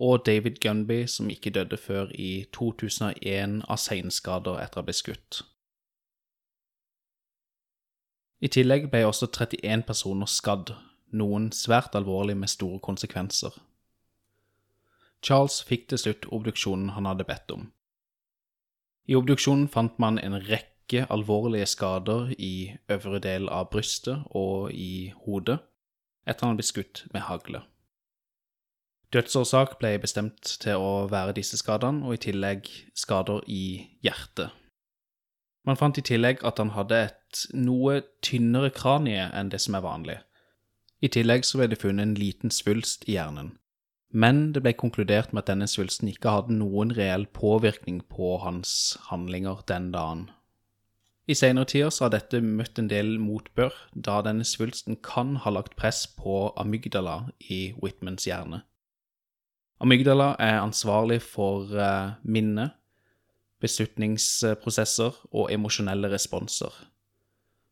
og 0.00 0.26
David 0.26 0.60
Gunby, 0.60 1.06
som 1.06 1.30
ikke 1.30 1.50
døde 1.50 1.76
før 1.76 2.08
i 2.14 2.46
2001 2.52 3.60
av 3.68 3.76
seinskader 3.76 4.60
etter 4.62 4.80
å 4.80 4.82
ha 4.82 4.86
blitt 4.88 5.00
skutt. 5.02 5.42
I 8.40 8.48
tillegg 8.48 8.88
ble 8.88 9.02
også 9.04 9.28
31 9.28 9.84
personer 9.84 10.30
skadd, 10.30 10.72
noen 11.12 11.50
svært 11.52 11.96
alvorlig 11.98 12.38
med 12.40 12.48
store 12.48 12.80
konsekvenser. 12.80 13.52
Charles 15.20 15.58
fikk 15.68 15.90
til 15.90 16.00
slutt 16.00 16.28
obduksjonen 16.32 16.94
han 16.96 17.04
hadde 17.10 17.26
bedt 17.28 17.52
om. 17.52 17.68
I 19.04 19.18
obduksjonen 19.18 19.68
fant 19.68 19.98
man 20.00 20.16
en 20.22 20.38
rekke 20.40 20.79
alvorlige 20.98 21.66
skader 21.66 22.34
i 22.38 22.76
øvre 22.90 23.18
del 23.18 23.48
av 23.48 23.70
brystet 23.70 24.24
og 24.30 24.72
i 24.72 25.12
hodet 25.24 25.60
etter 26.28 26.46
han 26.46 26.56
ble 26.58 26.66
skutt 26.66 27.04
med 27.12 27.24
hagle. 27.26 27.62
Dødsårsak 29.12 29.78
ble 29.80 29.96
bestemt 29.98 30.56
til 30.62 30.78
å 30.78 31.06
være 31.10 31.34
disse 31.34 31.58
skadene, 31.58 32.04
og 32.06 32.14
i 32.14 32.22
tillegg 32.30 32.68
skader 32.94 33.40
i 33.50 33.62
hjertet. 34.06 34.52
Man 35.66 35.76
fant 35.76 35.98
i 35.98 36.04
tillegg 36.06 36.44
at 36.46 36.60
han 36.62 36.70
hadde 36.76 37.00
et 37.08 37.40
noe 37.54 38.00
tynnere 38.22 38.70
kranie 38.70 39.26
enn 39.34 39.50
det 39.50 39.60
som 39.60 39.74
er 39.74 39.84
vanlig. 39.84 40.18
I 41.02 41.10
tillegg 41.10 41.44
så 41.48 41.58
ble 41.58 41.70
det 41.72 41.80
funnet 41.80 42.06
en 42.06 42.14
liten 42.14 42.54
svulst 42.54 43.08
i 43.08 43.16
hjernen, 43.16 43.56
men 44.12 44.52
det 44.54 44.62
ble 44.62 44.76
konkludert 44.78 45.32
med 45.32 45.44
at 45.44 45.52
denne 45.52 45.68
svulsten 45.70 46.10
ikke 46.10 46.36
hadde 46.36 46.56
noen 46.56 46.94
reell 46.94 47.26
påvirkning 47.26 48.02
på 48.10 48.36
hans 48.44 48.96
handlinger 49.10 49.64
den 49.66 49.90
dagen. 49.94 50.28
I 51.30 51.34
senere 51.38 51.68
tider 51.70 51.92
så 51.94 52.08
har 52.08 52.14
dette 52.16 52.40
møtt 52.42 52.80
en 52.80 52.88
del 52.90 53.12
motbør, 53.22 53.70
da 53.94 54.16
denne 54.26 54.42
svulsten 54.48 54.96
kan 55.04 55.36
ha 55.44 55.52
lagt 55.54 55.76
press 55.78 56.02
på 56.10 56.48
amygdala 56.58 57.30
i 57.46 57.70
Whitmans 57.78 58.26
hjerne. 58.26 58.64
Amygdala 59.80 60.32
er 60.42 60.58
ansvarlig 60.58 61.20
for 61.22 61.70
eh, 61.70 62.16
minne, 62.26 62.72
beslutningsprosesser 63.62 65.22
og 65.30 65.52
emosjonelle 65.54 66.10
responser. 66.10 66.74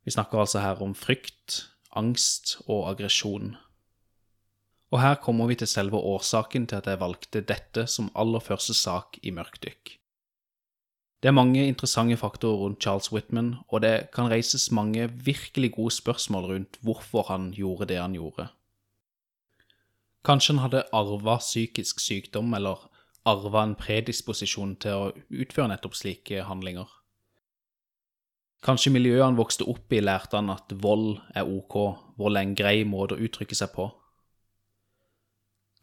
Vi 0.07 0.15
snakker 0.15 0.45
altså 0.45 0.63
her 0.63 0.79
om 0.85 0.95
frykt, 0.95 1.65
angst 1.99 2.61
og 2.69 2.87
aggresjon. 2.93 3.57
Og 4.95 5.03
her 5.03 5.19
kommer 5.21 5.51
vi 5.51 5.59
til 5.59 5.69
selve 5.69 5.99
årsaken 5.99 6.71
til 6.71 6.79
at 6.79 6.87
jeg 6.87 7.03
valgte 7.03 7.43
dette 7.43 7.89
som 7.91 8.13
aller 8.15 8.41
første 8.41 8.77
sak 8.77 9.19
i 9.23 9.35
Mørkdykk. 9.35 9.98
Det 11.23 11.29
er 11.29 11.35
mange 11.35 11.67
interessante 11.67 12.17
faktorer 12.17 12.57
rundt 12.57 12.83
Charles 12.83 13.13
Whitman, 13.13 13.57
og 13.69 13.83
det 13.83 14.11
kan 14.15 14.31
reises 14.31 14.71
mange 14.71 15.09
virkelig 15.25 15.73
gode 15.73 15.91
spørsmål 15.91 16.45
rundt 16.45 16.79
hvorfor 16.81 17.27
han 17.33 17.51
gjorde 17.53 17.87
det 17.87 17.99
han 17.99 18.15
gjorde. 18.15 18.47
Kanskje 20.25 20.55
han 20.55 20.63
hadde 20.63 20.85
arva 20.93 21.39
psykisk 21.39 22.01
sykdom, 22.01 22.55
eller 22.55 22.87
arva 23.25 23.65
en 23.65 23.75
predisposisjon 23.75 24.77
til 24.77 24.95
å 24.95 25.11
utføre 25.31 25.73
nettopp 25.73 25.99
slike 25.99 26.45
handlinger. 26.47 26.87
Kanskje 28.63 28.93
miljøet 28.95 29.25
han 29.25 29.39
vokste 29.39 29.67
opp 29.71 29.93
i, 29.95 30.01
lærte 30.03 30.39
han 30.39 30.51
at 30.55 30.71
vold 30.83 31.19
er 31.35 31.47
ok, 31.47 31.77
vold 32.19 32.39
er 32.39 32.47
en 32.47 32.57
grei 32.59 32.83
måte 32.87 33.15
å 33.15 33.23
uttrykke 33.27 33.59
seg 33.59 33.75
på. 33.75 33.91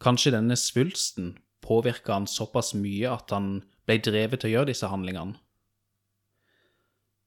Kanskje 0.00 0.34
denne 0.34 0.56
svulsten 0.60 1.36
påvirka 1.64 2.12
han 2.16 2.28
såpass 2.28 2.74
mye 2.76 3.12
at 3.12 3.32
han 3.32 3.62
ble 3.86 3.98
drevet 4.02 4.42
til 4.42 4.50
å 4.50 4.54
gjøre 4.56 4.70
disse 4.72 4.90
handlingene. 4.90 5.38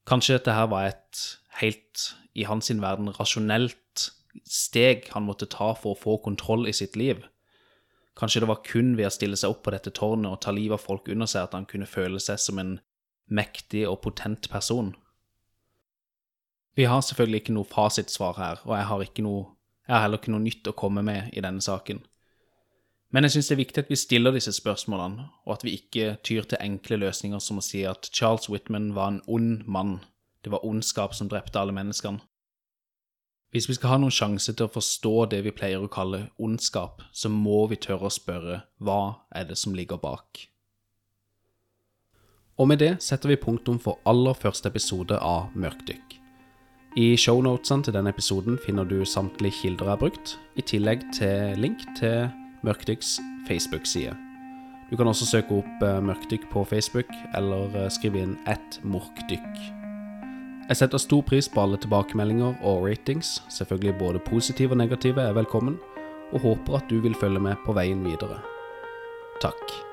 Kanskje 0.10 0.40
dette 0.40 0.56
her 0.56 0.70
var 0.72 0.90
et 0.90 1.26
helt, 1.60 2.06
i 2.34 2.46
hans 2.50 2.72
verden, 2.72 3.12
rasjonelt 3.20 4.10
steg 4.46 5.10
han 5.14 5.26
måtte 5.28 5.50
ta 5.50 5.74
for 5.78 5.94
å 5.94 6.00
få 6.00 6.18
kontroll 6.24 6.68
i 6.70 6.74
sitt 6.74 6.96
liv. 6.98 7.22
Kanskje 8.20 8.44
det 8.44 8.50
var 8.50 8.64
kun 8.66 8.96
ved 8.98 9.08
å 9.08 9.14
stille 9.14 9.38
seg 9.40 9.54
opp 9.54 9.62
på 9.66 9.74
dette 9.74 9.94
tårnet 9.96 10.32
og 10.32 10.42
ta 10.44 10.52
livet 10.56 10.80
av 10.80 10.84
folk 10.84 11.08
under 11.12 11.30
seg 11.30 11.48
at 11.48 11.56
han 11.56 11.68
kunne 11.70 11.90
føle 11.90 12.20
seg 12.20 12.42
som 12.42 12.60
en 12.62 12.78
mektig 13.30 13.86
og 13.88 14.02
potent 14.04 14.50
person. 14.52 14.92
Vi 16.76 16.88
har 16.90 17.02
selvfølgelig 17.04 17.44
ikke 17.44 17.56
noe 17.56 17.70
fasitsvar 17.70 18.38
her, 18.40 18.62
og 18.66 18.76
jeg 18.78 18.88
har, 18.90 19.06
noe, 19.26 19.46
jeg 19.88 19.94
har 19.96 20.04
heller 20.06 20.22
ikke 20.22 20.34
noe 20.34 20.46
nytt 20.46 20.70
å 20.72 20.78
komme 20.78 21.04
med 21.06 21.34
i 21.36 21.44
denne 21.44 21.64
saken. 21.64 22.02
Men 23.10 23.26
jeg 23.26 23.32
syns 23.34 23.48
det 23.50 23.56
er 23.56 23.64
viktig 23.64 23.82
at 23.82 23.90
vi 23.90 23.98
stiller 23.98 24.36
disse 24.36 24.52
spørsmålene, 24.54 25.24
og 25.46 25.54
at 25.56 25.64
vi 25.66 25.74
ikke 25.80 26.18
tyr 26.24 26.46
til 26.46 26.62
enkle 26.62 27.00
løsninger 27.02 27.42
som 27.42 27.58
å 27.58 27.66
si 27.66 27.82
at 27.90 28.12
Charles 28.14 28.50
Whitman 28.52 28.92
var 28.94 29.16
en 29.16 29.24
ond 29.28 29.64
mann, 29.66 29.96
det 30.46 30.54
var 30.54 30.66
ondskap 30.66 31.16
som 31.18 31.30
drepte 31.30 31.60
alle 31.60 31.74
menneskene. 31.74 32.22
Hvis 33.50 33.66
vi 33.66 33.74
skal 33.74 33.96
ha 33.96 33.98
noen 33.98 34.14
sjanse 34.14 34.54
til 34.54 34.68
å 34.68 34.72
forstå 34.72 35.14
det 35.32 35.40
vi 35.42 35.54
pleier 35.58 35.82
å 35.82 35.90
kalle 35.90 36.28
ondskap, 36.38 37.02
så 37.12 37.32
må 37.34 37.64
vi 37.72 37.80
tørre 37.82 38.12
å 38.12 38.14
spørre 38.14 38.62
hva 38.78 39.26
er 39.34 39.50
det 39.50 39.58
som 39.58 39.74
ligger 39.74 39.98
bak? 39.98 40.46
Og 42.62 42.70
med 42.70 42.82
det 42.84 42.92
setter 43.02 43.32
vi 43.32 43.40
punktum 43.42 43.80
for 43.82 43.98
aller 44.06 44.38
første 44.38 44.70
episode 44.70 45.18
av 45.18 45.56
Mørkdykk. 45.58 46.20
I 47.00 47.16
shownotene 47.18 47.86
til 47.86 47.96
denne 47.96 48.14
episoden 48.14 48.60
finner 48.62 48.86
du 48.86 49.02
samtlige 49.06 49.64
kilder 49.64 49.88
jeg 49.88 49.96
har 49.96 50.04
brukt, 50.04 50.36
i 50.60 50.66
tillegg 50.66 51.08
til 51.16 51.58
link 51.58 51.82
til 51.98 52.30
Mørkdykks 52.66 53.18
Facebook-side. 53.48 54.16
Du 54.90 54.98
kan 54.98 55.08
også 55.08 55.28
søke 55.30 55.60
opp 55.62 55.84
eh, 55.86 56.00
Mørkdykk 56.02 56.48
på 56.52 56.64
Facebook, 56.66 57.12
eller 57.38 57.76
eh, 57.78 57.90
skrive 57.94 58.24
inn 58.24 58.38
ett 58.50 58.80
morkdykk. 58.84 59.60
Jeg 60.70 60.78
setter 60.78 61.02
stor 61.02 61.22
pris 61.26 61.50
på 61.50 61.62
alle 61.64 61.80
tilbakemeldinger 61.82 62.60
og 62.62 62.86
ratings, 62.86 63.40
selvfølgelig 63.50 63.98
både 64.00 64.24
positive 64.26 64.76
og 64.76 64.82
negative 64.82 65.22
er 65.22 65.38
velkommen, 65.38 65.80
og 66.34 66.46
håper 66.46 66.78
at 66.78 66.90
du 66.90 67.00
vil 67.02 67.18
følge 67.18 67.42
med 67.42 67.58
på 67.66 67.74
veien 67.74 68.06
videre. 68.06 68.42
Takk. 69.42 69.89